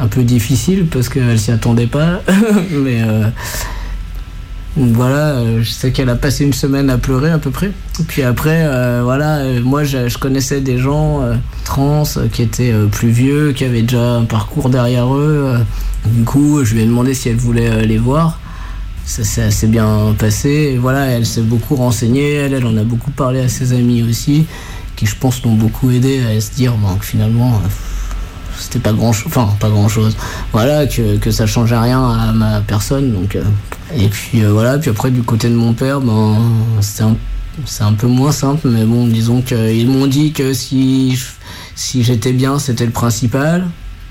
un 0.00 0.06
peu 0.06 0.22
difficile 0.22 0.86
parce 0.86 1.10
qu'elle 1.10 1.38
s'y 1.38 1.50
attendait 1.50 1.86
pas. 1.86 2.22
Mais 2.70 3.02
voilà, 4.78 5.32
euh, 5.32 5.62
je 5.62 5.70
sais 5.70 5.90
qu'elle 5.90 6.08
a 6.08 6.14
passé 6.14 6.44
une 6.44 6.52
semaine 6.52 6.88
à 6.88 6.98
pleurer 6.98 7.30
à 7.30 7.38
peu 7.38 7.50
près. 7.50 7.72
Puis 8.06 8.22
après, 8.22 8.62
euh, 8.62 9.00
voilà, 9.02 9.38
euh, 9.38 9.60
moi 9.60 9.82
je, 9.82 10.16
connaissais 10.18 10.60
des 10.60 10.78
gens 10.78 11.20
trans 11.64 12.04
qui 12.32 12.42
étaient 12.42 12.72
plus 12.92 13.08
vieux, 13.08 13.52
qui 13.52 13.64
avaient 13.64 13.82
déjà 13.82 14.14
un 14.14 14.24
parcours 14.24 14.68
derrière 14.68 15.12
eux. 15.12 15.54
Du 16.06 16.24
coup, 16.24 16.64
je 16.64 16.74
lui 16.74 16.82
ai 16.82 16.86
demandé 16.86 17.12
si 17.12 17.28
elle 17.28 17.36
voulait 17.36 17.86
les 17.86 17.98
voir. 17.98 18.38
Ça 19.04 19.24
s'est 19.24 19.42
assez 19.42 19.66
bien 19.66 20.14
passé. 20.16 20.78
Voilà, 20.80 21.06
elle 21.06 21.26
s'est 21.26 21.42
beaucoup 21.42 21.74
renseignée. 21.74 22.34
Elle, 22.34 22.54
elle 22.54 22.66
en 22.66 22.76
a 22.76 22.84
beaucoup 22.84 23.10
parlé 23.10 23.40
à 23.40 23.48
ses 23.48 23.72
amis 23.72 24.02
aussi, 24.02 24.46
qui 24.96 25.06
je 25.06 25.16
pense 25.16 25.42
l'ont 25.42 25.54
beaucoup 25.54 25.90
aidé 25.90 26.20
à 26.24 26.40
se 26.40 26.52
dire 26.52 26.74
bon, 26.74 26.94
que 26.96 27.04
finalement, 27.04 27.60
c'était 28.58 28.78
pas 28.78 28.92
grand 28.92 29.12
chose. 29.12 29.26
Enfin, 29.28 29.48
pas 29.60 29.68
grand 29.70 29.88
chose. 29.88 30.16
Voilà, 30.52 30.86
que, 30.86 31.16
que 31.16 31.30
ça 31.30 31.46
changeait 31.46 31.78
rien 31.78 32.02
à 32.10 32.32
ma 32.32 32.60
personne. 32.60 33.12
Donc, 33.12 33.36
euh, 33.36 33.42
et 33.96 34.08
puis 34.08 34.42
euh, 34.44 34.52
voilà, 34.52 34.78
puis 34.78 34.90
après, 34.90 35.10
du 35.10 35.22
côté 35.22 35.48
de 35.48 35.54
mon 35.54 35.72
père, 35.72 36.00
ben, 36.00 36.36
c'est 36.80 37.02
un, 37.02 37.16
un 37.80 37.92
peu 37.94 38.06
moins 38.06 38.32
simple, 38.32 38.68
mais 38.68 38.84
bon, 38.84 39.06
disons 39.06 39.40
qu'ils 39.42 39.88
m'ont 39.88 40.06
dit 40.06 40.32
que 40.32 40.52
si, 40.52 41.18
si 41.74 42.02
j'étais 42.02 42.32
bien, 42.32 42.58
c'était 42.58 42.86
le 42.86 42.92
principal. 42.92 43.66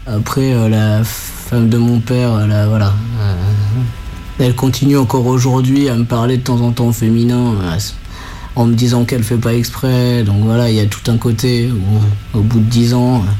Après, 0.06 0.54
euh, 0.54 0.70
la 0.70 1.04
femme 1.04 1.70
de 1.70 1.78
mon 1.78 2.00
père, 2.00 2.34
a- 2.34 2.68
voilà. 2.68 2.94
euh, 3.22 3.34
elle 4.40 4.56
continue 4.56 4.98
encore 4.98 5.26
aujourd'hui 5.26 5.90
à 5.90 5.96
me 5.96 6.04
parler 6.06 6.38
de 6.38 6.44
temps 6.44 6.62
en 6.62 6.72
temps 6.72 6.92
féminin, 6.94 7.54
euh, 7.62 7.78
en 8.56 8.66
me 8.66 8.74
disant 8.76 9.04
qu'elle 9.04 9.24
fait 9.24 9.36
pas 9.38 9.54
exprès. 9.54 10.24
Donc 10.24 10.44
voilà, 10.44 10.70
il 10.70 10.76
y 10.76 10.80
a 10.80 10.86
tout 10.86 11.12
un 11.12 11.18
côté 11.18 11.70
où, 11.72 12.38
au 12.38 12.42
bout 12.42 12.60
de 12.60 12.66
10 12.70 12.94
ans, 12.94 13.18
euh, 13.18 13.32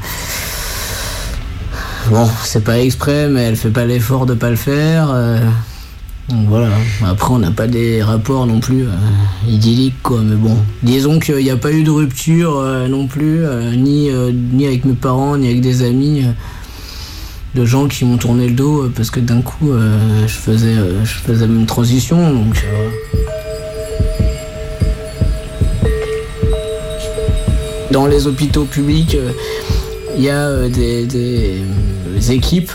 bon, 2.10 2.28
c'est 2.44 2.64
pas 2.64 2.78
exprès, 2.78 3.28
mais 3.28 3.42
elle 3.42 3.56
fait 3.56 3.70
pas 3.70 3.84
l'effort 3.84 4.26
de 4.26 4.34
pas 4.34 4.50
le 4.50 4.56
faire. 4.56 5.08
euh, 5.12 5.38
donc 6.28 6.46
voilà. 6.48 6.68
Après, 7.06 7.32
on 7.32 7.38
n'a 7.38 7.50
pas 7.50 7.66
des 7.66 8.02
rapports 8.02 8.46
non 8.46 8.60
plus 8.60 8.82
euh, 8.84 8.90
idylliques, 9.48 10.02
quoi. 10.02 10.20
Mais 10.22 10.36
bon, 10.36 10.56
disons 10.82 11.18
qu'il 11.18 11.36
n'y 11.36 11.50
a 11.50 11.56
pas 11.56 11.72
eu 11.72 11.82
de 11.82 11.90
rupture 11.90 12.58
euh, 12.58 12.86
non 12.88 13.06
plus, 13.06 13.40
ni, 13.76 14.10
ni 14.52 14.66
avec 14.66 14.84
mes 14.84 14.94
parents, 14.94 15.36
ni 15.36 15.46
avec 15.48 15.60
des 15.60 15.82
amis. 15.82 16.24
de 17.54 17.64
gens 17.64 17.88
qui 17.88 18.04
m'ont 18.04 18.18
tourné 18.18 18.46
le 18.46 18.54
dos 18.54 18.88
parce 18.94 19.10
que 19.10 19.20
d'un 19.20 19.40
coup 19.40 19.72
je 20.26 20.32
faisais 20.46 20.76
euh, 20.76 21.02
je 21.04 21.14
faisais 21.14 21.46
une 21.46 21.64
transition 21.66 22.18
donc 22.30 22.62
dans 27.90 28.06
les 28.06 28.26
hôpitaux 28.26 28.64
publics 28.64 29.16
il 30.16 30.22
y 30.22 30.30
a 30.30 30.68
des 30.68 31.62
équipes 32.18 32.72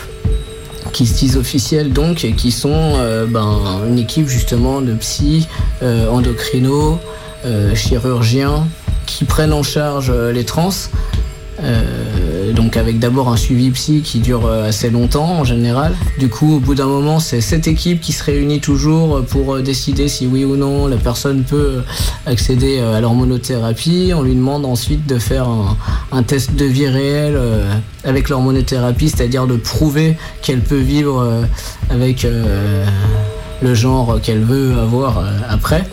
qui 0.92 1.06
se 1.06 1.14
disent 1.18 1.36
officielles 1.36 1.92
donc 1.92 2.24
et 2.24 2.32
qui 2.32 2.52
sont 2.52 2.94
euh, 2.96 3.26
ben, 3.26 3.82
une 3.88 3.98
équipe 3.98 4.28
justement 4.28 4.80
de 4.80 4.94
psy, 4.94 5.48
euh, 5.82 6.08
endocrino, 6.08 6.98
euh, 7.44 7.74
chirurgiens 7.74 8.66
qui 9.06 9.24
prennent 9.24 9.52
en 9.52 9.62
charge 9.62 10.10
euh, 10.10 10.32
les 10.32 10.44
trans. 10.44 10.70
Donc 12.54 12.76
avec 12.76 13.00
d'abord 13.00 13.28
un 13.30 13.36
suivi 13.36 13.70
psy 13.70 14.02
qui 14.02 14.20
dure 14.20 14.46
euh, 14.46 14.68
assez 14.68 14.88
longtemps 14.88 15.40
en 15.40 15.44
général. 15.44 15.94
Du 16.18 16.28
coup, 16.28 16.56
au 16.56 16.60
bout 16.60 16.76
d'un 16.76 16.86
moment, 16.86 17.18
c'est 17.18 17.40
cette 17.40 17.66
équipe 17.66 18.00
qui 18.00 18.12
se 18.12 18.22
réunit 18.22 18.60
toujours 18.60 19.24
pour 19.24 19.54
euh, 19.54 19.62
décider 19.62 20.06
si 20.06 20.26
oui 20.26 20.44
ou 20.44 20.56
non 20.56 20.86
la 20.86 20.96
personne 20.96 21.42
peut 21.42 21.56
euh, 21.56 21.80
accéder 22.26 22.78
à 22.78 23.00
l'hormonothérapie. 23.00 24.12
On 24.14 24.22
lui 24.22 24.34
demande 24.34 24.64
ensuite 24.66 25.06
de 25.06 25.18
faire 25.18 25.48
un, 26.12 26.22
test 26.22 26.54
de 26.54 26.64
vie 26.64 26.86
réel 26.86 27.38
avec 28.04 28.28
l'hormonothérapie, 28.28 29.10
c'est-à-dire 29.10 29.46
de 29.46 29.56
prouver 29.56 30.16
qu'elle 30.40 30.60
peut 30.60 30.78
vivre 30.78 31.44
avec 31.90 32.26
le 33.62 33.74
genre 33.74 34.20
qu'elle 34.22 34.42
veut 34.42 34.78
avoir 34.78 35.22
après. 35.48 35.84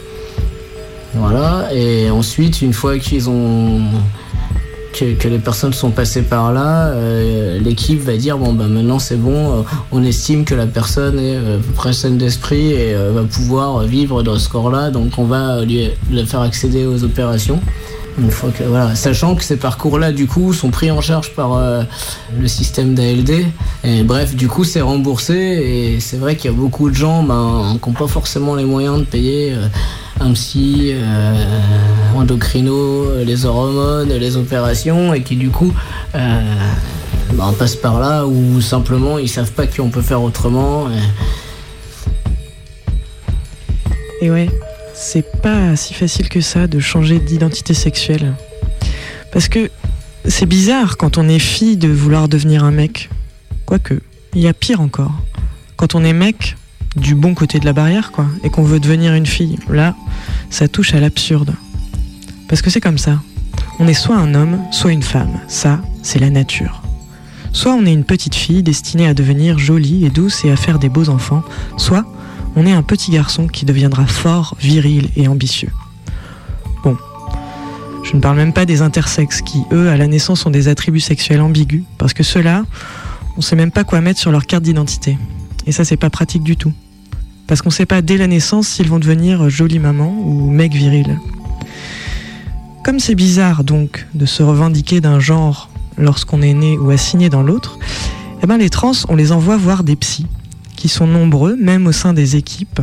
Voilà, 1.13 1.67
et 1.73 2.09
ensuite, 2.09 2.61
une 2.61 2.73
fois 2.73 2.97
qu'ils 2.97 3.29
ont. 3.29 3.81
Que, 4.93 5.13
que 5.13 5.29
les 5.29 5.39
personnes 5.39 5.71
sont 5.73 5.91
passées 5.91 6.21
par 6.21 6.51
là, 6.51 6.87
euh, 6.87 7.59
l'équipe 7.59 8.01
va 8.01 8.17
dire 8.17 8.37
bon 8.37 8.51
bah 8.51 8.65
maintenant 8.67 8.99
c'est 8.99 9.15
bon, 9.15 9.59
euh, 9.59 9.61
on 9.93 10.03
estime 10.03 10.43
que 10.43 10.53
la 10.53 10.67
personne 10.67 11.17
est 11.17 11.37
euh, 11.37 11.59
près 11.75 11.93
saine 11.93 12.17
d'esprit 12.17 12.73
et 12.73 12.93
euh, 12.93 13.13
va 13.13 13.23
pouvoir 13.23 13.83
vivre 13.83 14.21
dans 14.21 14.37
ce 14.37 14.49
corps-là, 14.49 14.91
donc 14.91 15.17
on 15.17 15.23
va 15.23 15.63
lui 15.63 15.89
le 16.11 16.25
faire 16.25 16.41
accéder 16.41 16.85
aux 16.85 17.05
opérations. 17.05 17.61
Une 18.19 18.29
fois 18.29 18.51
que 18.51 18.63
voilà, 18.63 18.93
sachant 18.95 19.35
que 19.35 19.43
ces 19.43 19.57
parcours-là 19.57 20.11
du 20.11 20.27
coup 20.27 20.53
sont 20.53 20.69
pris 20.69 20.91
en 20.91 21.01
charge 21.01 21.33
par 21.33 21.53
euh, 21.53 21.83
le 22.39 22.47
système 22.47 22.93
d'ALD. 22.93 23.45
Et 23.83 24.03
bref, 24.03 24.35
du 24.35 24.47
coup 24.47 24.63
c'est 24.63 24.81
remboursé 24.81 25.33
et 25.33 25.99
c'est 25.99 26.17
vrai 26.17 26.35
qu'il 26.35 26.51
y 26.51 26.53
a 26.53 26.57
beaucoup 26.57 26.89
de 26.89 26.95
gens 26.95 27.23
ben, 27.23 27.77
qui 27.81 27.89
n'ont 27.89 27.95
pas 27.95 28.07
forcément 28.07 28.53
les 28.55 28.65
moyens 28.65 28.99
de 28.99 29.05
payer 29.05 29.53
euh, 29.53 29.67
un 30.19 30.33
psy, 30.33 30.91
euh, 30.93 31.45
endocrino, 32.15 33.23
les 33.23 33.45
hormones, 33.45 34.09
les 34.09 34.35
opérations 34.37 35.13
et 35.13 35.23
qui 35.23 35.35
du 35.37 35.49
coup 35.49 35.73
euh, 36.13 36.41
ben, 37.33 37.53
passent 37.57 37.77
par 37.77 37.99
là 37.99 38.25
ou 38.27 38.59
simplement 38.61 39.17
ils 39.19 39.29
savent 39.29 39.53
pas 39.53 39.65
qu'on 39.67 39.89
peut 39.89 40.01
faire 40.01 40.21
autrement. 40.21 40.87
et- 40.89 40.91
Et 44.25 44.29
ouais, 44.29 44.49
c'est 44.93 45.41
pas 45.41 45.75
si 45.75 45.93
facile 45.93 46.29
que 46.29 46.41
ça 46.41 46.67
de 46.67 46.79
changer 46.79 47.19
d'identité 47.19 47.73
sexuelle. 47.73 48.33
Parce 49.31 49.47
que 49.47 49.69
c'est 50.25 50.45
bizarre 50.45 50.97
quand 50.97 51.17
on 51.17 51.27
est 51.27 51.39
fille 51.39 51.77
de 51.77 51.87
vouloir 51.87 52.27
devenir 52.27 52.63
un 52.63 52.71
mec. 52.71 53.09
Quoique, 53.65 54.01
il 54.35 54.41
y 54.41 54.47
a 54.47 54.53
pire 54.53 54.81
encore. 54.81 55.13
Quand 55.77 55.95
on 55.95 56.03
est 56.03 56.13
mec, 56.13 56.55
du 56.95 57.15
bon 57.15 57.33
côté 57.33 57.59
de 57.59 57.65
la 57.65 57.73
barrière, 57.73 58.11
quoi, 58.11 58.27
et 58.43 58.49
qu'on 58.49 58.63
veut 58.63 58.79
devenir 58.79 59.13
une 59.13 59.25
fille, 59.25 59.57
là, 59.69 59.95
ça 60.49 60.67
touche 60.67 60.93
à 60.93 60.99
l'absurde. 60.99 61.55
Parce 62.47 62.61
que 62.61 62.69
c'est 62.69 62.81
comme 62.81 62.97
ça. 62.97 63.21
On 63.79 63.87
est 63.87 63.93
soit 63.93 64.17
un 64.17 64.35
homme, 64.35 64.59
soit 64.71 64.91
une 64.91 65.03
femme. 65.03 65.39
Ça, 65.47 65.81
c'est 66.03 66.19
la 66.19 66.29
nature. 66.29 66.81
Soit 67.53 67.73
on 67.73 67.85
est 67.85 67.93
une 67.93 68.03
petite 68.03 68.35
fille 68.35 68.63
destinée 68.63 69.07
à 69.07 69.13
devenir 69.13 69.57
jolie 69.57 70.05
et 70.05 70.09
douce 70.09 70.45
et 70.45 70.51
à 70.51 70.55
faire 70.55 70.79
des 70.79 70.89
beaux 70.89 71.09
enfants, 71.09 71.43
soit 71.77 72.05
on 72.55 72.65
est 72.65 72.71
un 72.71 72.83
petit 72.83 73.11
garçon 73.11 73.47
qui 73.47 73.65
deviendra 73.65 74.05
fort, 74.05 74.55
viril 74.59 75.09
et 75.15 75.27
ambitieux. 75.27 75.71
Bon, 76.83 76.97
je 78.03 78.15
ne 78.15 78.21
parle 78.21 78.37
même 78.37 78.53
pas 78.53 78.65
des 78.65 78.81
intersexes 78.81 79.41
qui, 79.41 79.63
eux, 79.71 79.89
à 79.89 79.97
la 79.97 80.07
naissance, 80.07 80.45
ont 80.45 80.49
des 80.49 80.67
attributs 80.67 80.99
sexuels 80.99 81.41
ambigus, 81.41 81.83
parce 81.97 82.13
que 82.13 82.23
ceux-là, 82.23 82.63
on 83.37 83.41
sait 83.41 83.55
même 83.55 83.71
pas 83.71 83.83
quoi 83.83 84.01
mettre 84.01 84.19
sur 84.19 84.31
leur 84.31 84.45
carte 84.45 84.63
d'identité. 84.63 85.17
Et 85.65 85.71
ça, 85.71 85.85
c'est 85.85 85.97
pas 85.97 86.09
pratique 86.09 86.43
du 86.43 86.57
tout. 86.57 86.73
Parce 87.47 87.61
qu'on 87.61 87.69
sait 87.69 87.85
pas 87.85 88.01
dès 88.01 88.17
la 88.17 88.27
naissance 88.27 88.67
s'ils 88.67 88.87
vont 88.87 88.99
devenir 88.99 89.49
jolie 89.49 89.79
maman 89.79 90.13
ou 90.25 90.49
mec 90.49 90.73
viril. 90.73 91.19
Comme 92.83 92.99
c'est 92.99 93.15
bizarre 93.15 93.63
donc 93.63 94.07
de 94.15 94.25
se 94.25 94.41
revendiquer 94.41 95.01
d'un 95.01 95.19
genre 95.19 95.69
lorsqu'on 95.97 96.41
est 96.41 96.53
né 96.53 96.77
ou 96.77 96.89
assigné 96.89 97.29
dans 97.29 97.43
l'autre, 97.43 97.77
eh 98.41 98.47
ben 98.47 98.57
les 98.57 98.69
trans, 98.69 98.93
on 99.07 99.15
les 99.15 99.31
envoie 99.31 99.57
voir 99.57 99.83
des 99.83 99.95
psys, 99.95 100.25
qui 100.81 100.89
sont 100.89 101.05
nombreux, 101.05 101.55
même 101.57 101.85
au 101.85 101.91
sein 101.91 102.11
des 102.11 102.37
équipes, 102.37 102.81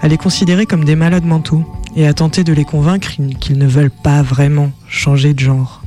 à 0.00 0.08
les 0.08 0.16
considérer 0.16 0.64
comme 0.64 0.86
des 0.86 0.96
malades 0.96 1.26
mentaux 1.26 1.66
et 1.94 2.06
à 2.06 2.14
tenter 2.14 2.44
de 2.44 2.54
les 2.54 2.64
convaincre 2.64 3.10
qu'ils 3.40 3.58
ne 3.58 3.66
veulent 3.66 3.90
pas 3.90 4.22
vraiment 4.22 4.70
changer 4.88 5.34
de 5.34 5.40
genre. 5.40 5.82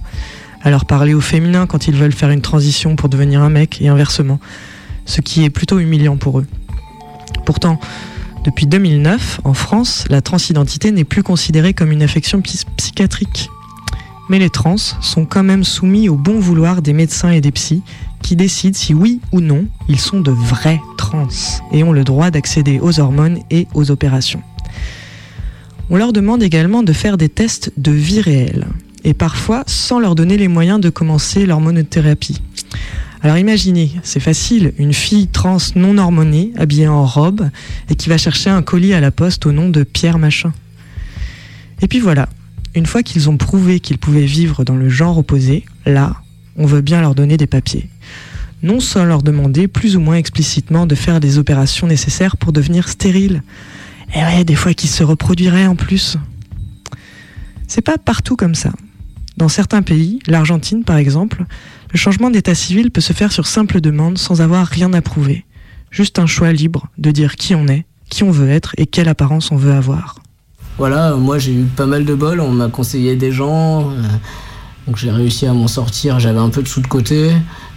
À 0.61 0.69
leur 0.69 0.85
parler 0.85 1.15
au 1.15 1.21
féminin 1.21 1.65
quand 1.65 1.87
ils 1.87 1.95
veulent 1.95 2.11
faire 2.11 2.29
une 2.29 2.41
transition 2.41 2.95
pour 2.95 3.09
devenir 3.09 3.41
un 3.41 3.49
mec 3.49 3.81
et 3.81 3.87
inversement, 3.87 4.39
ce 5.05 5.21
qui 5.21 5.43
est 5.43 5.49
plutôt 5.49 5.79
humiliant 5.79 6.17
pour 6.17 6.37
eux. 6.39 6.45
Pourtant, 7.47 7.79
depuis 8.43 8.67
2009, 8.67 9.41
en 9.43 9.55
France, 9.55 10.05
la 10.07 10.21
transidentité 10.21 10.91
n'est 10.91 11.03
plus 11.03 11.23
considérée 11.23 11.73
comme 11.73 11.91
une 11.91 12.03
affection 12.03 12.41
psy- 12.41 12.65
psychiatrique. 12.77 13.49
Mais 14.29 14.37
les 14.37 14.51
trans 14.51 14.77
sont 14.77 15.25
quand 15.25 15.41
même 15.41 15.63
soumis 15.63 16.09
au 16.09 16.15
bon 16.15 16.39
vouloir 16.39 16.83
des 16.83 16.93
médecins 16.93 17.31
et 17.31 17.41
des 17.41 17.51
psys 17.51 17.81
qui 18.21 18.35
décident 18.35 18.77
si 18.77 18.93
oui 18.93 19.19
ou 19.31 19.41
non 19.41 19.65
ils 19.87 19.99
sont 19.99 20.21
de 20.21 20.31
vrais 20.31 20.79
trans 20.97 21.27
et 21.71 21.83
ont 21.83 21.93
le 21.93 22.03
droit 22.03 22.31
d'accéder 22.31 22.79
aux 22.79 22.99
hormones 22.99 23.39
et 23.49 23.67
aux 23.73 23.91
opérations. 23.91 24.41
On 25.89 25.97
leur 25.97 26.13
demande 26.13 26.43
également 26.43 26.83
de 26.83 26.93
faire 26.93 27.17
des 27.17 27.29
tests 27.29 27.71
de 27.77 27.91
vie 27.91 28.21
réelle 28.21 28.67
et 29.03 29.13
parfois 29.13 29.63
sans 29.65 29.99
leur 29.99 30.15
donner 30.15 30.37
les 30.37 30.47
moyens 30.47 30.79
de 30.79 30.89
commencer 30.89 31.45
l'hormonothérapie. 31.45 32.41
Alors 33.21 33.37
imaginez, 33.37 33.91
c'est 34.03 34.21
facile, 34.21 34.73
une 34.77 34.93
fille 34.93 35.27
trans 35.27 35.57
non 35.75 35.97
hormonée, 35.97 36.53
habillée 36.57 36.87
en 36.87 37.05
robe, 37.05 37.49
et 37.89 37.95
qui 37.95 38.07
va 38.07 38.17
chercher 38.17 38.49
un 38.49 38.61
colis 38.61 38.93
à 38.93 39.01
la 39.01 39.11
poste 39.11 39.45
au 39.45 39.51
nom 39.51 39.69
de 39.69 39.83
Pierre 39.83 40.19
Machin. 40.19 40.53
Et 41.81 41.87
puis 41.87 41.99
voilà, 41.99 42.29
une 42.75 42.85
fois 42.85 43.03
qu'ils 43.03 43.29
ont 43.29 43.35
prouvé 43.35 43.81
qu'ils 43.81 43.97
pouvaient 43.97 44.25
vivre 44.25 44.63
dans 44.63 44.75
le 44.75 44.87
genre 44.89 45.17
opposé, 45.17 45.65
là, 45.85 46.15
on 46.55 46.65
veut 46.65 46.81
bien 46.81 47.01
leur 47.01 47.13
donner 47.13 47.35
des 47.35 47.47
papiers. 47.47 47.89
Non 48.61 48.79
sans 48.79 49.05
leur 49.05 49.23
demander 49.23 49.67
plus 49.67 49.95
ou 49.95 49.99
moins 49.99 50.15
explicitement 50.15 50.85
de 50.85 50.95
faire 50.95 51.19
des 51.19 51.37
opérations 51.37 51.87
nécessaires 51.87 52.37
pour 52.37 52.51
devenir 52.51 52.89
stériles. 52.89 53.43
Et 54.13 54.19
ouais, 54.19 54.43
des 54.43 54.55
fois 54.55 54.73
qu'ils 54.73 54.89
se 54.89 55.03
reproduiraient 55.03 55.67
en 55.67 55.75
plus. 55.75 56.17
C'est 57.67 57.81
pas 57.81 57.97
partout 57.97 58.35
comme 58.35 58.55
ça. 58.55 58.71
Dans 59.37 59.47
certains 59.47 59.81
pays, 59.81 60.19
l'Argentine 60.27 60.83
par 60.83 60.97
exemple, 60.97 61.45
le 61.91 61.97
changement 61.97 62.29
d'état 62.29 62.55
civil 62.55 62.91
peut 62.91 63.01
se 63.01 63.13
faire 63.13 63.31
sur 63.31 63.47
simple 63.47 63.79
demande 63.79 64.17
sans 64.17 64.41
avoir 64.41 64.67
rien 64.67 64.91
à 64.93 65.01
prouver. 65.01 65.45
Juste 65.91 66.19
un 66.19 66.25
choix 66.25 66.51
libre 66.51 66.87
de 66.97 67.11
dire 67.11 67.35
qui 67.35 67.55
on 67.55 67.67
est, 67.67 67.85
qui 68.09 68.23
on 68.23 68.31
veut 68.31 68.49
être 68.49 68.73
et 68.77 68.85
quelle 68.85 69.07
apparence 69.07 69.51
on 69.51 69.55
veut 69.55 69.71
avoir. 69.71 70.15
Voilà, 70.77 71.15
moi 71.15 71.37
j'ai 71.37 71.53
eu 71.53 71.63
pas 71.63 71.85
mal 71.85 72.05
de 72.05 72.15
bol, 72.15 72.39
on 72.39 72.51
m'a 72.51 72.67
conseillé 72.69 73.15
des 73.15 73.31
gens, 73.31 73.91
euh, 73.91 74.01
donc 74.87 74.97
j'ai 74.97 75.11
réussi 75.11 75.45
à 75.45 75.53
m'en 75.53 75.67
sortir, 75.67 76.19
j'avais 76.19 76.39
un 76.39 76.49
peu 76.49 76.63
de 76.63 76.67
sous 76.67 76.81
de 76.81 76.87
côté, 76.87 77.31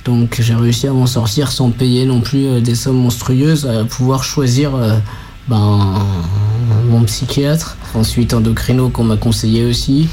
donc 0.05 0.41
j'ai 0.41 0.55
réussi 0.55 0.87
à 0.89 0.93
m'en 0.93 1.07
sortir 1.07 1.53
sans 1.53 1.71
payer 1.71 2.07
non 2.07 2.21
plus 2.21 2.47
euh, 2.47 2.61
des 2.61 2.75
sommes 2.75 2.97
monstrueuses, 2.97 3.67
à 3.67 3.85
pouvoir 3.85 4.25
choisir 4.25 4.75
euh, 4.75 4.99
ben, 5.49 5.95
mon 6.89 7.03
psychiatre, 7.05 7.77
ensuite 7.95 8.35
endocrino 8.35 8.89
qu'on 8.89 9.05
m'a 9.05 9.17
conseillé 9.17 9.65
aussi, 9.65 10.09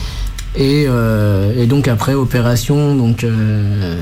et, 0.55 0.85
euh, 0.87 1.53
et 1.61 1.65
donc 1.67 1.87
après 1.87 2.13
opération, 2.13 2.95
donc 2.95 3.23
euh, 3.23 3.95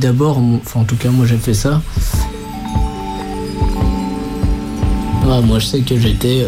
d'abord, 0.00 0.38
enfin 0.38 0.80
en 0.80 0.84
tout 0.84 0.96
cas 0.96 1.10
moi 1.10 1.26
j'ai 1.26 1.38
fait 1.38 1.54
ça. 1.54 1.80
Ouais, 5.26 5.42
moi 5.42 5.58
je 5.58 5.66
sais 5.66 5.80
que 5.80 5.98
j'étais... 5.98 6.46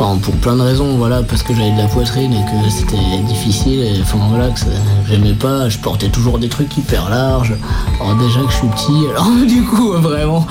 Enfin, 0.00 0.16
pour 0.22 0.34
plein 0.36 0.54
de 0.54 0.60
raisons, 0.62 0.96
voilà, 0.96 1.22
parce 1.24 1.42
que 1.42 1.52
j'avais 1.52 1.72
de 1.72 1.78
la 1.78 1.88
poitrine 1.88 2.32
et 2.32 2.36
que 2.44 2.70
c'était 2.70 2.96
difficile, 3.26 3.80
et 3.80 4.00
enfin 4.00 4.18
voilà, 4.28 4.48
que 4.50 4.60
j'aimais 5.08 5.32
pas, 5.32 5.68
je 5.68 5.76
portais 5.78 6.08
toujours 6.08 6.38
des 6.38 6.48
trucs 6.48 6.76
hyper 6.76 7.10
larges. 7.10 7.54
Alors 8.00 8.14
déjà 8.14 8.40
que 8.42 8.50
je 8.50 8.56
suis 8.56 8.68
petit, 8.68 9.06
alors 9.10 9.26
du 9.48 9.62
coup, 9.64 9.90
vraiment, 9.94 10.46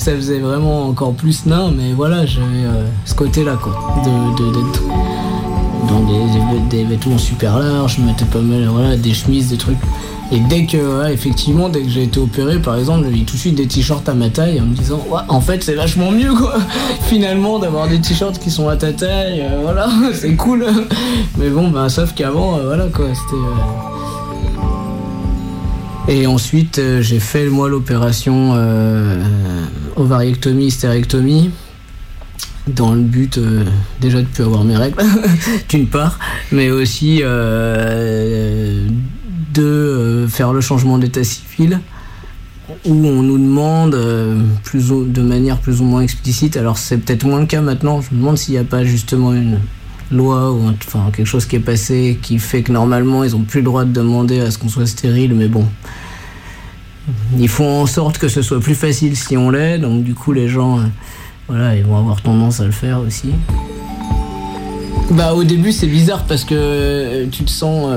ça 0.00 0.12
faisait 0.16 0.40
vraiment 0.40 0.88
encore 0.88 1.12
plus 1.12 1.46
nain, 1.46 1.70
mais 1.76 1.92
voilà, 1.92 2.26
j'avais 2.26 2.64
euh, 2.64 2.84
ce 3.04 3.14
côté-là, 3.14 3.56
quoi, 3.62 3.72
de, 4.04 4.42
de- 4.50 4.52
dans 5.88 6.00
des, 6.00 6.68
des- 6.68 6.78
des 6.78 6.84
vêtements 6.84 7.18
super 7.18 7.58
larges, 7.60 7.98
je 7.98 8.02
mettais 8.04 8.24
pas 8.24 8.40
mal, 8.40 8.66
voilà, 8.66 8.96
des 8.96 9.14
chemises, 9.14 9.48
des 9.48 9.58
trucs. 9.58 9.78
Et 10.34 10.40
dès 10.48 10.64
que, 10.64 11.12
effectivement, 11.12 11.68
dès 11.68 11.82
que 11.82 11.90
j'ai 11.90 12.04
été 12.04 12.18
opéré, 12.18 12.58
par 12.58 12.78
exemple, 12.78 13.06
j'ai 13.12 13.22
tout 13.24 13.34
de 13.34 13.38
suite 13.40 13.54
des 13.54 13.66
t-shirts 13.66 14.08
à 14.08 14.14
ma 14.14 14.30
taille 14.30 14.62
en 14.62 14.64
me 14.64 14.74
disant, 14.74 15.04
en 15.28 15.40
fait, 15.42 15.62
c'est 15.62 15.74
vachement 15.74 16.10
mieux, 16.10 16.32
quoi, 16.32 16.54
finalement, 17.02 17.58
d'avoir 17.58 17.86
des 17.86 18.00
t-shirts 18.00 18.38
qui 18.38 18.50
sont 18.50 18.66
à 18.66 18.76
ta 18.76 18.94
taille, 18.94 19.42
euh, 19.42 19.58
voilà, 19.60 19.90
c'est 20.14 20.34
cool. 20.34 20.64
Mais 21.36 21.50
bon, 21.50 21.68
ben, 21.68 21.90
sauf 21.90 22.14
qu'avant, 22.14 22.56
euh, 22.56 22.62
voilà, 22.64 22.86
quoi, 22.86 23.08
c'était. 23.08 23.42
euh, 26.08 26.22
Et 26.22 26.26
ensuite, 26.26 26.80
j'ai 27.02 27.20
fait, 27.20 27.48
moi, 27.48 27.68
l'opération 27.68 28.54
ovariectomie, 29.96 30.70
stérectomie 30.70 31.50
dans 32.68 32.94
le 32.94 33.02
but 33.02 33.40
déjà 34.00 34.20
de 34.20 34.26
plus 34.26 34.44
avoir 34.44 34.62
mes 34.62 34.76
règles 34.76 34.96
d'une 35.68 35.88
part 35.88 36.20
mais 36.52 36.70
aussi 36.70 37.20
de 39.52 39.62
euh, 39.62 40.28
faire 40.28 40.52
le 40.52 40.60
changement 40.60 40.98
d'état 40.98 41.24
civil 41.24 41.80
où 42.84 42.90
on 42.90 43.22
nous 43.22 43.38
demande 43.38 43.94
euh, 43.94 44.40
plus 44.62 44.88
de 44.88 45.22
manière 45.22 45.58
plus 45.58 45.80
ou 45.80 45.84
moins 45.84 46.00
explicite. 46.00 46.56
Alors 46.56 46.78
c'est 46.78 46.98
peut-être 46.98 47.24
moins 47.24 47.40
le 47.40 47.46
cas 47.46 47.60
maintenant. 47.60 48.00
Je 48.00 48.14
me 48.14 48.20
demande 48.20 48.38
s'il 48.38 48.54
n'y 48.54 48.60
a 48.60 48.64
pas 48.64 48.84
justement 48.84 49.32
une 49.32 49.58
loi 50.10 50.52
ou 50.52 50.68
enfin 50.68 51.10
quelque 51.14 51.26
chose 51.26 51.46
qui 51.46 51.56
est 51.56 51.60
passé 51.60 52.18
qui 52.20 52.38
fait 52.38 52.62
que 52.62 52.70
normalement 52.70 53.24
ils 53.24 53.34
ont 53.34 53.42
plus 53.42 53.60
le 53.60 53.64
droit 53.64 53.84
de 53.84 53.92
demander 53.92 54.40
à 54.40 54.50
ce 54.50 54.58
qu'on 54.58 54.68
soit 54.68 54.86
stérile 54.86 55.34
mais 55.34 55.48
bon. 55.48 55.66
Ils 57.36 57.48
font 57.48 57.82
en 57.82 57.86
sorte 57.86 58.18
que 58.18 58.28
ce 58.28 58.42
soit 58.42 58.60
plus 58.60 58.76
facile 58.76 59.16
si 59.16 59.36
on 59.36 59.50
l'est. 59.50 59.78
Donc 59.78 60.04
du 60.04 60.14
coup 60.14 60.32
les 60.32 60.48
gens 60.48 60.78
euh, 60.78 60.82
voilà, 61.48 61.76
ils 61.76 61.84
vont 61.84 61.98
avoir 61.98 62.22
tendance 62.22 62.60
à 62.60 62.64
le 62.64 62.72
faire 62.72 63.00
aussi. 63.00 63.30
Bah 65.10 65.34
au 65.34 65.44
début 65.44 65.72
c'est 65.72 65.88
bizarre 65.88 66.24
parce 66.24 66.44
que 66.44 67.26
tu 67.26 67.44
te 67.44 67.50
sens 67.50 67.90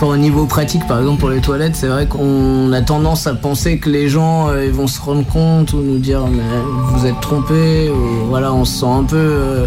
Au 0.00 0.16
niveau 0.16 0.46
pratique, 0.46 0.86
par 0.86 1.00
exemple 1.00 1.18
pour 1.18 1.28
les 1.28 1.40
toilettes, 1.40 1.74
c'est 1.74 1.88
vrai 1.88 2.06
qu'on 2.06 2.72
a 2.72 2.80
tendance 2.82 3.26
à 3.26 3.34
penser 3.34 3.78
que 3.78 3.90
les 3.90 4.08
gens 4.08 4.48
euh, 4.48 4.64
ils 4.64 4.72
vont 4.72 4.86
se 4.86 5.00
rendre 5.00 5.26
compte 5.26 5.72
ou 5.72 5.78
nous 5.78 5.98
dire 5.98 6.20
mais 6.30 6.44
vous 6.92 7.04
êtes 7.04 7.20
trompé 7.20 7.90
ou 7.90 8.28
voilà, 8.28 8.52
on 8.52 8.64
se 8.64 8.78
sent 8.78 8.86
un 8.86 9.02
peu 9.02 9.16
euh, 9.16 9.66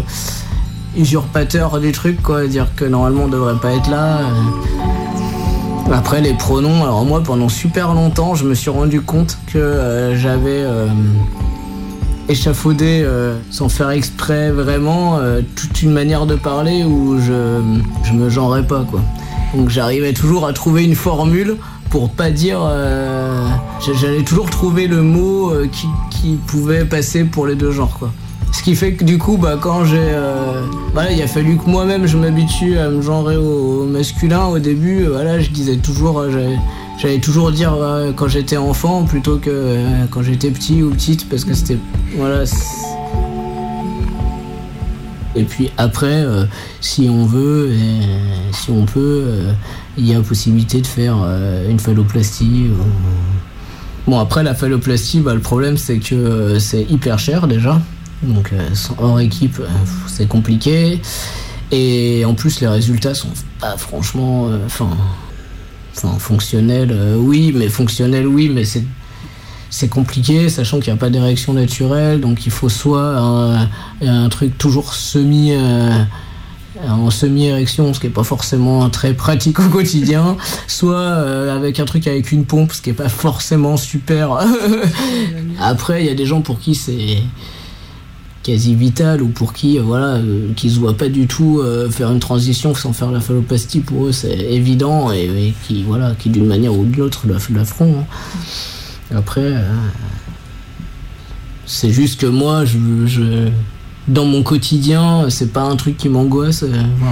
usurpateur 0.96 1.78
du 1.80 1.92
truc 1.92 2.22
quoi, 2.22 2.46
dire 2.46 2.68
que 2.74 2.86
normalement 2.86 3.24
on 3.24 3.28
devrait 3.28 3.60
pas 3.60 3.72
être 3.72 3.90
là. 3.90 4.20
euh. 4.20 5.92
Après 5.92 6.22
les 6.22 6.32
pronoms, 6.32 6.82
alors 6.82 7.04
moi 7.04 7.22
pendant 7.22 7.50
super 7.50 7.92
longtemps, 7.92 8.34
je 8.34 8.46
me 8.46 8.54
suis 8.54 8.70
rendu 8.70 9.02
compte 9.02 9.36
que 9.52 10.12
j'avais 10.14 10.64
échafaudé 12.28 13.02
euh, 13.04 13.36
sans 13.50 13.68
faire 13.68 13.90
exprès 13.90 14.50
vraiment 14.50 15.18
euh, 15.18 15.40
toute 15.56 15.82
une 15.82 15.90
manière 15.92 16.26
de 16.26 16.34
parler 16.34 16.84
où 16.84 17.18
je 17.20 17.60
je 18.04 18.12
me 18.12 18.28
genrais 18.30 18.62
pas 18.62 18.84
quoi. 18.90 19.00
Donc 19.54 19.68
j'arrivais 19.68 20.12
toujours 20.12 20.46
à 20.46 20.52
trouver 20.52 20.84
une 20.84 20.94
formule 20.94 21.56
pour 21.90 22.10
pas 22.10 22.30
dire. 22.30 22.60
euh, 22.62 23.46
J'allais 24.00 24.22
toujours 24.22 24.48
trouver 24.48 24.86
le 24.86 25.02
mot 25.02 25.52
qui, 25.70 25.86
qui 26.10 26.38
pouvait 26.46 26.84
passer 26.84 27.24
pour 27.24 27.46
les 27.46 27.54
deux 27.54 27.72
genres 27.72 27.98
quoi. 27.98 28.10
Ce 28.52 28.62
qui 28.62 28.74
fait 28.76 28.92
que 28.92 29.02
du 29.04 29.16
coup, 29.16 29.38
bah, 29.38 29.56
quand 29.60 29.84
j'ai. 29.86 30.12
voilà, 30.92 31.10
il 31.10 31.20
a 31.22 31.26
fallu 31.26 31.56
que 31.56 31.68
moi-même 31.68 32.06
je 32.06 32.18
m'habitue 32.18 32.76
à 32.78 32.90
me 32.90 33.00
genrer 33.00 33.36
au, 33.38 33.84
masculin. 33.86 34.44
Au 34.44 34.58
début, 34.58 35.04
voilà, 35.06 35.40
je 35.40 35.50
disais 35.50 35.76
toujours. 35.76 36.22
J'allais- 37.02 37.18
toujours 37.20 37.50
dire 37.52 37.74
euh, 37.74 38.12
quand 38.12 38.28
j'étais 38.28 38.56
enfant 38.56 39.04
plutôt 39.04 39.38
que 39.38 39.50
euh, 39.50 40.04
quand 40.10 40.22
j'étais 40.22 40.50
petit 40.50 40.82
ou 40.82 40.90
petite 40.90 41.28
parce 41.28 41.44
que 41.44 41.54
c'était. 41.54 41.78
Voilà. 42.16 42.44
Et 45.34 45.44
puis 45.44 45.70
après, 45.78 46.06
euh, 46.24 46.44
si 46.80 47.08
on 47.08 47.24
veut, 47.24 47.72
si 48.52 48.70
on 48.70 48.84
peut, 48.84 49.24
il 49.96 50.06
y 50.06 50.14
a 50.14 50.20
possibilité 50.20 50.80
de 50.80 50.86
faire 50.86 51.16
une 51.68 51.78
phalloplastie. 51.80 52.66
Bon, 54.06 54.18
après 54.18 54.42
la 54.42 54.54
phalloplastie, 54.54 55.20
bah, 55.20 55.32
le 55.34 55.40
problème 55.40 55.76
c'est 55.78 55.98
que 55.98 56.58
c'est 56.58 56.82
hyper 56.82 57.18
cher 57.18 57.48
déjà. 57.48 57.80
Donc 58.22 58.52
hors 58.98 59.20
équipe, 59.20 59.60
c'est 60.06 60.28
compliqué. 60.28 61.00
Et 61.74 62.24
en 62.26 62.34
plus, 62.34 62.60
les 62.60 62.68
résultats 62.68 63.14
sont 63.14 63.28
pas 63.58 63.78
franchement. 63.78 64.50
Enfin, 65.94 66.18
fonctionnel, 66.18 66.90
euh, 66.92 67.16
oui, 67.16 67.52
mais 67.54 67.68
fonctionnel, 67.68 68.26
oui, 68.26 68.48
mais 68.48 68.64
c'est 68.64 68.84
c'est 69.72 69.88
compliqué, 69.88 70.50
sachant 70.50 70.80
qu'il 70.80 70.92
n'y 70.92 70.98
a 70.98 71.00
pas 71.00 71.08
d'érection 71.08 71.54
naturelle, 71.54 72.20
donc 72.20 72.44
il 72.44 72.52
faut 72.52 72.68
soit 72.68 73.16
un, 74.02 74.28
truc 74.28 74.58
toujours 74.58 74.92
semi 74.92 75.52
euh, 75.52 76.04
en 76.86 77.10
semi-érection, 77.10 77.94
ce 77.94 78.00
qui 78.00 78.06
n'est 78.06 78.12
pas 78.12 78.22
forcément 78.22 78.90
très 78.90 79.14
pratique 79.14 79.60
au 79.60 79.68
quotidien, 79.68 80.36
soit 80.66 80.96
euh, 80.96 81.56
avec 81.56 81.80
un 81.80 81.86
truc 81.86 82.06
avec 82.06 82.32
une 82.32 82.44
pompe, 82.44 82.72
ce 82.72 82.82
qui 82.82 82.90
n'est 82.90 82.96
pas 82.96 83.08
forcément 83.08 83.78
super. 83.78 84.38
Après, 85.60 86.02
il 86.02 86.06
y 86.06 86.10
a 86.10 86.14
des 86.14 86.26
gens 86.26 86.42
pour 86.42 86.58
qui 86.58 86.74
c'est 86.74 87.22
quasi 88.42 88.74
vital 88.74 89.22
ou 89.22 89.28
pour 89.28 89.52
qui 89.52 89.78
euh, 89.78 89.82
voilà 89.82 90.16
euh, 90.16 90.48
qui 90.56 90.70
se 90.70 90.78
voient 90.78 90.96
pas 90.96 91.08
du 91.08 91.26
tout 91.26 91.60
euh, 91.60 91.88
faire 91.88 92.10
une 92.10 92.20
transition 92.20 92.74
sans 92.74 92.92
faire 92.92 93.10
la 93.10 93.20
phalloplastie 93.20 93.80
pour 93.80 94.06
eux 94.06 94.12
c'est 94.12 94.36
évident 94.36 95.12
et, 95.12 95.54
qui 95.66 95.82
voilà 95.84 96.14
qui 96.18 96.30
d'une 96.30 96.46
manière 96.46 96.76
ou 96.76 96.84
d'une 96.84 97.02
autre 97.02 97.26
la, 97.26 97.36
la 97.54 97.64
feront 97.64 98.00
hein. 98.00 99.16
après 99.16 99.54
c'est 101.66 101.90
juste 101.90 102.20
que 102.20 102.26
moi 102.26 102.64
je, 102.64 103.48
dans 104.08 104.24
mon 104.24 104.42
quotidien 104.42 105.30
c'est 105.30 105.52
pas 105.52 105.62
un 105.62 105.76
truc 105.76 105.96
qui 105.96 106.08
m'angoisse 106.08 106.64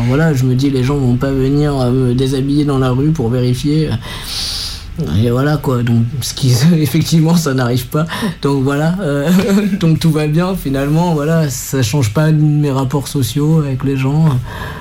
voilà 0.08 0.34
je 0.34 0.44
me 0.44 0.54
dis 0.54 0.70
les 0.70 0.82
gens 0.82 0.96
vont 0.96 1.16
pas 1.16 1.30
venir 1.30 1.74
me 1.90 2.12
déshabiller 2.14 2.64
dans 2.64 2.78
la 2.78 2.90
rue 2.90 3.10
pour 3.10 3.28
vérifier 3.28 3.90
et 5.22 5.30
voilà 5.30 5.56
quoi, 5.56 5.82
donc 5.82 6.04
ce 6.20 6.34
qui 6.34 6.52
effectivement 6.78 7.36
ça 7.36 7.54
n'arrive 7.54 7.86
pas. 7.86 8.06
Donc 8.42 8.62
voilà, 8.62 8.96
euh, 9.00 9.30
donc 9.80 9.98
tout 9.98 10.10
va 10.10 10.26
bien 10.26 10.54
finalement, 10.54 11.14
voilà, 11.14 11.48
ça 11.50 11.82
change 11.82 12.12
pas 12.12 12.30
mes 12.30 12.70
rapports 12.70 13.08
sociaux 13.08 13.60
avec 13.60 13.84
les 13.84 13.96
gens. 13.96 14.26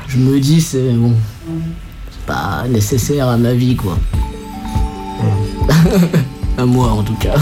Je 0.08 0.18
me 0.18 0.40
dis 0.40 0.62
c'est 0.62 0.92
bon, 0.92 1.14
c'est 2.12 2.26
pas 2.26 2.66
nécessaire 2.70 3.28
à 3.28 3.38
ma 3.38 3.54
vie 3.54 3.76
quoi. 3.76 3.98
à 6.58 6.66
moi 6.66 6.92
en 6.92 7.04
tout 7.04 7.16
cas. 7.16 7.36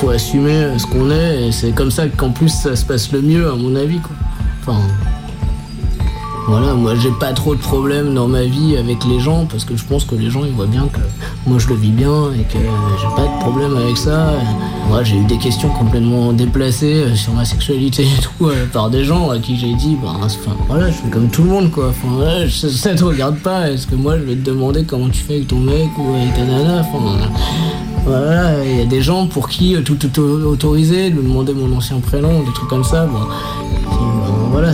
Faut 0.00 0.10
assumer 0.10 0.76
ce 0.76 0.86
qu'on 0.86 1.10
est 1.10 1.48
et 1.48 1.52
c'est 1.52 1.70
comme 1.70 1.90
ça 1.90 2.08
qu'en 2.08 2.30
plus 2.30 2.48
ça 2.48 2.74
se 2.76 2.84
passe 2.84 3.12
le 3.12 3.22
mieux 3.22 3.48
à 3.48 3.54
mon 3.54 3.74
avis 3.76 3.98
quoi. 3.98 4.16
Enfin, 4.60 4.80
voilà, 6.46 6.74
moi 6.74 6.94
j'ai 6.94 7.10
pas 7.10 7.32
trop 7.32 7.54
de 7.54 7.60
problèmes 7.60 8.14
dans 8.14 8.28
ma 8.28 8.42
vie 8.42 8.76
avec 8.76 9.04
les 9.04 9.18
gens 9.18 9.46
parce 9.46 9.64
que 9.64 9.76
je 9.76 9.84
pense 9.84 10.04
que 10.04 10.14
les 10.14 10.28
gens 10.30 10.44
ils 10.44 10.52
voient 10.52 10.66
bien 10.66 10.86
que 10.92 11.00
moi 11.46 11.58
je 11.58 11.68
le 11.68 11.74
vis 11.74 11.90
bien 11.90 12.32
et 12.38 12.42
que 12.42 12.58
j'ai 12.58 13.16
pas 13.16 13.22
de 13.22 13.40
problème 13.40 13.76
avec 13.76 13.96
ça. 13.96 14.28
Moi 14.88 15.02
j'ai 15.02 15.16
eu 15.16 15.24
des 15.24 15.38
questions 15.38 15.70
complètement 15.70 16.32
déplacées 16.32 17.04
euh, 17.04 17.14
sur 17.14 17.32
ma 17.32 17.46
sexualité 17.46 18.02
et 18.02 18.20
tout 18.20 18.46
euh, 18.46 18.66
par 18.72 18.90
des 18.90 19.04
gens 19.04 19.30
à 19.30 19.38
qui 19.38 19.56
j'ai 19.56 19.74
dit, 19.74 19.96
bah, 20.02 20.12
voilà, 20.68 20.90
je 20.90 20.96
fais 20.96 21.08
comme 21.08 21.28
tout 21.28 21.42
le 21.42 21.48
monde 21.48 21.70
quoi. 21.70 21.88
Enfin 21.88 22.46
ça 22.48 22.94
te 22.94 23.04
regarde 23.04 23.38
pas. 23.38 23.70
Est-ce 23.70 23.86
que 23.86 23.94
moi 23.94 24.18
je 24.18 24.24
vais 24.24 24.34
te 24.34 24.44
demander 24.44 24.84
comment 24.84 25.08
tu 25.08 25.22
fais 25.22 25.36
avec 25.36 25.48
ton 25.48 25.60
mec 25.60 25.88
ou 25.98 26.14
avec 26.14 26.34
ta 26.34 26.44
nana? 26.44 26.80
Enfin, 26.80 27.28
voilà, 28.06 28.62
il 28.62 28.78
y 28.78 28.82
a 28.82 28.84
des 28.84 29.00
gens 29.00 29.26
pour 29.26 29.48
qui 29.48 29.74
euh, 29.74 29.80
tout 29.80 29.98
est 30.04 30.18
autorisé, 30.18 31.08
de 31.08 31.16
me 31.16 31.22
demander 31.22 31.54
mon 31.54 31.74
ancien 31.74 32.00
prénom, 32.00 32.40
des 32.42 32.52
trucs 32.52 32.68
comme 32.68 32.84
ça. 32.84 33.08
Voilà, 34.50 34.72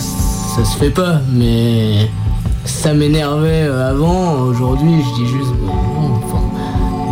ça 0.57 0.64
se 0.64 0.76
fait 0.76 0.90
pas, 0.90 1.20
mais 1.32 2.09
ça 2.64 2.92
m'énervait 2.94 3.64
euh, 3.64 3.90
avant. 3.90 4.40
Aujourd'hui, 4.42 4.92
je 5.03 5.22
dis 5.22 5.28
juste, 5.28 5.53
bon, 5.62 5.72
enfin, 6.24 6.42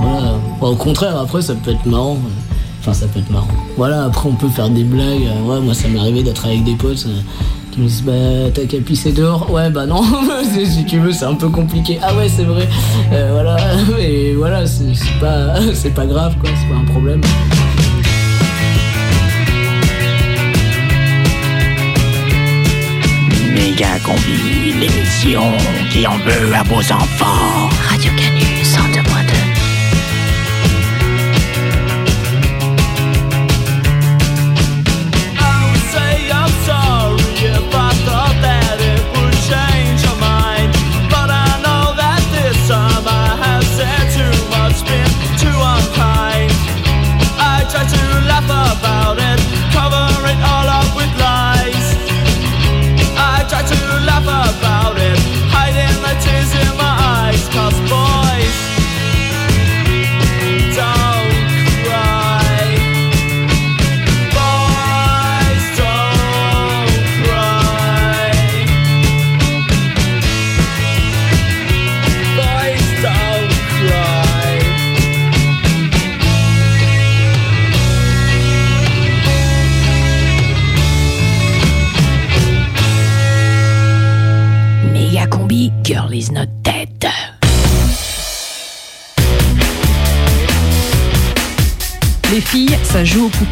voilà. 0.03 0.34
Au 0.61 0.74
contraire, 0.74 1.16
après, 1.18 1.43
ça 1.43 1.55
peut 1.55 1.70
être 1.70 1.86
marrant. 1.86 2.18
Enfin, 2.80 2.93
ça 2.93 3.07
peut 3.07 3.20
être 3.20 3.30
marrant. 3.30 3.49
Voilà, 3.76 4.05
après, 4.05 4.28
on 4.28 4.34
peut 4.34 4.49
faire 4.49 4.68
des 4.70 4.84
blagues. 4.84 5.26
Euh, 5.26 5.49
Ouais, 5.49 5.61
moi, 5.61 5.74
ça 5.74 5.89
m'est 5.89 5.99
arrivé 5.99 6.22
d'être 6.22 6.45
avec 6.47 6.64
des 6.64 6.74
potes. 6.74 7.05
euh, 7.07 7.20
qui 7.70 7.80
me 7.80 7.86
disent 7.86 8.03
bah 8.03 8.12
t'as 8.55 8.64
qu'à 8.64 8.78
pisser 8.78 9.12
dehors 9.12 9.51
ouais 9.53 9.68
bah 9.68 9.84
non 9.84 10.03
si 10.66 10.86
tu 10.86 10.99
veux 10.99 11.12
c'est 11.12 11.26
un 11.26 11.34
peu 11.34 11.51
compliqué 11.51 11.99
ah 12.03 12.14
ouais 12.16 12.26
c'est 12.26 12.45
vrai 12.45 12.66
voilà 13.11 13.57
et 14.01 14.32
voilà 14.34 14.66
c'est 14.66 14.86
pas 15.20 15.55
c'est 15.74 15.93
pas 15.95 16.07
grave 16.07 16.34
quoi 16.41 16.49
c'est 16.59 16.66
pas 16.74 16.80
un 16.80 16.86
problème 16.86 17.20
Méga 23.79 24.01
combi, 24.01 24.72
l'émission 24.72 25.53
qui 25.89 26.05
en 26.05 26.18
veut 26.18 26.53
à 26.53 26.64
vos 26.64 26.81
enfants. 26.93 27.68
Radio 27.89 28.11
Canu 28.16 28.38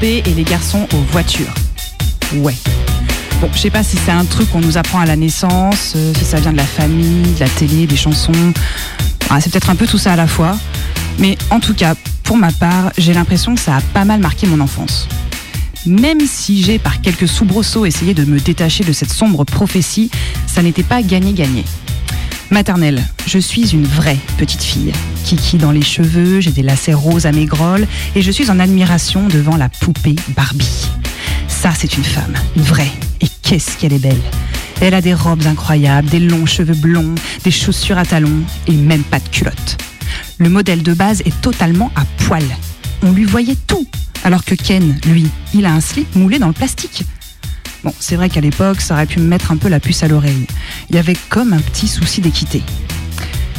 et 0.03 0.23
les 0.35 0.43
garçons 0.43 0.87
aux 0.93 1.13
voitures. 1.13 1.55
Ouais. 2.35 2.55
Bon, 3.41 3.49
je 3.53 3.59
sais 3.59 3.71
pas 3.71 3.83
si 3.83 3.97
c'est 3.97 4.11
un 4.11 4.25
truc 4.25 4.51
qu'on 4.51 4.61
nous 4.61 4.77
apprend 4.77 5.01
à 5.01 5.07
la 5.07 5.17
naissance, 5.17 5.95
euh, 5.97 6.13
si 6.19 6.25
ça 6.25 6.39
vient 6.39 6.53
de 6.53 6.57
la 6.57 6.65
famille, 6.65 7.33
de 7.35 7.41
la 7.41 7.49
télé, 7.49 7.87
des 7.87 7.97
chansons. 7.97 8.33
Ah, 9.31 9.41
c'est 9.41 9.51
peut-être 9.51 9.71
un 9.71 9.77
peu 9.77 9.87
tout 9.87 9.99
ça 9.99 10.13
à 10.13 10.17
la 10.17 10.27
fois. 10.27 10.59
Mais 11.19 11.39
en 11.51 11.61
tout 11.61 11.75
cas, 11.75 11.95
pour 12.25 12.37
ma 12.37 12.53
part, 12.53 12.93
j'ai 12.99 13.15
l'impression 13.15 13.55
que 13.55 13.61
ça 13.61 13.77
a 13.77 13.81
pas 13.81 14.05
mal 14.05 14.21
marqué 14.21 14.47
mon 14.47 14.61
enfance. 14.61 15.09
Même 15.87 16.21
si 16.27 16.63
j'ai 16.63 16.79
par 16.79 17.01
quelques 17.01 17.29
soubresauts 17.29 17.87
essayé 17.87 18.13
de 18.13 18.25
me 18.25 18.39
détacher 18.39 18.85
de 18.85 18.93
cette 18.93 19.13
sombre 19.13 19.45
prophétie, 19.45 20.11
ça 20.47 20.63
n'était 20.63 20.83
pas 20.83 21.03
gagné-gagné. 21.03 21.65
Maternelle, 22.51 23.03
je 23.27 23.39
suis 23.39 23.73
une 23.73 23.87
vraie 23.87 24.19
petite 24.39 24.63
fille. 24.63 24.93
Kiki 25.25 25.57
dans 25.57 25.73
les 25.73 25.83
cheveux, 25.83 26.41
j'ai 26.41 26.53
des 26.53 26.63
lacets 26.63 26.95
roses 26.95 27.27
à 27.27 27.33
mes 27.33 27.45
grolles 27.45 27.87
et 28.15 28.23
je 28.23 28.31
suis 28.31 28.51
en 28.51 28.61
admiration 28.61 29.27
devant 29.27 29.57
la 29.57 29.69
poupée 29.69 30.15
Barbie. 30.37 30.87
Ça, 31.49 31.73
c'est 31.77 31.97
une 31.97 32.05
femme, 32.05 32.35
une 32.57 32.63
vraie. 32.63 32.93
Et 33.21 33.27
qu'est-ce 33.43 33.77
qu'elle 33.77 33.93
est 33.93 33.99
belle. 33.99 34.21
Elle 34.81 34.95
a 34.95 35.01
des 35.01 35.15
robes 35.15 35.45
incroyables, 35.47 36.09
des 36.09 36.21
longs 36.21 36.47
cheveux 36.47 36.75
blonds, 36.75 37.15
des 37.43 37.51
chaussures 37.51 37.99
à 37.99 38.05
talons 38.05 38.43
et 38.69 38.73
même 38.73 39.03
pas 39.03 39.19
de 39.19 39.29
culotte. 39.29 39.79
Le 40.39 40.49
modèle 40.49 40.83
de 40.83 40.95
base 40.95 41.23
est 41.23 41.41
totalement 41.41 41.91
à 41.97 42.05
poil. 42.25 42.45
On 43.03 43.11
lui 43.11 43.25
voyait 43.25 43.57
tout. 43.67 43.87
Alors 44.23 44.45
que 44.45 44.55
Ken, 44.55 44.99
lui, 45.07 45.27
il 45.53 45.67
a 45.67 45.73
un 45.73 45.81
slip 45.81 46.15
moulé 46.15 46.39
dans 46.39 46.49
le 46.49 46.53
plastique. 46.53 47.05
Bon, 47.87 47.95
c'est 48.01 48.17
vrai 48.17 48.29
qu'à 48.29 48.41
l'époque, 48.41 48.81
ça 48.81 48.95
aurait 48.95 49.07
pu 49.07 49.21
me 49.21 49.29
mettre 49.29 49.53
un 49.53 49.57
peu 49.57 49.69
la 49.69 49.79
puce 49.79 50.03
à 50.03 50.09
l'oreille. 50.09 50.45
Il 50.91 50.97
y 50.97 50.99
avait 50.99 51.17
comme 51.29 51.53
un 51.53 51.61
petit 51.61 51.87
souci 51.87 52.21
d'équité. 52.21 52.61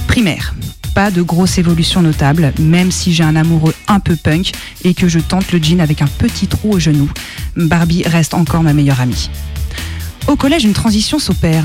Primaire. 0.05 0.53
Pas 0.93 1.11
de 1.11 1.21
grosse 1.21 1.57
évolution 1.59 2.01
notable, 2.01 2.51
même 2.59 2.91
si 2.91 3.13
j'ai 3.13 3.23
un 3.23 3.37
amoureux 3.37 3.73
un 3.87 4.01
peu 4.01 4.17
punk 4.17 4.51
et 4.83 4.93
que 4.93 5.07
je 5.07 5.19
tente 5.19 5.53
le 5.53 5.63
jean 5.63 5.79
avec 5.79 6.01
un 6.01 6.07
petit 6.07 6.47
trou 6.47 6.73
au 6.73 6.77
genou. 6.79 7.09
Barbie 7.55 8.03
reste 8.05 8.33
encore 8.33 8.63
ma 8.63 8.73
meilleure 8.73 8.99
amie. 8.99 9.29
Au 10.27 10.35
collège, 10.35 10.65
une 10.65 10.73
transition 10.73 11.19
s'opère. 11.19 11.63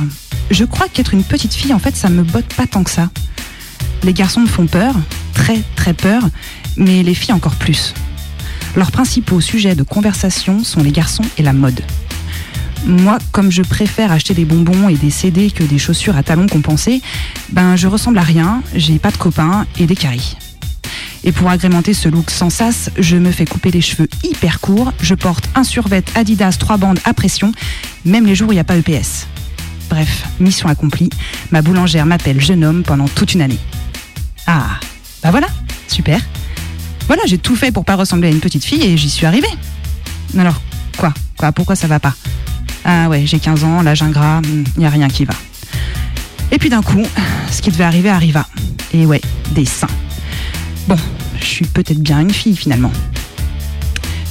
Je 0.52 0.64
crois 0.64 0.86
qu'être 0.86 1.14
une 1.14 1.24
petite 1.24 1.54
fille, 1.54 1.74
en 1.74 1.80
fait, 1.80 1.96
ça 1.96 2.10
me 2.10 2.22
botte 2.22 2.54
pas 2.54 2.68
tant 2.68 2.84
que 2.84 2.92
ça. 2.92 3.10
Les 4.04 4.12
garçons 4.12 4.42
me 4.42 4.46
font 4.46 4.68
peur, 4.68 4.94
très 5.34 5.62
très 5.74 5.94
peur, 5.94 6.22
mais 6.76 7.02
les 7.02 7.14
filles 7.14 7.34
encore 7.34 7.56
plus. 7.56 7.92
Leurs 8.76 8.92
principaux 8.92 9.40
sujets 9.40 9.74
de 9.74 9.82
conversation 9.82 10.62
sont 10.62 10.84
les 10.84 10.92
garçons 10.92 11.24
et 11.38 11.42
la 11.42 11.52
mode. 11.52 11.82
Moi, 12.84 13.18
comme 13.30 13.52
je 13.52 13.62
préfère 13.62 14.10
acheter 14.10 14.34
des 14.34 14.44
bonbons 14.44 14.88
et 14.88 14.96
des 14.96 15.10
CD 15.10 15.50
que 15.50 15.62
des 15.62 15.78
chaussures 15.78 16.16
à 16.16 16.22
talons 16.22 16.48
compensés, 16.48 17.00
ben 17.50 17.76
je 17.76 17.86
ressemble 17.86 18.18
à 18.18 18.22
rien, 18.22 18.62
j'ai 18.74 18.98
pas 18.98 19.12
de 19.12 19.16
copains 19.16 19.66
et 19.78 19.86
des 19.86 19.94
caries. 19.94 20.36
Et 21.22 21.30
pour 21.30 21.48
agrémenter 21.48 21.94
ce 21.94 22.08
look 22.08 22.30
sans 22.30 22.50
sas, 22.50 22.90
je 22.98 23.16
me 23.16 23.30
fais 23.30 23.44
couper 23.44 23.70
les 23.70 23.80
cheveux 23.80 24.08
hyper 24.24 24.58
courts, 24.58 24.92
je 25.00 25.14
porte 25.14 25.48
un 25.54 25.62
survêt 25.62 26.02
Adidas 26.16 26.56
3 26.58 26.76
bandes 26.76 26.98
à 27.04 27.14
pression, 27.14 27.52
même 28.04 28.26
les 28.26 28.34
jours 28.34 28.48
où 28.48 28.52
il 28.52 28.56
n'y 28.56 28.60
a 28.60 28.64
pas 28.64 28.76
EPS. 28.76 29.28
Bref, 29.88 30.24
mission 30.40 30.68
accomplie, 30.68 31.10
ma 31.52 31.62
boulangère 31.62 32.06
m'appelle 32.06 32.40
jeune 32.40 32.64
homme 32.64 32.82
pendant 32.82 33.06
toute 33.06 33.34
une 33.34 33.42
année. 33.42 33.58
Ah, 34.48 34.80
bah 35.22 35.30
voilà, 35.30 35.46
super. 35.86 36.20
Voilà, 37.06 37.22
j'ai 37.26 37.38
tout 37.38 37.54
fait 37.54 37.70
pour 37.70 37.84
pas 37.84 37.94
ressembler 37.94 38.28
à 38.28 38.30
une 38.32 38.40
petite 38.40 38.64
fille 38.64 38.82
et 38.82 38.96
j'y 38.96 39.10
suis 39.10 39.26
arrivée. 39.26 39.48
Alors, 40.36 40.60
quoi? 40.96 41.14
Quoi? 41.36 41.52
Pourquoi 41.52 41.76
ça 41.76 41.86
va 41.86 42.00
pas? 42.00 42.14
Ah 42.84 43.08
ouais, 43.08 43.22
j'ai 43.26 43.38
15 43.38 43.64
ans, 43.64 43.82
l'âge 43.82 44.02
ingrat, 44.02 44.42
il 44.44 44.64
n'y 44.78 44.86
a 44.86 44.90
rien 44.90 45.08
qui 45.08 45.24
va. 45.24 45.34
Et 46.50 46.58
puis 46.58 46.68
d'un 46.68 46.82
coup, 46.82 47.02
ce 47.50 47.62
qui 47.62 47.70
devait 47.70 47.84
arriver 47.84 48.10
arriva. 48.10 48.46
Et 48.92 49.06
ouais, 49.06 49.20
des 49.52 49.64
seins. 49.64 49.86
Bon, 50.88 50.96
je 51.40 51.44
suis 51.44 51.64
peut-être 51.64 52.00
bien 52.00 52.20
une 52.20 52.32
fille 52.32 52.56
finalement. 52.56 52.92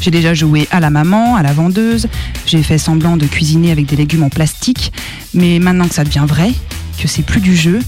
J'ai 0.01 0.11
déjà 0.11 0.33
joué 0.33 0.67
à 0.71 0.79
la 0.79 0.89
maman, 0.89 1.35
à 1.35 1.43
la 1.43 1.53
vendeuse, 1.53 2.07
j'ai 2.45 2.63
fait 2.63 2.77
semblant 2.77 3.17
de 3.17 3.25
cuisiner 3.25 3.71
avec 3.71 3.85
des 3.85 3.95
légumes 3.95 4.23
en 4.23 4.29
plastique, 4.29 4.91
mais 5.33 5.59
maintenant 5.59 5.87
que 5.87 5.93
ça 5.93 6.03
devient 6.03 6.25
vrai, 6.27 6.51
que 6.99 7.07
c'est 7.07 7.21
plus 7.21 7.41
du 7.41 7.55
jeu, 7.55 7.79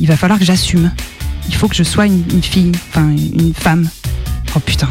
il 0.00 0.06
va 0.06 0.16
falloir 0.16 0.38
que 0.38 0.44
j'assume. 0.44 0.92
Il 1.48 1.54
faut 1.54 1.68
que 1.68 1.74
je 1.74 1.82
sois 1.82 2.06
une, 2.06 2.42
fille, 2.42 2.72
enfin 2.90 3.10
une 3.10 3.52
femme. 3.54 3.88
Oh 4.54 4.60
putain. 4.60 4.88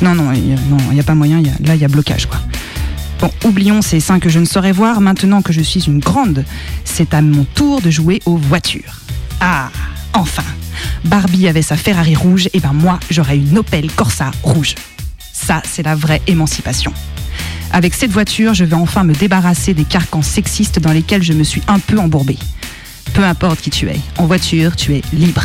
Non, 0.00 0.14
non, 0.14 0.32
il 0.32 0.56
n'y 0.92 1.00
a 1.00 1.02
pas 1.02 1.14
moyen, 1.14 1.42
là 1.42 1.74
il 1.74 1.80
y 1.80 1.84
a 1.84 1.88
blocage 1.88 2.26
quoi. 2.26 2.38
Bon, 3.22 3.30
oublions 3.44 3.82
ces 3.82 4.00
seins 4.00 4.18
que 4.18 4.28
je 4.28 4.40
ne 4.40 4.44
saurais 4.44 4.72
voir. 4.72 5.00
Maintenant 5.00 5.42
que 5.42 5.52
je 5.52 5.60
suis 5.60 5.84
une 5.84 6.00
grande, 6.00 6.44
c'est 6.84 7.14
à 7.14 7.22
mon 7.22 7.44
tour 7.44 7.80
de 7.80 7.88
jouer 7.88 8.20
aux 8.26 8.36
voitures. 8.36 9.00
Ah, 9.40 9.70
enfin 10.12 10.42
Barbie 11.04 11.46
avait 11.46 11.62
sa 11.62 11.76
Ferrari 11.76 12.16
rouge, 12.16 12.48
et 12.52 12.58
ben 12.58 12.72
moi 12.72 12.98
j'aurais 13.10 13.36
une 13.36 13.58
Opel 13.58 13.92
Corsa 13.92 14.32
rouge. 14.42 14.74
Ça, 15.32 15.62
c'est 15.64 15.84
la 15.84 15.94
vraie 15.94 16.20
émancipation. 16.26 16.92
Avec 17.70 17.94
cette 17.94 18.10
voiture, 18.10 18.54
je 18.54 18.64
vais 18.64 18.74
enfin 18.74 19.04
me 19.04 19.14
débarrasser 19.14 19.72
des 19.72 19.84
carcans 19.84 20.22
sexistes 20.22 20.80
dans 20.80 20.92
lesquels 20.92 21.22
je 21.22 21.32
me 21.32 21.44
suis 21.44 21.62
un 21.68 21.78
peu 21.78 22.00
embourbée. 22.00 22.38
Peu 23.14 23.22
importe 23.22 23.60
qui 23.60 23.70
tu 23.70 23.88
es, 23.88 24.00
en 24.18 24.26
voiture, 24.26 24.74
tu 24.74 24.96
es 24.96 25.02
libre. 25.12 25.44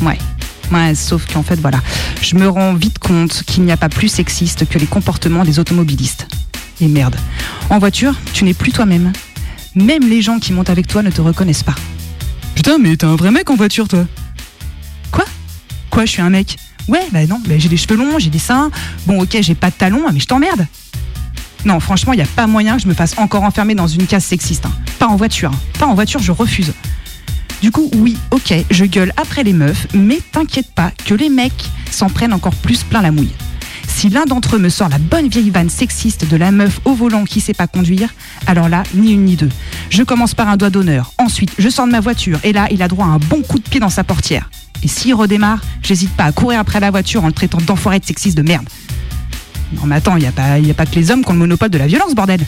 Ouais. 0.00 0.18
Ouais, 0.72 0.94
sauf 0.94 1.30
qu'en 1.30 1.42
fait, 1.42 1.60
voilà, 1.60 1.80
je 2.22 2.36
me 2.36 2.48
rends 2.48 2.72
vite 2.72 2.98
compte 2.98 3.42
qu'il 3.42 3.64
n'y 3.64 3.72
a 3.72 3.76
pas 3.76 3.90
plus 3.90 4.08
sexiste 4.08 4.66
que 4.66 4.78
les 4.78 4.86
comportements 4.86 5.44
des 5.44 5.58
automobilistes. 5.58 6.26
Et 6.80 6.88
merde, 6.88 7.16
en 7.70 7.78
voiture, 7.78 8.14
tu 8.32 8.44
n'es 8.44 8.54
plus 8.54 8.72
toi-même. 8.72 9.12
Même 9.74 10.08
les 10.08 10.22
gens 10.22 10.38
qui 10.38 10.52
montent 10.52 10.70
avec 10.70 10.86
toi 10.86 11.02
ne 11.02 11.10
te 11.10 11.20
reconnaissent 11.20 11.62
pas. 11.62 11.74
Putain, 12.54 12.78
mais 12.78 12.96
t'es 12.96 13.06
un 13.06 13.16
vrai 13.16 13.30
mec 13.30 13.50
en 13.50 13.56
voiture, 13.56 13.88
toi 13.88 14.04
Quoi? 15.10 15.24
Quoi, 15.90 16.04
je 16.04 16.10
suis 16.10 16.22
un 16.22 16.30
mec? 16.30 16.56
Ouais, 16.88 17.06
bah 17.12 17.26
non, 17.26 17.40
bah 17.46 17.54
j'ai 17.58 17.68
des 17.68 17.76
cheveux 17.76 17.96
longs, 17.96 18.18
j'ai 18.18 18.30
des 18.30 18.38
seins. 18.38 18.70
Bon, 19.06 19.22
ok, 19.22 19.36
j'ai 19.40 19.54
pas 19.54 19.70
de 19.70 19.74
talons, 19.76 20.04
mais 20.12 20.20
je 20.20 20.26
t'emmerde. 20.26 20.66
Non, 21.64 21.80
franchement, 21.80 22.12
il 22.12 22.16
n'y 22.16 22.22
a 22.22 22.26
pas 22.26 22.46
moyen 22.46 22.76
que 22.76 22.82
je 22.82 22.88
me 22.88 22.94
fasse 22.94 23.14
encore 23.16 23.42
enfermer 23.42 23.74
dans 23.74 23.86
une 23.86 24.06
case 24.06 24.24
sexiste. 24.24 24.66
hein. 24.66 24.72
Pas 24.98 25.06
en 25.06 25.16
voiture. 25.16 25.50
hein. 25.52 25.58
Pas 25.78 25.86
en 25.86 25.94
voiture, 25.94 26.20
je 26.20 26.30
refuse. 26.32 26.72
Du 27.62 27.70
coup, 27.70 27.88
oui, 27.94 28.18
ok, 28.30 28.52
je 28.70 28.84
gueule 28.84 29.12
après 29.16 29.42
les 29.42 29.54
meufs, 29.54 29.86
mais 29.94 30.18
t'inquiète 30.32 30.70
pas 30.74 30.92
que 31.06 31.14
les 31.14 31.30
mecs 31.30 31.64
s'en 31.90 32.10
prennent 32.10 32.34
encore 32.34 32.54
plus 32.54 32.82
plein 32.84 33.00
la 33.00 33.10
mouille. 33.10 33.32
Si 33.96 34.08
l'un 34.10 34.24
d'entre 34.26 34.56
eux 34.56 34.58
me 34.58 34.68
sort 34.68 34.88
la 34.88 34.98
bonne 34.98 35.28
vieille 35.28 35.50
vanne 35.50 35.70
sexiste 35.70 36.28
de 36.28 36.36
la 36.36 36.50
meuf 36.50 36.80
au 36.84 36.94
volant 36.94 37.24
qui 37.24 37.40
sait 37.40 37.54
pas 37.54 37.66
conduire, 37.66 38.12
alors 38.46 38.68
là, 38.68 38.82
ni 38.94 39.12
une 39.12 39.24
ni 39.24 39.36
deux. 39.36 39.48
Je 39.88 40.02
commence 40.02 40.34
par 40.34 40.48
un 40.48 40.56
doigt 40.56 40.68
d'honneur, 40.68 41.12
ensuite 41.16 41.52
je 41.58 41.68
sors 41.70 41.86
de 41.86 41.92
ma 41.92 42.00
voiture 42.00 42.38
et 42.44 42.52
là, 42.52 42.66
il 42.70 42.82
a 42.82 42.88
droit 42.88 43.06
à 43.06 43.10
un 43.10 43.18
bon 43.18 43.40
coup 43.42 43.58
de 43.58 43.66
pied 43.66 43.80
dans 43.80 43.88
sa 43.88 44.04
portière. 44.04 44.50
Et 44.82 44.88
s'il 44.88 45.14
redémarre, 45.14 45.62
j'hésite 45.82 46.10
pas 46.10 46.24
à 46.24 46.32
courir 46.32 46.58
après 46.60 46.80
la 46.80 46.90
voiture 46.90 47.24
en 47.24 47.28
le 47.28 47.32
traitant 47.32 47.58
d'enfoiré 47.64 47.98
de 48.00 48.04
sexiste 48.04 48.36
de 48.36 48.42
merde. 48.42 48.68
Non 49.72 49.86
mais 49.86 49.96
attends, 49.96 50.16
il 50.16 50.20
n'y 50.20 50.26
a, 50.28 50.32
pas- 50.32 50.58
y 50.58 50.70
a 50.70 50.74
pas 50.74 50.84
que 50.86 50.96
les 50.96 51.10
hommes 51.10 51.22
qui 51.24 51.30
ont 51.30 51.34
le 51.34 51.38
monopole 51.38 51.70
de 51.70 51.78
la 51.78 51.86
violence, 51.86 52.14
bordel. 52.14 52.40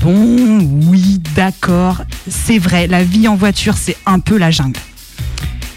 Bon, 0.00 0.58
oui, 0.88 1.20
d'accord, 1.34 2.02
c'est 2.28 2.58
vrai, 2.58 2.86
la 2.86 3.04
vie 3.04 3.28
en 3.28 3.36
voiture, 3.36 3.76
c'est 3.76 3.96
un 4.06 4.18
peu 4.20 4.38
la 4.38 4.50
jungle. 4.50 4.80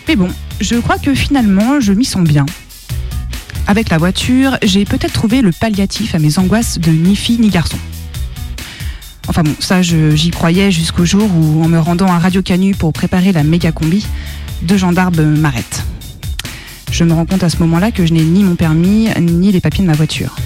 Mais 0.07 0.15
bon, 0.15 0.29
je 0.61 0.75
crois 0.75 0.97
que 0.97 1.13
finalement, 1.13 1.79
je 1.81 1.91
m'y 1.93 2.05
sens 2.05 2.23
bien. 2.23 2.45
Avec 3.69 3.89
la 3.89 3.97
voiture, 3.97 4.57
j'ai 4.63 4.85
peut-être 4.85 5.11
trouvé 5.11 5.41
le 5.41 5.51
palliatif 5.51 6.15
à 6.15 6.19
mes 6.19 6.39
angoisses 6.39 6.79
de 6.79 6.89
ni 6.89 7.17
fille 7.17 7.37
ni 7.37 7.49
garçon. 7.49 7.77
Enfin 9.27 9.43
bon, 9.43 9.53
ça 9.59 9.81
j'y 9.81 10.31
croyais 10.31 10.71
jusqu'au 10.71 11.03
jour 11.03 11.29
où, 11.35 11.61
en 11.61 11.67
me 11.67 11.77
rendant 11.77 12.07
à 12.07 12.17
Radio 12.17 12.41
Canu 12.41 12.73
pour 12.73 12.93
préparer 12.93 13.33
la 13.33 13.43
méga 13.43 13.73
combi, 13.73 14.07
deux 14.61 14.77
gendarmes 14.77 15.21
m'arrêtent. 15.21 15.83
Je 16.91 17.03
me 17.03 17.13
rends 17.13 17.25
compte 17.25 17.43
à 17.43 17.49
ce 17.49 17.57
moment-là 17.57 17.91
que 17.91 18.05
je 18.05 18.13
n'ai 18.13 18.23
ni 18.23 18.45
mon 18.45 18.55
permis, 18.55 19.09
ni 19.19 19.51
les 19.51 19.59
papiers 19.59 19.83
de 19.83 19.89
ma 19.89 19.95
voiture. 19.95 20.37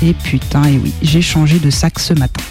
Et 0.00 0.14
putain, 0.14 0.62
et 0.62 0.78
oui, 0.78 0.92
j'ai 1.02 1.20
changé 1.20 1.58
de 1.58 1.68
sac 1.68 1.98
ce 1.98 2.14
matin. 2.14 2.44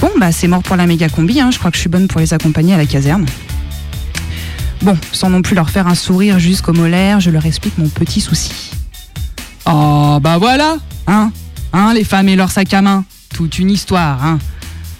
Bon, 0.00 0.10
bah 0.18 0.32
c'est 0.32 0.48
mort 0.48 0.64
pour 0.64 0.74
la 0.74 0.86
méga 0.86 1.08
combi, 1.08 1.40
hein, 1.40 1.52
je 1.52 1.58
crois 1.60 1.70
que 1.70 1.76
je 1.76 1.82
suis 1.82 1.90
bonne 1.90 2.08
pour 2.08 2.20
les 2.20 2.34
accompagner 2.34 2.74
à 2.74 2.78
la 2.78 2.86
caserne. 2.86 3.26
Bon, 4.82 4.98
sans 5.12 5.30
non 5.30 5.40
plus 5.40 5.54
leur 5.54 5.70
faire 5.70 5.86
un 5.86 5.94
sourire 5.94 6.40
jusqu'au 6.40 6.72
molaire, 6.72 7.20
je 7.20 7.30
leur 7.30 7.46
explique 7.46 7.78
mon 7.78 7.88
petit 7.88 8.20
souci. 8.20 8.50
Oh, 9.66 10.18
bah 10.20 10.36
voilà, 10.36 10.76
hein, 11.06 11.32
hein, 11.72 11.94
les 11.94 12.04
femmes 12.04 12.28
et 12.28 12.36
leur 12.36 12.50
sac 12.50 12.74
à 12.74 12.82
main, 12.82 13.04
toute 13.34 13.58
une 13.58 13.70
histoire, 13.70 14.22
hein. 14.22 14.38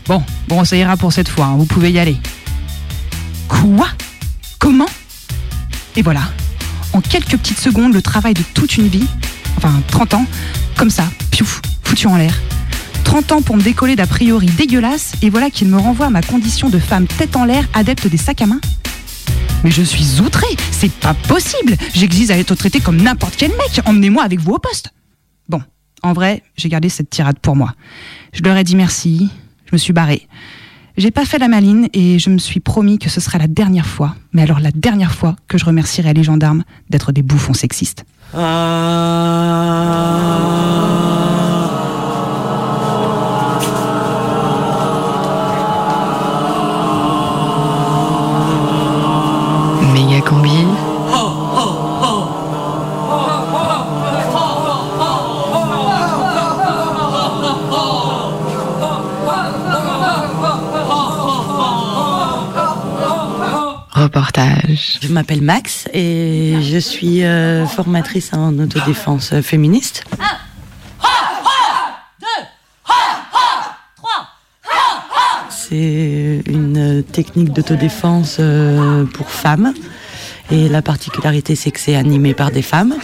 Bon, 0.06 0.22
bon, 0.48 0.64
ça 0.64 0.74
ira 0.76 0.96
pour 0.96 1.12
cette 1.12 1.28
fois, 1.28 1.46
hein, 1.46 1.56
vous 1.56 1.66
pouvez 1.66 1.92
y 1.92 1.98
aller. 1.98 2.16
Quoi? 3.46 3.88
Comment? 4.58 4.88
Et 5.96 6.02
voilà, 6.02 6.22
en 6.94 7.02
quelques 7.02 7.36
petites 7.36 7.60
secondes, 7.60 7.92
le 7.92 8.00
travail 8.00 8.32
de 8.32 8.42
toute 8.54 8.78
une 8.78 8.88
vie, 8.88 9.06
enfin 9.58 9.82
30 9.88 10.14
ans, 10.14 10.26
comme 10.76 10.90
ça, 10.90 11.04
piouf, 11.30 11.60
foutu 11.82 12.06
en 12.06 12.16
l'air. 12.16 12.34
30 13.04 13.32
ans 13.32 13.42
pour 13.42 13.56
me 13.56 13.62
décoller 13.62 13.96
d'a 13.96 14.06
priori 14.06 14.46
dégueulasse, 14.46 15.12
et 15.20 15.28
voilà 15.28 15.50
qu'il 15.50 15.68
me 15.68 15.76
renvoie 15.76 16.06
à 16.06 16.10
ma 16.10 16.22
condition 16.22 16.70
de 16.70 16.78
femme 16.78 17.06
tête 17.06 17.36
en 17.36 17.44
l'air, 17.44 17.64
adepte 17.74 18.06
des 18.06 18.16
sacs 18.16 18.40
à 18.40 18.46
main. 18.46 18.60
Mais 19.62 19.70
je 19.70 19.82
suis 19.82 20.20
outrée, 20.20 20.56
c'est 20.70 20.92
pas 20.92 21.14
possible. 21.14 21.76
J'exige 21.94 22.30
à 22.30 22.38
être 22.38 22.54
traité 22.54 22.80
comme 22.80 23.00
n'importe 23.00 23.34
quel 23.36 23.50
mec. 23.50 23.80
Emmenez-moi 23.86 24.22
avec 24.22 24.40
vous 24.40 24.52
au 24.52 24.58
poste. 24.58 24.90
Bon, 25.48 25.62
en 26.02 26.12
vrai, 26.12 26.42
j'ai 26.56 26.68
gardé 26.68 26.88
cette 26.88 27.10
tirade 27.10 27.38
pour 27.38 27.56
moi. 27.56 27.74
Je 28.32 28.42
leur 28.42 28.56
ai 28.56 28.64
dit 28.64 28.76
merci, 28.76 29.30
je 29.66 29.70
me 29.72 29.78
suis 29.78 29.92
barrée. 29.92 30.28
J'ai 30.96 31.10
pas 31.10 31.24
fait 31.24 31.38
la 31.38 31.48
maline 31.48 31.88
et 31.92 32.20
je 32.20 32.30
me 32.30 32.38
suis 32.38 32.60
promis 32.60 32.98
que 32.98 33.10
ce 33.10 33.20
serait 33.20 33.38
la 33.38 33.48
dernière 33.48 33.86
fois, 33.86 34.14
mais 34.32 34.42
alors 34.42 34.60
la 34.60 34.70
dernière 34.70 35.12
fois 35.12 35.34
que 35.48 35.58
je 35.58 35.64
remercierai 35.64 36.14
les 36.14 36.22
gendarmes 36.22 36.62
d'être 36.88 37.10
des 37.10 37.22
bouffons 37.22 37.54
sexistes. 37.54 38.04
Méga 38.32 38.44
Reportage. 63.92 64.98
Je 65.02 65.08
m'appelle 65.08 65.40
Max 65.40 65.88
et 65.92 66.56
je 66.62 66.78
suis 66.78 67.24
euh, 67.24 67.66
formatrice 67.66 68.32
en 68.32 68.58
autodéfense 68.58 69.40
féministe. 69.40 70.04
C'est 75.48 76.42
une 76.46 77.02
technique 77.02 77.52
d'autodéfense 77.52 78.36
euh, 78.40 79.04
pour 79.06 79.30
femmes 79.30 79.72
et 80.50 80.68
la 80.68 80.82
particularité 80.82 81.56
c'est 81.56 81.70
que 81.70 81.80
c'est 81.80 81.96
animé 81.96 82.34
par 82.34 82.50
des 82.50 82.62
femmes. 82.62 82.94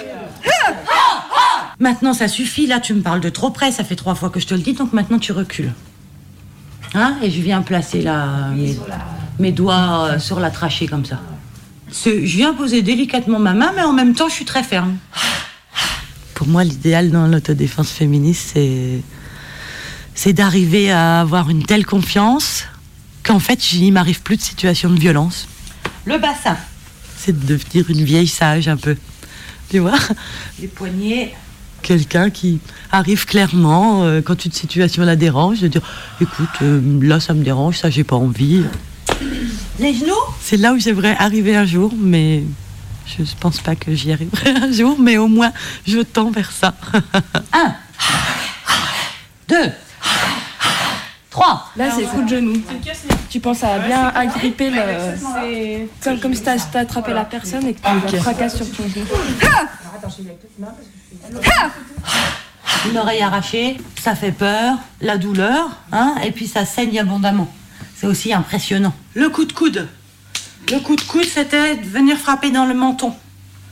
Maintenant 1.79 2.13
ça 2.13 2.29
suffit, 2.29 2.67
là 2.67 2.79
tu 2.79 2.93
me 2.93 3.01
parles 3.01 3.21
de 3.21 3.31
trop 3.31 3.51
près, 3.51 3.73
ça 3.73 3.85
fait 3.85 3.97
trois 3.97 4.15
fois 4.15 4.29
que 4.31 4.39
je 4.39 4.47
te 4.47 4.55
le 4.55 4.61
dis, 4.61 4.75
donc 4.75 4.93
maintenant 4.93 5.19
tu 5.19 5.33
recules. 5.33 5.73
Hein 6.95 7.17
et 7.23 7.31
je 7.31 7.41
viens 7.41 7.63
placer 7.63 8.03
là, 8.03 8.51
mes, 8.55 8.77
mes 9.39 9.53
doigts 9.53 10.09
euh, 10.11 10.19
sur 10.19 10.41
la 10.41 10.51
trachée 10.51 10.87
comme 10.87 11.05
ça. 11.05 11.21
Je 12.05 12.37
viens 12.37 12.53
poser 12.53 12.83
délicatement 12.83 13.39
ma 13.39 13.55
main, 13.55 13.73
mais 13.75 13.83
en 13.83 13.93
même 13.93 14.15
temps 14.15 14.29
je 14.29 14.35
suis 14.35 14.45
très 14.45 14.63
ferme. 14.63 14.97
Pour 16.35 16.49
moi, 16.49 16.65
l'idéal 16.65 17.11
dans 17.11 17.27
l'autodéfense 17.27 17.91
féministe, 17.91 18.53
c'est 18.55 19.03
c'est 20.15 20.33
d'arriver 20.33 20.91
à 20.91 21.21
avoir 21.21 21.49
une 21.49 21.63
telle 21.63 21.87
confiance 21.87 22.65
qu'en 23.23 23.39
fait, 23.39 23.73
il 23.73 23.91
m'arrive 23.93 24.23
plus 24.23 24.37
de 24.37 24.43
situation 24.43 24.91
de 24.91 24.99
violence. 24.99 25.49
Le 26.05 26.19
bassin, 26.19 26.57
c'est 27.21 27.39
de 27.39 27.47
devenir 27.47 27.91
une 27.91 28.05
vieille 28.05 28.27
sage 28.27 28.69
un 28.69 28.77
peu. 28.77 28.97
Tu 29.69 29.79
vois? 29.79 29.99
Les 30.59 30.69
poignets. 30.69 31.35
Quelqu'un 31.83 32.31
qui 32.31 32.61
arrive 32.91 33.25
clairement, 33.25 34.05
euh, 34.05 34.21
quand 34.21 34.45
une 34.45 34.53
situation 34.53 35.05
la 35.05 35.17
dérange, 35.17 35.61
de 35.61 35.69
dire 35.69 35.83
écoute, 36.21 36.49
euh, 36.63 36.81
là 37.03 37.21
ça 37.21 37.33
me 37.33 37.43
dérange, 37.43 37.79
ça 37.79 37.89
j'ai 37.89 38.05
pas 38.05 38.17
envie. 38.17 38.65
Les 39.79 39.95
genoux? 39.95 40.13
C'est 40.43 40.59
là 40.59 40.75
où 40.75 40.79
j'aimerais 40.79 41.17
arriver 41.19 41.57
un 41.57 41.65
jour, 41.65 41.95
mais 41.99 42.43
je 43.07 43.23
pense 43.39 43.61
pas 43.61 43.77
que 43.77 43.95
j'y 43.95 44.13
arriverai 44.13 44.51
un 44.63 44.73
jour, 44.73 44.99
mais 44.99 45.17
au 45.17 45.29
moins 45.29 45.53
je 45.87 46.01
tends 46.01 46.31
vers 46.31 46.53
ça. 46.53 46.75
un, 47.53 47.75
deux, 49.49 49.73
trois. 51.31 51.71
Là, 51.77 51.87
c'est 51.97 52.05
coup 52.05 52.23
de 52.23 52.29
genou. 52.29 52.61
Tu 53.29 53.41
penses 53.41 53.65
à 53.65 53.79
bien 53.79 54.09
agripper 54.09 54.71
le. 54.71 55.87
Comme, 56.03 56.21
comme 56.21 56.35
si 56.35 56.43
t'as 56.43 56.57
t'as 56.59 56.81
attrapé 56.81 57.13
la 57.13 57.25
personne 57.25 57.67
et 57.67 57.75
que 57.75 57.81
tu 57.81 58.17
la 58.17 58.23
fracasses 58.23 58.57
sur 58.57 58.71
ton 58.71 58.83
genou. 58.89 59.07
Une 62.91 62.99
oreille 62.99 63.23
arrachée, 63.23 63.77
ça 64.01 64.15
fait 64.15 64.33
peur, 64.33 64.79
la 65.01 65.19
douleur, 65.19 65.71
hein, 65.93 66.15
et 66.25 66.31
puis 66.31 66.47
ça 66.47 66.65
saigne 66.65 66.99
abondamment. 66.99 67.49
C'est 67.95 68.07
aussi 68.07 68.33
impressionnant. 68.33 68.95
Le 69.15 69.29
coup 69.29 69.45
de 69.45 69.53
coude. 69.53 69.87
Le 70.71 70.79
coup 70.81 70.97
de 70.97 71.03
coude, 71.03 71.25
c'était 71.25 71.77
de 71.77 71.87
venir 71.87 72.17
frapper 72.17 72.51
dans 72.51 72.65
le 72.65 72.75
menton. 72.75 73.15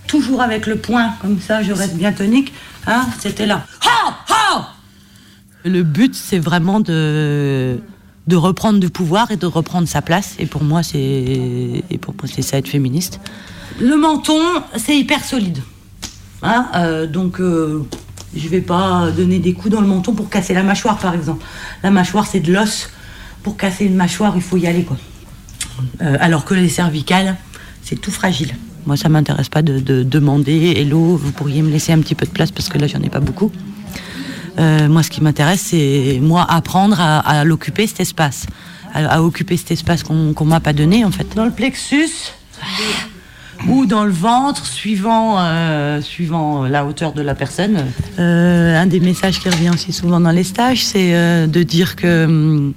Toujours 0.06 0.42
avec 0.42 0.66
le 0.66 0.76
poing, 0.76 1.14
comme 1.20 1.40
ça, 1.40 1.62
je 1.62 1.72
reste 1.72 1.94
bien 1.94 2.12
tonique. 2.12 2.52
Hein, 2.86 3.06
c'était 3.18 3.46
là. 3.46 3.64
Ha 3.82 4.14
Ha 4.28 4.77
Le 5.68 5.82
but, 5.82 6.14
c'est 6.14 6.38
vraiment 6.38 6.80
de, 6.80 7.78
reprendre 8.32 8.80
du 8.80 8.88
pouvoir 8.88 9.30
et 9.30 9.36
de 9.36 9.46
reprendre 9.46 9.86
sa 9.86 10.00
place. 10.00 10.34
Et 10.38 10.46
pour 10.46 10.64
moi, 10.64 10.82
c'est 10.82 10.98
et 10.98 11.98
pour 12.00 12.14
moi, 12.14 12.24
c'est 12.32 12.42
ça 12.42 12.56
être 12.58 12.68
féministe. 12.68 13.20
Le 13.80 13.96
menton, 13.96 14.40
c'est 14.76 14.96
hyper 14.96 15.22
solide. 15.24 15.58
Hein, 16.42 16.68
euh, 16.74 17.06
donc, 17.06 17.40
euh, 17.40 17.84
je 18.34 18.48
vais 18.48 18.60
pas 18.60 19.10
donner 19.10 19.38
des 19.38 19.52
coups 19.52 19.74
dans 19.74 19.80
le 19.80 19.86
menton 19.86 20.14
pour 20.14 20.30
casser 20.30 20.54
la 20.54 20.62
mâchoire, 20.62 20.98
par 20.98 21.14
exemple. 21.14 21.44
La 21.82 21.90
mâchoire, 21.90 22.26
c'est 22.26 22.40
de 22.40 22.52
l'os. 22.52 22.88
Pour 23.42 23.56
casser 23.56 23.84
une 23.84 23.94
mâchoire, 23.94 24.32
il 24.36 24.42
faut 24.42 24.56
y 24.56 24.66
aller, 24.66 24.84
quoi. 24.84 24.96
Euh, 26.02 26.16
alors 26.20 26.44
que 26.44 26.54
les 26.54 26.68
cervicales, 26.68 27.36
c'est 27.82 28.00
tout 28.00 28.10
fragile. 28.10 28.54
Moi, 28.86 28.96
ça 28.96 29.08
m'intéresse 29.08 29.48
pas 29.48 29.62
de, 29.62 29.80
de 29.80 30.02
demander 30.02 30.74
Hello, 30.76 31.16
vous 31.16 31.30
pourriez 31.30 31.62
me 31.62 31.70
laisser 31.70 31.92
un 31.92 32.00
petit 32.00 32.14
peu 32.14 32.26
de 32.26 32.30
place 32.30 32.50
parce 32.50 32.68
que 32.68 32.78
là, 32.78 32.86
j'en 32.86 33.02
ai 33.02 33.10
pas 33.10 33.20
beaucoup. 33.20 33.52
Euh, 34.58 34.88
moi, 34.88 35.02
ce 35.02 35.10
qui 35.10 35.22
m'intéresse, 35.22 35.60
c'est 35.60 36.18
moi 36.20 36.46
apprendre 36.48 37.00
à, 37.00 37.18
à 37.18 37.44
l'occuper 37.44 37.86
cet 37.86 38.00
espace, 38.00 38.46
à, 38.92 39.06
à 39.06 39.22
occuper 39.22 39.56
cet 39.56 39.70
espace 39.70 40.02
qu'on 40.02 40.32
qu'on 40.32 40.44
m'a 40.44 40.60
pas 40.60 40.72
donné, 40.72 41.04
en 41.04 41.10
fait. 41.10 41.26
Dans 41.34 41.44
le 41.44 41.52
plexus 41.52 42.32
ou 43.66 43.86
dans 43.86 44.04
le 44.04 44.12
ventre, 44.12 44.66
suivant, 44.66 45.36
euh, 45.38 46.00
suivant 46.00 46.66
la 46.66 46.84
hauteur 46.84 47.12
de 47.12 47.22
la 47.22 47.34
personne. 47.34 47.86
Euh, 48.18 48.80
un 48.80 48.86
des 48.86 49.00
messages 49.00 49.40
qui 49.40 49.48
revient 49.48 49.70
aussi 49.70 49.92
souvent 49.92 50.20
dans 50.20 50.30
les 50.30 50.44
stages, 50.44 50.84
c'est 50.84 51.14
euh, 51.14 51.46
de 51.46 51.62
dire 51.62 51.96
que 51.96 52.24
hum, 52.24 52.74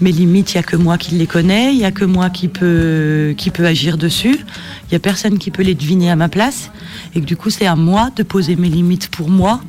mes 0.00 0.12
limites, 0.12 0.54
il 0.54 0.56
n'y 0.56 0.60
a 0.60 0.62
que 0.62 0.76
moi 0.76 0.96
qui 0.96 1.14
les 1.14 1.26
connais, 1.26 1.72
il 1.72 1.78
n'y 1.78 1.84
a 1.84 1.90
que 1.90 2.04
moi 2.04 2.30
qui 2.30 2.48
peut, 2.48 3.34
qui 3.36 3.50
peut 3.50 3.66
agir 3.66 3.98
dessus, 3.98 4.38
il 4.38 4.90
n'y 4.92 4.96
a 4.96 5.00
personne 5.00 5.38
qui 5.38 5.50
peut 5.50 5.62
les 5.62 5.74
deviner 5.74 6.10
à 6.10 6.16
ma 6.16 6.28
place, 6.28 6.70
et 7.14 7.20
que 7.20 7.26
du 7.26 7.36
coup 7.36 7.50
c'est 7.50 7.66
à 7.66 7.76
moi 7.76 8.10
de 8.16 8.22
poser 8.22 8.56
mes 8.56 8.68
limites 8.68 9.08
pour 9.08 9.28
moi. 9.28 9.60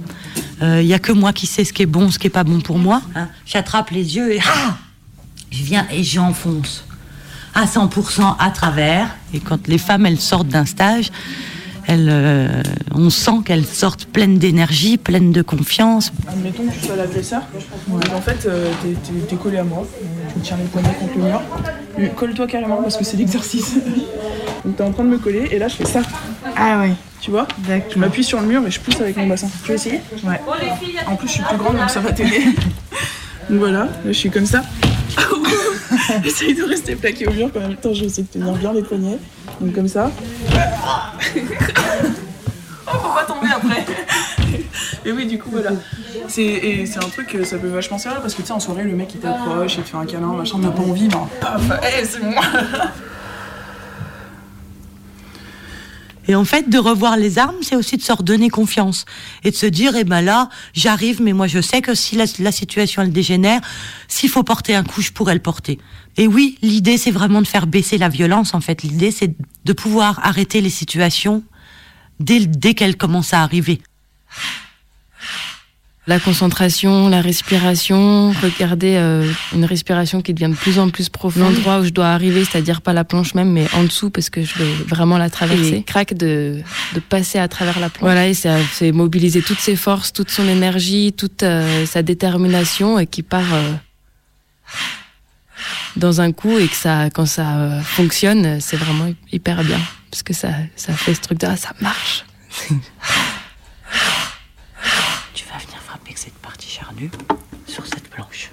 Euh, 0.61 0.81
Il 0.81 0.87
n'y 0.87 0.93
a 0.93 0.99
que 0.99 1.11
moi 1.11 1.33
qui 1.33 1.47
sais 1.47 1.63
ce 1.63 1.73
qui 1.73 1.83
est 1.83 1.87
bon, 1.87 2.11
ce 2.11 2.19
qui 2.19 2.27
est 2.27 2.31
pas 2.31 2.43
bon 2.43 2.59
pour 2.59 2.79
moi. 2.79 3.01
Hein, 3.15 3.29
J'attrape 3.45 3.91
les 3.91 4.15
yeux 4.15 4.33
et 4.33 4.39
ah 4.45 4.77
je 5.51 5.63
viens 5.63 5.87
et 5.91 6.03
j'enfonce 6.03 6.85
à 7.55 7.65
100% 7.65 8.35
à 8.37 8.51
travers. 8.51 9.09
Et 9.33 9.39
quand 9.39 9.67
les 9.67 9.77
femmes, 9.77 10.05
elles 10.05 10.19
sortent 10.19 10.47
d'un 10.47 10.65
stage, 10.65 11.11
elles, 11.89 12.07
euh, 12.11 12.47
on 12.93 13.09
sent 13.09 13.41
qu'elles 13.45 13.65
sortent 13.65 14.05
pleines 14.05 14.37
d'énergie, 14.37 14.97
pleines 14.97 15.31
de 15.31 15.41
confiance. 15.41 16.11
Admettons 16.27 16.63
que 16.67 16.73
tu 16.73 16.85
sois 16.85 16.95
l'agresseur, 16.95 17.41
et 17.89 18.13
en 18.13 18.21
fait 18.21 18.45
euh, 18.45 18.71
t'es- 19.27 19.35
collé 19.35 19.57
à 19.57 19.63
moi, 19.63 19.87
tu 20.31 20.37
me 20.39 20.43
tiens 20.43 20.57
les 20.57 20.65
poignets 20.65 20.93
contre 20.99 21.17
le 21.17 21.23
mur, 21.23 21.41
Mais 21.97 22.09
colle-toi 22.09 22.45
carrément 22.45 22.77
parce 22.83 22.95
que 22.95 23.03
c'est 23.03 23.17
l'exercice. 23.17 23.73
Donc 24.65 24.75
t'es 24.75 24.83
en 24.83 24.91
train 24.91 25.03
de 25.03 25.09
me 25.09 25.17
coller 25.17 25.47
et 25.51 25.57
là 25.57 25.67
je 25.67 25.75
fais 25.75 25.85
ça. 25.85 26.01
Ah 26.55 26.79
ouais. 26.79 26.93
Tu 27.21 27.31
vois? 27.31 27.47
Je 27.91 27.97
m'appuie 27.97 28.23
sur 28.23 28.39
le 28.39 28.45
mur 28.47 28.61
et 28.67 28.71
je 28.71 28.79
pousse 28.79 28.99
avec 29.01 29.17
mon 29.17 29.25
bassin. 29.27 29.47
Tu 29.63 29.69
veux 29.69 29.75
essayer? 29.75 29.99
Ouais. 30.23 30.39
En 31.07 31.15
plus 31.15 31.27
je 31.27 31.33
suis 31.33 31.43
plus 31.43 31.57
grande 31.57 31.77
donc 31.77 31.89
ça 31.89 32.01
va 32.01 32.11
t'aider. 32.11 32.43
donc 33.49 33.59
voilà, 33.59 33.85
là 33.85 33.89
je 34.05 34.11
suis 34.11 34.29
comme 34.29 34.45
ça. 34.45 34.61
Essaye 36.25 36.53
de 36.53 36.63
rester 36.63 36.95
plaqué 36.95 37.27
au 37.27 37.31
mur 37.31 37.49
quand 37.53 37.59
même. 37.59 37.71
Attends, 37.71 37.93
je 37.93 38.01
vais 38.01 38.07
essayer 38.07 38.23
de 38.23 38.27
tenir 38.27 38.53
bien 38.53 38.73
les 38.73 38.81
poignets. 38.81 39.19
Donc 39.61 39.73
comme 39.73 39.87
ça. 39.87 40.11
Oh, 42.87 42.97
faut 42.97 43.13
pas 43.13 43.25
tomber 43.25 43.47
après. 43.55 43.85
Et 45.05 45.11
oui, 45.11 45.25
du 45.25 45.37
coup, 45.39 45.49
voilà. 45.51 45.71
C'est, 46.27 46.43
et 46.43 46.85
c'est 46.85 46.97
un 46.97 47.07
truc, 47.07 47.37
ça 47.43 47.57
peut 47.57 47.67
vachement 47.67 47.97
servir 47.97 48.21
parce 48.21 48.33
que 48.35 48.41
tu 48.41 48.47
sais, 48.47 48.53
en 48.53 48.59
soirée, 48.59 48.83
le 48.83 48.95
mec 48.95 49.13
il 49.15 49.19
t'approche, 49.19 49.75
il 49.75 49.83
te 49.83 49.89
fait 49.89 49.97
un 49.97 50.05
câlin, 50.05 50.33
machin, 50.33 50.59
t'as 50.61 50.69
pas 50.69 50.83
envie, 50.83 51.07
ben 51.07 51.27
paf, 51.39 51.61
eh, 51.81 52.05
c'est 52.05 52.21
moi. 52.21 52.43
Et 56.27 56.35
en 56.35 56.45
fait, 56.45 56.69
de 56.69 56.77
revoir 56.77 57.17
les 57.17 57.39
armes, 57.39 57.55
c'est 57.61 57.75
aussi 57.75 57.97
de 57.97 58.01
se 58.01 58.11
redonner 58.11 58.49
confiance. 58.49 59.05
Et 59.43 59.51
de 59.51 59.55
se 59.55 59.65
dire, 59.65 59.95
eh 59.95 60.03
ben 60.03 60.21
là, 60.21 60.49
j'arrive, 60.73 61.21
mais 61.21 61.33
moi 61.33 61.47
je 61.47 61.59
sais 61.61 61.81
que 61.81 61.95
si 61.95 62.15
la, 62.15 62.51
situation 62.51 63.01
elle 63.01 63.11
dégénère, 63.11 63.61
s'il 64.07 64.29
faut 64.29 64.43
porter 64.43 64.75
un 64.75 64.83
coup, 64.83 65.01
je 65.01 65.11
pourrais 65.11 65.33
le 65.33 65.39
porter. 65.39 65.79
Et 66.17 66.27
oui, 66.27 66.57
l'idée 66.61 66.97
c'est 66.97 67.11
vraiment 67.11 67.41
de 67.41 67.47
faire 67.47 67.67
baisser 67.67 67.97
la 67.97 68.09
violence, 68.09 68.53
en 68.53 68.61
fait. 68.61 68.83
L'idée 68.83 69.11
c'est 69.11 69.33
de 69.65 69.73
pouvoir 69.73 70.19
arrêter 70.23 70.61
les 70.61 70.69
situations 70.69 71.43
dès, 72.19 72.45
dès 72.45 72.73
qu'elles 72.73 72.97
commencent 72.97 73.33
à 73.33 73.41
arriver. 73.41 73.81
La 76.09 76.19
concentration, 76.19 77.07
la 77.07 77.21
respiration, 77.21 78.31
regarder 78.41 78.95
euh, 78.97 79.31
une 79.53 79.63
respiration 79.63 80.23
qui 80.23 80.33
devient 80.33 80.49
de 80.51 80.55
plus 80.57 80.79
en 80.79 80.89
plus 80.89 81.07
profonde. 81.07 81.43
L'endroit 81.43 81.79
où 81.81 81.85
je 81.85 81.91
dois 81.91 82.07
arriver, 82.07 82.43
c'est-à-dire 82.45 82.81
pas 82.81 82.93
la 82.93 83.03
planche 83.03 83.35
même, 83.35 83.51
mais 83.51 83.67
en 83.75 83.83
dessous 83.83 84.09
parce 84.09 84.31
que 84.31 84.43
je 84.43 84.57
vais 84.57 84.73
vraiment 84.87 85.19
la 85.19 85.29
traverser. 85.29 85.75
Et 85.75 85.83
craque 85.83 86.15
de, 86.15 86.61
de 86.95 86.99
passer 86.99 87.37
à 87.37 87.47
travers 87.47 87.79
la 87.79 87.89
planche. 87.89 88.01
Voilà, 88.01 88.27
et 88.27 88.33
ça- 88.33 88.57
c'est 88.73 88.91
mobiliser 88.91 89.43
toutes 89.43 89.59
ses 89.59 89.75
forces, 89.75 90.11
toute 90.11 90.31
son 90.31 90.47
énergie, 90.47 91.13
toute 91.15 91.43
euh, 91.43 91.85
sa 91.85 92.01
détermination 92.01 92.97
et 92.97 93.05
qui 93.05 93.21
part 93.21 93.53
euh, 93.53 93.71
dans 95.95 96.21
un 96.21 96.31
coup 96.31 96.57
et 96.57 96.67
que 96.67 96.75
ça, 96.75 97.11
quand 97.11 97.27
ça 97.27 97.81
fonctionne, 97.83 98.59
c'est 98.61 98.77
vraiment 98.77 99.13
hyper 99.31 99.63
bien 99.63 99.79
parce 100.09 100.23
que 100.23 100.33
ça, 100.33 100.49
ça 100.75 100.91
fait 100.93 101.13
ce 101.13 101.21
truc 101.21 101.37
de 101.39 101.45
ah, 101.45 101.55
ça 101.55 101.73
marche. 101.81 102.25
Tu 105.33 105.45
vas 105.45 105.57
venir 105.57 105.79
frapper 105.85 106.07
avec 106.07 106.17
cette 106.17 106.33
sur 107.67 107.85
cette 107.85 108.09
planche. 108.09 108.51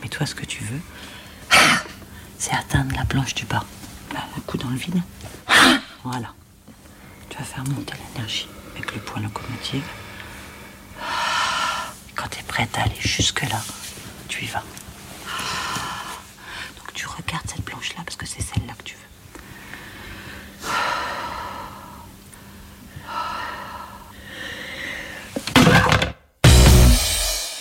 Mais 0.00 0.08
toi, 0.08 0.26
ce 0.26 0.34
que 0.34 0.44
tu 0.44 0.62
veux, 0.64 0.80
c'est 2.38 2.52
atteindre 2.52 2.94
la 2.96 3.04
planche 3.04 3.34
du 3.34 3.44
bas. 3.46 3.64
Un 4.14 4.40
coup 4.42 4.58
dans 4.58 4.68
le 4.68 4.76
vide. 4.76 5.00
Voilà. 6.04 6.32
Tu 7.28 7.38
vas 7.38 7.44
faire 7.44 7.64
monter 7.64 7.94
l'énergie 8.14 8.48
avec 8.74 8.94
le 8.94 9.00
point 9.00 9.20
locomotive. 9.22 9.84
Quand 12.14 12.28
tu 12.28 12.38
es 12.38 12.42
prête 12.42 12.76
à 12.78 12.82
aller 12.82 13.00
jusque-là, 13.00 13.60
tu 14.28 14.44
y 14.44 14.48
vas. 14.48 14.64
Donc 16.78 16.92
tu 16.94 17.06
regardes 17.06 17.48
cette 17.48 17.64
planche-là 17.64 18.02
parce 18.04 18.16
que 18.16 18.26
c'est 18.26 18.42
celle-là 18.42 18.74
que 18.78 18.82
tu 18.84 18.94
veux. 18.94 19.01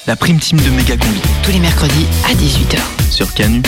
La 0.07 0.15
prime 0.15 0.39
team 0.39 0.59
de 0.59 0.69
Méga 0.71 0.97
Combi. 0.97 1.21
Tous 1.43 1.51
les 1.51 1.59
mercredis 1.59 2.07
à 2.27 2.33
18h. 2.33 2.79
Sur 3.11 3.31
Canu. 3.35 3.61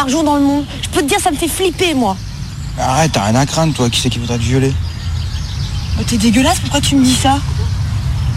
Par 0.00 0.08
jour 0.08 0.24
dans 0.24 0.36
le 0.36 0.42
monde 0.42 0.64
Je 0.80 0.88
peux 0.88 1.02
te 1.02 1.08
dire, 1.08 1.20
ça 1.20 1.30
me 1.30 1.36
fait 1.36 1.46
flipper, 1.48 1.92
moi. 1.92 2.16
Arrête, 2.78 3.12
t'as 3.12 3.24
rien 3.24 3.34
à 3.34 3.44
craindre, 3.44 3.74
toi. 3.74 3.90
Qui 3.90 4.00
c'est 4.00 4.08
qui 4.08 4.18
voudrait 4.18 4.38
te 4.38 4.42
violer 4.42 4.72
Oh, 5.98 6.02
T'es 6.06 6.16
dégueulasse, 6.16 6.58
pourquoi 6.60 6.80
tu 6.80 6.96
me 6.96 7.04
dis 7.04 7.16
ça 7.22 7.38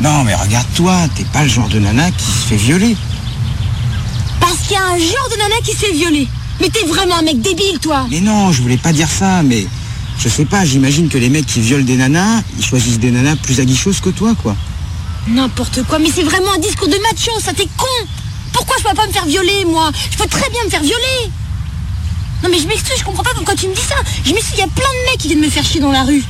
Non, 0.01 0.25
mais 0.25 0.35
regarde-toi, 0.35 0.93
t'es 1.15 1.23
pas 1.23 1.43
le 1.43 1.47
genre 1.47 1.69
de 1.69 1.79
nana 1.79 2.11
qui 2.11 2.25
se 2.25 2.47
fait 2.49 2.57
violer. 2.57 2.97
Parce 4.41 4.57
qu'il 4.63 4.73
y 4.73 4.75
a 4.75 4.83
un 4.83 4.97
genre 4.97 5.29
de 5.31 5.37
nana 5.37 5.55
qui 5.63 5.71
se 5.71 5.77
fait 5.85 5.93
violer. 5.93 6.27
Mais 6.59 6.67
t'es 6.67 6.85
vraiment 6.85 7.15
un 7.15 7.21
mec 7.21 7.39
débile, 7.39 7.79
toi. 7.81 8.07
Mais 8.11 8.19
non, 8.19 8.51
je 8.51 8.61
voulais 8.61 8.75
pas 8.75 8.91
dire 8.91 9.09
ça, 9.09 9.41
mais 9.41 9.65
je 10.19 10.27
sais 10.27 10.45
pas, 10.45 10.65
j'imagine 10.65 11.07
que 11.07 11.17
les 11.17 11.29
mecs 11.29 11.45
qui 11.45 11.61
violent 11.61 11.85
des 11.85 11.95
nanas, 11.95 12.41
ils 12.57 12.65
choisissent 12.65 12.99
des 12.99 13.11
nanas 13.11 13.37
plus 13.37 13.61
aguicheuses 13.61 14.01
que 14.01 14.09
toi, 14.09 14.33
quoi. 14.43 14.57
N'importe 15.29 15.83
quoi, 15.83 15.97
mais 15.99 16.09
c'est 16.13 16.23
vraiment 16.23 16.51
un 16.57 16.59
discours 16.59 16.89
de 16.89 16.97
macho, 16.97 17.31
ça 17.39 17.53
t'es 17.53 17.69
con 17.77 17.87
Pourquoi 18.51 18.75
je 18.79 18.83
peux 18.83 18.95
pas 18.95 19.07
me 19.07 19.13
faire 19.13 19.25
violer, 19.25 19.63
moi? 19.63 19.89
Je 20.11 20.17
peux 20.17 20.27
très 20.27 20.49
bien 20.49 20.65
me 20.65 20.69
faire 20.69 20.81
violer 20.83 21.31
Non 22.43 22.49
mais 22.49 22.59
je 22.59 22.67
m'excuse, 22.67 22.99
je 22.99 23.05
comprends 23.05 23.23
pas 23.23 23.33
pourquoi 23.33 23.55
tu 23.55 23.67
me 23.69 23.73
dis 23.73 23.81
ça 23.81 23.95
Je 24.25 24.33
m'excuse, 24.33 24.55
il 24.57 24.59
y 24.59 24.63
a 24.63 24.67
plein 24.67 24.83
de 24.83 25.11
mecs 25.11 25.17
qui 25.17 25.27
viennent 25.29 25.39
me 25.39 25.49
faire 25.49 25.63
chier 25.63 25.79
dans 25.79 25.93
la 25.93 26.03
rue. 26.03 26.21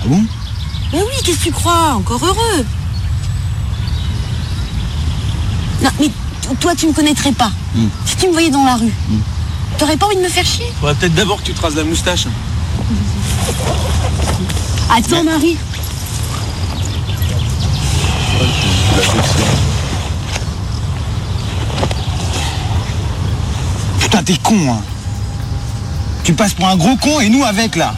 Ah 0.00 0.04
bon? 0.06 0.24
Mais 0.92 1.00
oui, 1.00 1.22
qu'est-ce 1.24 1.38
que 1.38 1.44
tu 1.44 1.50
crois? 1.52 1.94
Encore 1.96 2.24
heureux 2.24 2.64
Non, 5.82 5.90
mais 6.00 6.10
toi, 6.60 6.74
tu 6.76 6.86
me 6.86 6.92
connaîtrais 6.92 7.32
pas. 7.32 7.50
Hmm. 7.74 7.88
Si 8.06 8.16
tu 8.16 8.28
me 8.28 8.32
voyais 8.32 8.50
dans 8.50 8.64
la 8.64 8.76
rue, 8.76 8.92
t'aurais 9.78 9.96
pas 9.96 10.06
envie 10.06 10.16
de 10.16 10.22
me 10.22 10.28
faire 10.28 10.46
chier? 10.46 10.72
Faudrait 10.80 10.94
peut-être 10.94 11.14
d'abord 11.14 11.40
que 11.40 11.46
tu 11.46 11.52
te 11.52 11.60
rases 11.60 11.74
la 11.74 11.84
moustache. 11.84 12.26
Attends, 14.90 15.24
Marie. 15.24 15.56
Putain, 23.98 24.22
t'es 24.22 24.36
con, 24.36 24.56
hein. 24.70 24.97
Tu 26.28 26.34
passes 26.34 26.52
pour 26.52 26.68
un 26.68 26.76
gros 26.76 26.94
con 26.96 27.20
et 27.20 27.30
nous 27.30 27.42
avec, 27.42 27.74
là. 27.74 27.94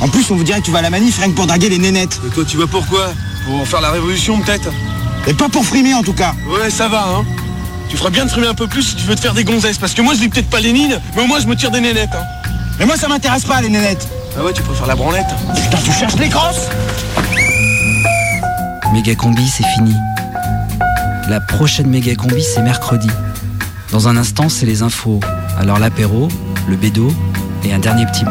En 0.00 0.06
plus, 0.06 0.30
on 0.30 0.36
vous 0.36 0.44
dirait 0.44 0.60
que 0.60 0.66
tu 0.66 0.70
vas 0.70 0.78
à 0.78 0.82
la 0.82 0.90
manif 0.90 1.18
rien 1.18 1.30
que 1.30 1.34
pour 1.34 1.48
draguer 1.48 1.68
les 1.68 1.78
nénettes. 1.78 2.20
Et 2.24 2.30
toi, 2.30 2.44
tu 2.48 2.56
vas 2.58 2.68
pourquoi 2.68 3.08
Pour 3.44 3.66
faire 3.66 3.80
la 3.80 3.90
révolution, 3.90 4.38
peut-être? 4.40 4.70
Et 5.26 5.34
pas 5.34 5.48
pour 5.48 5.64
frimer, 5.64 5.94
en 5.94 6.04
tout 6.04 6.12
cas. 6.12 6.32
Ouais, 6.48 6.70
ça 6.70 6.86
va, 6.86 7.02
hein. 7.08 7.24
Tu 7.88 7.96
feras 7.96 8.10
bien 8.10 8.24
de 8.24 8.30
frimer 8.30 8.46
un 8.46 8.54
peu 8.54 8.68
plus 8.68 8.84
si 8.84 8.94
tu 8.94 9.02
veux 9.02 9.16
te 9.16 9.20
faire 9.20 9.34
des 9.34 9.42
gonzesses. 9.42 9.78
Parce 9.78 9.94
que 9.94 10.02
moi, 10.02 10.14
je 10.14 10.20
lis 10.20 10.28
peut-être 10.28 10.48
pas 10.48 10.60
Lénine, 10.60 11.00
mais 11.16 11.22
au 11.22 11.26
moins, 11.26 11.40
je 11.40 11.48
me 11.48 11.56
tire 11.56 11.72
des 11.72 11.80
nénettes. 11.80 12.14
Hein. 12.14 12.50
Mais 12.78 12.86
moi, 12.86 12.96
ça 12.96 13.08
m'intéresse 13.08 13.42
pas, 13.42 13.60
les 13.60 13.68
nénettes. 13.68 14.06
Ah 14.38 14.44
ouais, 14.44 14.52
tu 14.52 14.62
préfères 14.62 14.86
la 14.86 14.94
branlette? 14.94 15.26
Putain, 15.56 15.78
tu 15.84 15.90
cherches 15.90 16.16
les 16.20 16.28
grosses 16.28 16.68
Méga 18.92 19.16
combi, 19.16 19.48
c'est 19.48 19.66
fini. 19.74 19.92
La 21.28 21.40
prochaine 21.40 21.88
méga 21.88 22.14
combi, 22.14 22.44
c'est 22.44 22.62
mercredi. 22.62 23.10
Dans 23.90 24.06
un 24.06 24.16
instant, 24.16 24.48
c'est 24.48 24.66
les 24.66 24.82
infos. 24.82 25.18
Alors 25.58 25.80
l'apéro, 25.80 26.28
le 26.68 26.76
bédo 26.76 27.08
et 27.64 27.72
un 27.72 27.78
dernier 27.78 28.06
petit 28.06 28.24
mot. 28.24 28.30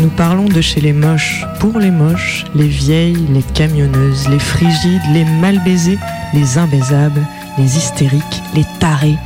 Nous 0.00 0.08
parlons 0.10 0.44
de 0.44 0.60
chez 0.60 0.80
les 0.80 0.92
moches, 0.92 1.44
pour 1.58 1.78
les 1.78 1.90
moches, 1.90 2.44
les 2.54 2.68
vieilles, 2.68 3.26
les 3.32 3.42
camionneuses, 3.42 4.28
les 4.28 4.38
frigides, 4.38 5.02
les 5.12 5.24
mal 5.24 5.62
baisés, 5.64 5.98
les 6.34 6.58
imbaisables, 6.58 7.26
les 7.58 7.76
hystériques, 7.76 8.42
les 8.54 8.64
tarés, 8.78 9.16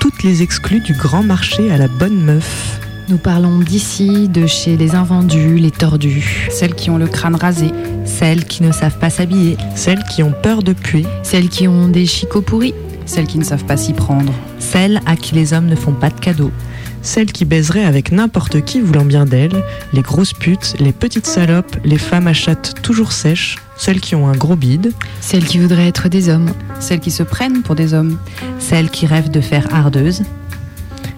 toutes 0.00 0.22
les 0.22 0.42
exclus 0.42 0.80
du 0.80 0.92
grand 0.92 1.22
marché 1.22 1.70
à 1.70 1.78
la 1.78 1.88
bonne 1.88 2.20
meuf. 2.20 2.78
Nous 3.08 3.16
parlons 3.16 3.60
d'ici, 3.60 4.28
de 4.28 4.46
chez 4.46 4.76
les 4.76 4.94
invendus, 4.94 5.56
les 5.56 5.70
tordus. 5.70 6.48
Celles 6.50 6.74
qui 6.74 6.90
ont 6.90 6.98
le 6.98 7.06
crâne 7.06 7.36
rasé. 7.36 7.70
Celles 8.04 8.44
qui 8.44 8.62
ne 8.62 8.70
savent 8.70 8.98
pas 8.98 9.08
s'habiller. 9.08 9.56
Celles 9.74 10.04
qui 10.04 10.22
ont 10.22 10.34
peur 10.42 10.62
de 10.62 10.74
pluie. 10.74 11.06
Celles 11.22 11.48
qui 11.48 11.66
ont 11.68 11.88
des 11.88 12.04
chicots 12.04 12.42
pourris. 12.42 12.74
Celles 13.08 13.26
qui 13.26 13.38
ne 13.38 13.44
savent 13.44 13.64
pas 13.64 13.78
s'y 13.78 13.94
prendre. 13.94 14.32
Celles 14.58 15.00
à 15.06 15.16
qui 15.16 15.34
les 15.34 15.54
hommes 15.54 15.66
ne 15.66 15.74
font 15.76 15.92
pas 15.92 16.10
de 16.10 16.20
cadeaux. 16.20 16.52
Celles 17.00 17.32
qui 17.32 17.46
baiseraient 17.46 17.84
avec 17.84 18.12
n'importe 18.12 18.60
qui 18.64 18.80
voulant 18.80 19.04
bien 19.04 19.24
d'elles, 19.24 19.64
les 19.94 20.02
grosses 20.02 20.34
putes, 20.34 20.74
les 20.78 20.92
petites 20.92 21.26
salopes, 21.26 21.76
les 21.84 21.96
femmes 21.96 22.26
à 22.26 22.34
chatte 22.34 22.74
toujours 22.82 23.12
sèches, 23.12 23.56
celles 23.78 24.00
qui 24.00 24.14
ont 24.14 24.28
un 24.28 24.36
gros 24.36 24.56
bide. 24.56 24.92
Celles 25.22 25.44
qui 25.44 25.58
voudraient 25.58 25.88
être 25.88 26.10
des 26.10 26.28
hommes. 26.28 26.52
Celles 26.80 27.00
qui 27.00 27.10
se 27.10 27.22
prennent 27.22 27.62
pour 27.62 27.76
des 27.76 27.94
hommes. 27.94 28.18
Celles 28.58 28.90
qui 28.90 29.06
rêvent 29.06 29.30
de 29.30 29.40
faire 29.40 29.74
ardeuse. 29.74 30.22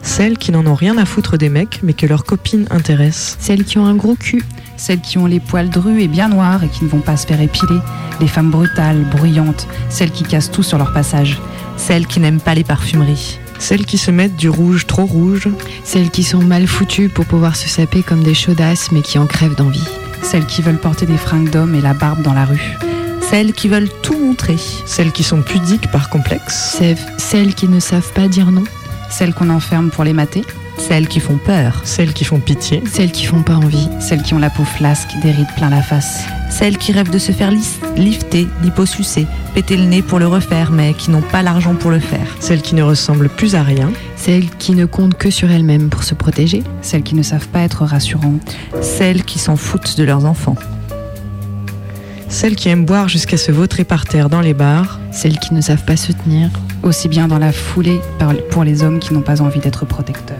Celles 0.02 0.38
qui 0.38 0.52
n'en 0.52 0.66
ont 0.66 0.74
rien 0.74 0.96
à 0.96 1.04
foutre 1.04 1.38
des 1.38 1.48
mecs 1.48 1.80
mais 1.82 1.94
que 1.94 2.06
leurs 2.06 2.24
copines 2.24 2.66
intéressent. 2.70 3.36
Celles 3.40 3.64
qui 3.64 3.78
ont 3.78 3.86
un 3.86 3.96
gros 3.96 4.14
cul. 4.14 4.44
Celles 4.76 5.00
qui 5.00 5.18
ont 5.18 5.26
les 5.26 5.40
poils 5.40 5.70
drus 5.70 6.00
et 6.00 6.08
bien 6.08 6.28
noirs 6.28 6.62
et 6.62 6.68
qui 6.68 6.84
ne 6.84 6.88
vont 6.88 7.00
pas 7.00 7.16
se 7.16 7.26
faire 7.26 7.40
épiler. 7.40 7.80
Les 8.20 8.28
femmes 8.28 8.50
brutales, 8.50 9.04
bruyantes. 9.10 9.66
Celles 9.88 10.12
qui 10.12 10.22
cassent 10.22 10.50
tout 10.50 10.62
sur 10.62 10.78
leur 10.78 10.92
passage. 10.92 11.40
Celles 11.80 12.06
qui 12.06 12.20
n'aiment 12.20 12.40
pas 12.40 12.54
les 12.54 12.62
parfumeries. 12.62 13.40
Celles 13.58 13.86
qui 13.86 13.96
se 13.98 14.10
mettent 14.10 14.36
du 14.36 14.50
rouge 14.50 14.86
trop 14.86 15.06
rouge. 15.06 15.48
Celles 15.82 16.10
qui 16.10 16.22
sont 16.22 16.42
mal 16.42 16.66
foutues 16.66 17.08
pour 17.08 17.24
pouvoir 17.24 17.56
se 17.56 17.68
saper 17.68 18.02
comme 18.02 18.22
des 18.22 18.34
chaudasses 18.34 18.92
mais 18.92 19.00
qui 19.00 19.18
en 19.18 19.26
crèvent 19.26 19.56
d'envie. 19.56 19.88
Celles 20.22 20.46
qui 20.46 20.60
veulent 20.60 20.78
porter 20.78 21.06
des 21.06 21.16
fringues 21.16 21.50
d'hommes 21.50 21.74
et 21.74 21.80
la 21.80 21.94
barbe 21.94 22.22
dans 22.22 22.34
la 22.34 22.44
rue. 22.44 22.76
Celles 23.30 23.54
qui 23.54 23.68
veulent 23.68 23.88
tout 24.02 24.18
montrer. 24.18 24.58
Celles 24.86 25.10
qui 25.10 25.22
sont 25.22 25.40
pudiques 25.40 25.90
par 25.90 26.10
complexe. 26.10 26.78
Celles 27.16 27.54
qui 27.54 27.66
ne 27.66 27.80
savent 27.80 28.12
pas 28.12 28.28
dire 28.28 28.50
non. 28.50 28.64
Celles 29.08 29.34
qu'on 29.34 29.50
enferme 29.50 29.90
pour 29.90 30.04
les 30.04 30.12
mater. 30.12 30.44
Celles 30.88 31.08
qui 31.08 31.20
font 31.20 31.36
peur. 31.36 31.82
Celles 31.84 32.12
qui 32.14 32.24
font 32.24 32.40
pitié. 32.40 32.82
Celles 32.90 33.12
qui 33.12 33.26
font 33.26 33.42
pas 33.42 33.54
envie. 33.54 33.88
Celles 34.00 34.22
qui 34.22 34.34
ont 34.34 34.38
la 34.38 34.50
peau 34.50 34.64
flasque, 34.64 35.10
des 35.22 35.30
rides 35.30 35.54
plein 35.54 35.68
la 35.68 35.82
face. 35.82 36.24
Celles 36.48 36.78
qui 36.78 36.90
rêvent 36.90 37.10
de 37.10 37.18
se 37.18 37.32
faire 37.32 37.52
lifter, 37.96 38.48
liposucer, 38.62 39.26
péter 39.54 39.76
le 39.76 39.84
nez 39.84 40.02
pour 40.02 40.18
le 40.18 40.26
refaire, 40.26 40.72
mais 40.72 40.94
qui 40.94 41.10
n'ont 41.10 41.20
pas 41.20 41.42
l'argent 41.42 41.74
pour 41.74 41.90
le 41.90 42.00
faire. 42.00 42.26
Celles 42.40 42.62
qui 42.62 42.74
ne 42.74 42.82
ressemblent 42.82 43.28
plus 43.28 43.54
à 43.54 43.62
rien. 43.62 43.92
Celles 44.16 44.48
qui 44.58 44.72
ne 44.72 44.86
comptent 44.86 45.14
que 45.14 45.30
sur 45.30 45.50
elles-mêmes 45.50 45.90
pour 45.90 46.02
se 46.02 46.14
protéger. 46.14 46.64
Celles 46.82 47.02
qui 47.02 47.14
ne 47.14 47.22
savent 47.22 47.48
pas 47.48 47.60
être 47.60 47.84
rassurantes. 47.84 48.56
Celles 48.80 49.24
qui 49.24 49.38
s'en 49.38 49.56
foutent 49.56 49.96
de 49.98 50.02
leurs 50.02 50.24
enfants. 50.24 50.56
Celles 52.28 52.56
qui 52.56 52.68
aiment 52.68 52.86
boire 52.86 53.08
jusqu'à 53.08 53.36
se 53.36 53.52
vautrer 53.52 53.84
par 53.84 54.06
terre 54.06 54.30
dans 54.30 54.40
les 54.40 54.54
bars. 54.54 54.98
Celles 55.12 55.38
qui 55.38 55.52
ne 55.52 55.60
savent 55.60 55.84
pas 55.84 55.96
se 55.96 56.12
tenir. 56.12 56.48
Aussi 56.82 57.08
bien 57.08 57.28
dans 57.28 57.38
la 57.38 57.52
foulée 57.52 58.00
pour 58.50 58.64
les 58.64 58.82
hommes 58.82 58.98
qui 58.98 59.12
n'ont 59.12 59.20
pas 59.20 59.42
envie 59.42 59.60
d'être 59.60 59.84
protecteurs. 59.84 60.38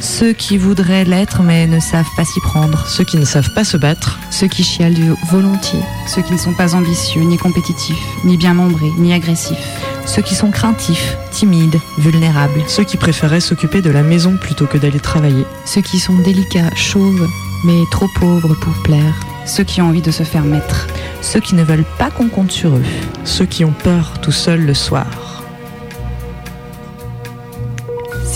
Ceux 0.00 0.32
qui 0.32 0.58
voudraient 0.58 1.04
l'être 1.04 1.42
mais 1.42 1.66
ne 1.66 1.80
savent 1.80 2.08
pas 2.16 2.24
s'y 2.24 2.40
prendre. 2.40 2.86
Ceux 2.86 3.04
qui 3.04 3.16
ne 3.16 3.24
savent 3.24 3.52
pas 3.54 3.64
se 3.64 3.76
battre. 3.76 4.18
Ceux 4.30 4.48
qui 4.48 4.62
chialent 4.62 4.94
du 4.94 5.12
volontiers. 5.30 5.80
Ceux 6.06 6.22
qui 6.22 6.32
ne 6.32 6.38
sont 6.38 6.54
pas 6.54 6.74
ambitieux, 6.74 7.22
ni 7.22 7.36
compétitifs, 7.36 8.02
ni 8.24 8.36
bien 8.36 8.54
nombrés, 8.54 8.92
ni 8.98 9.12
agressifs. 9.12 9.58
Ceux 10.06 10.22
qui 10.22 10.34
sont 10.34 10.50
craintifs, 10.50 11.16
timides, 11.30 11.80
vulnérables. 11.98 12.62
Ceux 12.68 12.84
qui 12.84 12.96
préféraient 12.96 13.40
s'occuper 13.40 13.82
de 13.82 13.90
la 13.90 14.02
maison 14.02 14.36
plutôt 14.36 14.66
que 14.66 14.78
d'aller 14.78 15.00
travailler. 15.00 15.44
Ceux 15.64 15.80
qui 15.80 15.98
sont 15.98 16.18
délicats, 16.18 16.74
chauves, 16.74 17.28
mais 17.64 17.80
trop 17.90 18.08
pauvres 18.20 18.54
pour 18.54 18.74
plaire. 18.82 19.14
Ceux 19.46 19.64
qui 19.64 19.80
ont 19.80 19.88
envie 19.88 20.02
de 20.02 20.10
se 20.10 20.22
faire 20.22 20.44
mettre. 20.44 20.86
Ceux 21.22 21.40
qui 21.40 21.54
ne 21.54 21.64
veulent 21.64 21.86
pas 21.98 22.10
qu'on 22.10 22.28
compte 22.28 22.52
sur 22.52 22.74
eux. 22.76 22.84
Ceux 23.24 23.46
qui 23.46 23.64
ont 23.64 23.72
peur 23.72 24.12
tout 24.20 24.32
seuls 24.32 24.64
le 24.64 24.74
soir. 24.74 25.33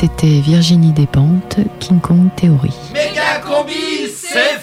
C'était 0.00 0.38
Virginie 0.38 0.92
Despentes, 0.92 1.58
King 1.80 1.98
Kong 1.98 2.28
c'est 4.06 4.60